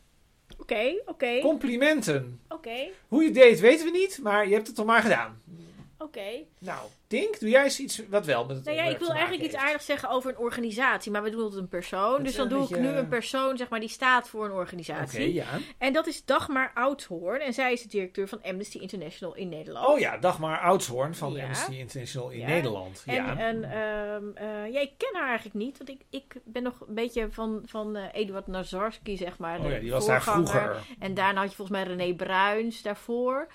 Oké, 0.59 0.95
oké, 1.07 1.41
Complimenten. 1.41 2.41
oké, 2.49 2.89
Hoe 3.09 3.21
je 3.23 3.27
het 3.29 3.35
deed, 3.37 3.61
weten 3.61 3.85
we 3.85 3.91
niet, 3.99 4.19
maar 4.23 4.49
je 4.49 4.55
hebt 4.55 4.67
het 4.67 4.77
toch 4.77 4.87
maar 4.87 5.03
gedaan. 5.03 5.41
Oké. 5.99 6.45
Nou, 6.59 6.89
Dink, 7.07 7.41
doe 7.41 7.49
jij 7.49 7.65
eens 7.65 7.81
iets 7.81 8.03
wat 8.09 8.27
wel 8.27 8.45
met 8.47 8.57
het 8.57 8.65
Nou 8.65 8.77
ja, 8.77 8.85
ik 8.85 8.99
wil 8.99 9.11
eigenlijk 9.13 9.43
iets 9.43 9.55
aardigs 9.55 9.85
zeggen 9.85 10.09
over 10.11 10.31
een 10.31 10.39
organisatie, 10.39 11.13
maar 11.13 11.23
we 11.23 11.31
doen 11.31 11.45
het 11.45 11.55
een 11.55 11.69
persoon. 11.69 12.23
Dus 12.23 12.35
dan 12.35 12.49
doe 12.49 12.63
ik 12.65 12.79
nu 12.79 12.89
een 12.89 13.09
persoon, 13.09 13.57
zeg 13.57 13.69
maar, 13.69 13.81
die 13.81 13.89
staat 13.89 14.29
voor 14.29 14.45
een 14.45 14.51
Oké, 14.51 14.59
organisatie. 14.61 15.33
ja. 15.33 15.47
En 15.79 15.93
dat 15.93 16.07
is 16.07 16.25
Dagmar 16.25 16.71
Oudshoorn. 16.75 17.41
En 17.41 17.53
zij 17.53 17.73
is 17.73 17.83
de 17.83 17.89
directeur 17.89 18.29
van 18.29 18.43
Amnesty 18.43 18.79
International 18.79 19.35
in 19.35 19.49
Nederland. 19.49 19.87
Oh 19.87 19.99
ja, 19.99 20.17
Dagmar 20.19 20.59
Oudshoorn 20.61 21.15
van 21.15 21.33
Ja. 21.33 21.43
Amnesty 21.43 21.73
International 21.75 22.31
in 22.31 22.39
Ja. 22.39 22.47
Nederland. 22.47 23.03
En, 23.07 23.15
ja. 23.15 23.37
en 23.39 23.65
ehm, 23.65 24.25
eh, 24.35 24.73
ja, 24.73 24.81
ik 24.81 24.93
ken 24.97 25.15
haar 25.21 25.29
eigenlijk 25.29 25.57
niet. 25.57 25.79
Want 25.79 25.91
ik, 25.91 26.01
ik 26.11 26.35
ben 26.45 26.63
nog 26.63 26.81
een 26.89 26.95
beetje 26.95 27.29
van, 27.31 27.63
van 27.67 27.97
eh, 27.97 28.05
Eduard 28.13 28.47
Nazarski, 28.47 29.17
zeg 29.17 29.39
maar. 29.39 29.59
oh 29.61 29.71
ja, 29.71 29.79
die 29.79 29.91
was 29.91 30.07
daar 30.07 30.23
vroeger. 30.23 30.77
En 30.99 31.15
daarna 31.15 31.41
had 31.41 31.51
je 31.51 31.57
volgens 31.57 31.79
mij 31.79 31.87
René 31.97 32.15
Bruins 32.15 32.83
daarvoor. 32.83 33.49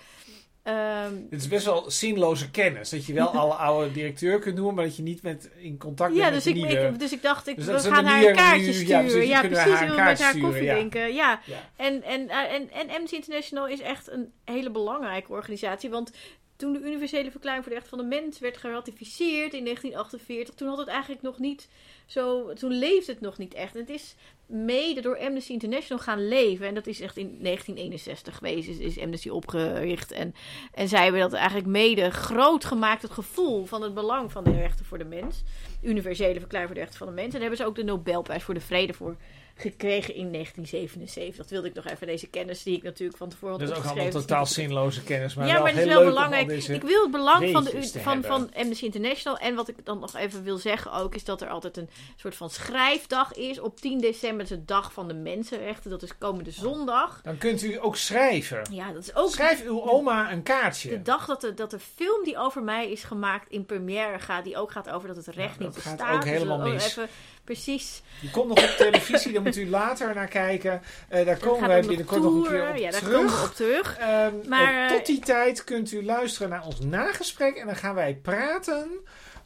Ehm, 0.64 1.14
Het 1.30 1.40
is 1.40 1.48
best 1.48 1.64
wel 1.64 1.90
zinloze 1.90 2.50
kennis. 2.50 2.90
Dat 2.90 3.06
je 3.06 3.12
wel 3.12 3.28
alle 3.40 3.54
oude 3.54 3.92
directeur 3.92 4.38
kunt 4.38 4.54
noemen, 4.54 4.74
maar 4.74 4.84
dat 4.84 4.96
je 4.96 5.02
niet 5.02 5.22
met, 5.22 5.50
in 5.56 5.78
contact 5.78 6.10
bent 6.10 6.22
ja, 6.22 6.30
met 6.30 6.34
dus 6.34 6.46
ik, 6.46 6.54
nieuwe. 6.54 6.86
ik, 6.86 6.98
dus 6.98 7.12
ik 7.12 7.22
dacht, 7.22 7.46
ik, 7.46 7.56
Dus 7.56 7.66
we 7.66 7.80
gaan 7.80 8.04
haar 8.04 8.24
een 8.24 8.36
kaartje 8.36 8.66
ja, 8.66 8.72
sturen. 8.72 9.04
precies, 9.04 9.28
Ja, 9.28 9.40
precies. 9.40 9.72
haar 9.72 9.88
We 9.88 10.02
met 10.02 10.22
haar 10.22 10.38
koffie 10.38 10.62
ja. 10.62 10.74
drinken. 10.74 11.14
Ja. 11.14 11.40
ja. 11.46 11.70
En, 11.76 12.02
en, 12.02 12.28
eh, 12.28 12.52
en, 12.54 12.70
en 12.70 12.90
Amnesty 12.90 13.14
International 13.14 13.68
is 13.68 13.80
echt 13.80 14.10
een 14.10 14.32
hele 14.44 14.70
belangrijke 14.70 15.32
organisatie. 15.32 15.90
Want 15.90 16.10
toen 16.56 16.72
de 16.72 16.80
Universele 16.80 17.30
Verklaring 17.30 17.64
voor 17.64 17.72
de 17.72 17.78
Rechten 17.78 17.98
van 17.98 18.08
de 18.08 18.16
Mens 18.16 18.38
werd 18.38 18.56
geratificeerd 18.56 19.52
in 19.52 19.64
1948, 19.64 20.54
toen 20.54 20.68
had 20.68 20.78
het 20.78 20.88
eigenlijk 20.88 21.22
nog 21.22 21.38
niet 21.38 21.68
zo. 22.06 22.52
Toen 22.52 22.72
leefde 22.72 23.12
het 23.12 23.20
nog 23.20 23.38
niet 23.38 23.54
echt. 23.54 23.74
Het 23.74 23.88
is 23.88 24.14
mede 24.46 25.00
door 25.00 25.18
Amnesty 25.18 25.52
International 25.52 26.02
gaan 26.02 26.28
leven. 26.28 26.66
En 26.66 26.74
dat 26.74 26.86
is 26.86 27.00
echt 27.00 27.16
in 27.16 27.38
1961 27.40 28.36
geweest, 28.36 28.68
is, 28.68 28.78
is 28.78 28.98
Amnesty 28.98 29.28
opgericht. 29.28 30.12
En, 30.12 30.34
en 30.72 30.88
zij 30.88 31.02
hebben 31.02 31.20
dat 31.20 31.32
eigenlijk 31.32 31.66
mede 31.66 32.10
groot 32.10 32.64
gemaakt, 32.64 33.02
het 33.02 33.10
gevoel 33.10 33.64
van 33.64 33.82
het 33.82 33.94
belang 33.94 34.32
van 34.32 34.44
de 34.44 34.52
rechten 34.52 34.84
voor 34.84 34.98
de 34.98 35.04
mens. 35.04 35.42
Universele 35.82 36.38
Verklaring 36.38 36.66
voor 36.66 36.78
de 36.78 36.84
Rechten 36.84 36.98
van 36.98 37.08
de 37.08 37.14
Mens. 37.14 37.26
En 37.26 37.32
daar 37.32 37.40
hebben 37.40 37.58
ze 37.58 37.66
ook 37.66 37.76
de 37.76 37.84
Nobelprijs 37.84 38.42
voor 38.42 38.54
de 38.54 38.60
Vrede 38.60 38.92
voor 38.92 39.16
gekregen 39.56 40.14
in 40.14 40.32
1977. 40.32 41.36
Dat 41.36 41.50
wilde 41.50 41.68
ik 41.68 41.74
nog 41.74 41.86
even, 41.86 42.06
deze 42.06 42.26
kennis 42.26 42.62
die 42.62 42.76
ik 42.76 42.82
natuurlijk 42.82 43.18
van 43.18 43.28
tevoren 43.28 43.50
had 43.58 43.60
Dat 43.68 43.70
is 43.70 43.76
ook 43.84 43.90
allemaal 43.90 44.10
totaal 44.10 44.40
niet- 44.40 44.48
zinloze 44.48 45.02
kennis, 45.02 45.34
maar 45.34 45.46
ja, 45.46 45.52
wel 45.52 45.62
maar 45.62 45.70
het 45.72 45.80
is 45.80 45.86
wel 45.86 46.04
belangrijk. 46.04 46.50
Ik 46.52 46.82
wil 46.82 47.02
het 47.02 47.10
belang 47.10 47.50
van, 47.52 47.64
de, 47.64 47.90
van, 48.02 48.22
van 48.24 48.50
Amnesty 48.54 48.84
International. 48.84 49.38
En 49.38 49.54
wat 49.54 49.68
ik 49.68 49.76
dan 49.84 49.98
nog 49.98 50.16
even 50.16 50.42
wil 50.42 50.56
zeggen 50.58 50.92
ook, 50.92 51.14
is 51.14 51.24
dat 51.24 51.40
er 51.42 51.48
altijd 51.48 51.76
een 51.76 51.88
soort 52.16 52.34
van 52.34 52.50
schrijfdag 52.50 53.32
is. 53.34 53.60
Op 53.60 53.80
10 53.80 54.00
december 54.00 54.42
is 54.42 54.48
de 54.48 54.64
dag 54.64 54.92
van 54.92 55.08
de 55.08 55.14
mensenrechten. 55.14 55.90
Dat 55.90 56.02
is 56.02 56.18
komende 56.18 56.50
zondag. 56.50 57.20
Dan 57.22 57.38
kunt 57.38 57.62
u 57.62 57.78
ook 57.82 57.96
schrijven. 57.96 58.62
Ja, 58.70 58.92
dat 58.92 59.02
is 59.02 59.14
ook 59.14 59.30
Schrijf 59.30 59.64
uw 59.64 59.82
oma 59.90 60.32
een 60.32 60.42
kaartje. 60.42 60.88
de 60.88 61.02
dag 61.02 61.26
dat 61.26 61.40
de, 61.40 61.54
dat 61.54 61.70
de 61.70 61.78
film 61.78 62.24
die 62.24 62.38
over 62.38 62.62
mij 62.62 62.90
is 62.90 63.02
gemaakt 63.04 63.50
in 63.50 63.64
première 63.66 64.18
gaat. 64.18 64.44
Die 64.44 64.56
ook 64.56 64.70
gaat 64.70 64.90
over 64.90 65.08
dat 65.08 65.16
het 65.16 65.26
recht 65.26 65.58
Ja, 65.58 65.64
niet 65.64 65.74
dat 65.74 65.82
gaat 65.82 65.96
bestaat. 65.96 66.14
ook 66.14 66.22
Dus 66.22 66.30
helemaal 66.30 66.58
mis. 66.58 66.84
Even, 66.86 67.08
precies. 67.44 68.02
Die 68.20 68.30
komt 68.30 68.48
nog 68.48 68.62
op 68.62 68.74
televisie, 68.76 69.32
daar 69.32 69.42
moet 69.42 69.56
u 69.56 69.68
later 69.70 70.14
naar 70.14 70.28
kijken. 70.28 70.82
Eh, 71.08 71.26
daar 71.26 71.36
komen 71.36 71.68
wij 71.68 71.78
nog 71.78 71.86
binnenkort 71.86 72.22
nog 72.22 72.34
een 72.34 72.42
keer 72.42 72.68
op 72.70 72.76
Ja, 72.76 72.90
daar 72.90 73.00
terug. 73.00 73.14
komen 73.16 73.34
we 73.40 73.42
op 73.46 73.54
terug. 73.54 73.96
Ehm, 73.98 74.34
Maar, 74.48 74.84
eh, 74.90 74.96
tot 74.96 75.06
die 75.06 75.18
tijd 75.18 75.64
kunt 75.64 75.92
u 75.92 76.04
luisteren 76.04 76.48
naar 76.48 76.64
ons 76.66 76.80
nagesprek. 76.80 77.56
En 77.56 77.66
dan 77.66 77.76
gaan 77.76 77.94
wij 77.94 78.14
praten 78.22 78.90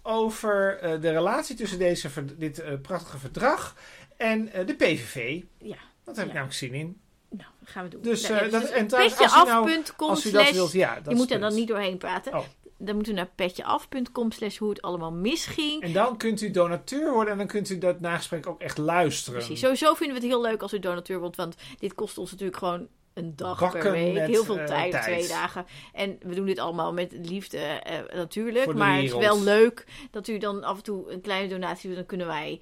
over 0.02 0.78
eh, 0.78 1.00
de 1.00 1.10
relatie 1.10 1.56
tussen 1.56 1.78
deze, 1.78 2.08
dit 2.36 2.82
prachtige 2.82 3.18
verdrag 3.18 3.74
en 4.16 4.50
de 4.66 4.74
PVV. 4.74 5.40
Ja, 5.58 5.76
Dat 6.04 6.16
heb 6.16 6.26
ik 6.26 6.32
namelijk 6.32 6.56
zin 6.58 6.74
in. 6.74 7.00
nou, 7.28 7.50
dat 7.60 7.68
gaan 7.70 7.84
we 7.84 7.90
doen. 7.90 8.02
Dus, 8.02 8.28
Nou, 8.28 8.50
dat- 8.50 8.60
dus 8.60 8.70
en 8.70 8.86
trouwens, 8.86 9.18
als 9.18 9.32
u 9.32 9.44
nou- 9.50 9.82
Als 9.96 10.26
u 10.26 10.30
dat 10.30 10.42
slash- 10.42 10.54
wilt, 10.54 10.72
ja. 10.72 10.94
Dat 10.94 11.12
Je 11.12 11.14
moet 11.18 11.30
er 11.30 11.40
dan 11.40 11.54
niet 11.54 11.68
doorheen 11.68 11.98
praten. 11.98 12.34
Oh. 12.34 12.44
Dan 12.78 12.94
moeten 12.94 13.12
we 13.12 13.18
naar 13.18 13.30
petjeaf.com 13.34 14.32
slash 14.32 14.56
hoe 14.56 14.68
het 14.68 14.82
allemaal 14.82 15.12
misging. 15.12 15.82
En 15.82 15.92
dan 15.92 16.16
kunt 16.16 16.40
u 16.40 16.50
donateur 16.50 17.12
worden 17.12 17.32
en 17.32 17.38
dan 17.38 17.46
kunt 17.46 17.70
u 17.70 17.78
dat 17.78 18.00
nagesprek 18.00 18.46
ook 18.46 18.60
echt 18.60 18.78
luisteren. 18.78 19.38
Precies. 19.38 19.60
Sowieso 19.60 19.94
vinden 19.94 20.16
we 20.16 20.22
het 20.22 20.32
heel 20.32 20.42
leuk 20.42 20.62
als 20.62 20.72
u 20.72 20.78
donateur 20.78 21.18
wordt. 21.18 21.36
Want 21.36 21.56
dit 21.78 21.94
kost 21.94 22.18
ons 22.18 22.30
natuurlijk 22.30 22.58
gewoon 22.58 22.88
een 23.18 23.36
dag 23.36 23.60
Bakken 23.60 23.80
per 23.80 23.92
week. 23.92 24.26
heel 24.26 24.44
veel 24.44 24.58
eh, 24.58 24.66
tijd, 24.66 25.02
twee 25.02 25.28
dagen. 25.28 25.66
En 25.92 26.18
we 26.20 26.34
doen 26.34 26.46
dit 26.46 26.58
allemaal 26.58 26.92
met 26.92 27.12
liefde 27.12 27.58
eh, 27.58 28.16
natuurlijk. 28.16 28.74
Maar 28.74 28.96
het 28.96 29.04
is 29.04 29.12
wel 29.12 29.42
leuk 29.42 29.86
dat 30.10 30.28
u 30.28 30.38
dan 30.38 30.64
af 30.64 30.76
en 30.76 30.82
toe 30.82 31.12
een 31.12 31.20
kleine 31.20 31.48
donatie 31.48 31.88
doet. 31.88 31.96
Dan 31.96 32.06
kunnen 32.06 32.26
wij 32.26 32.60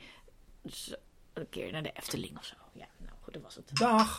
een 1.33 1.49
keer 1.49 1.73
naar 1.73 1.83
de 1.83 1.93
Efteling 1.93 2.39
of 2.39 2.45
zo. 2.45 2.55
Ja, 2.73 2.87
nou 2.99 3.13
goed, 3.23 3.33
dat 3.33 3.43
was 3.43 3.55
het. 3.55 3.71
Dag. 3.73 4.19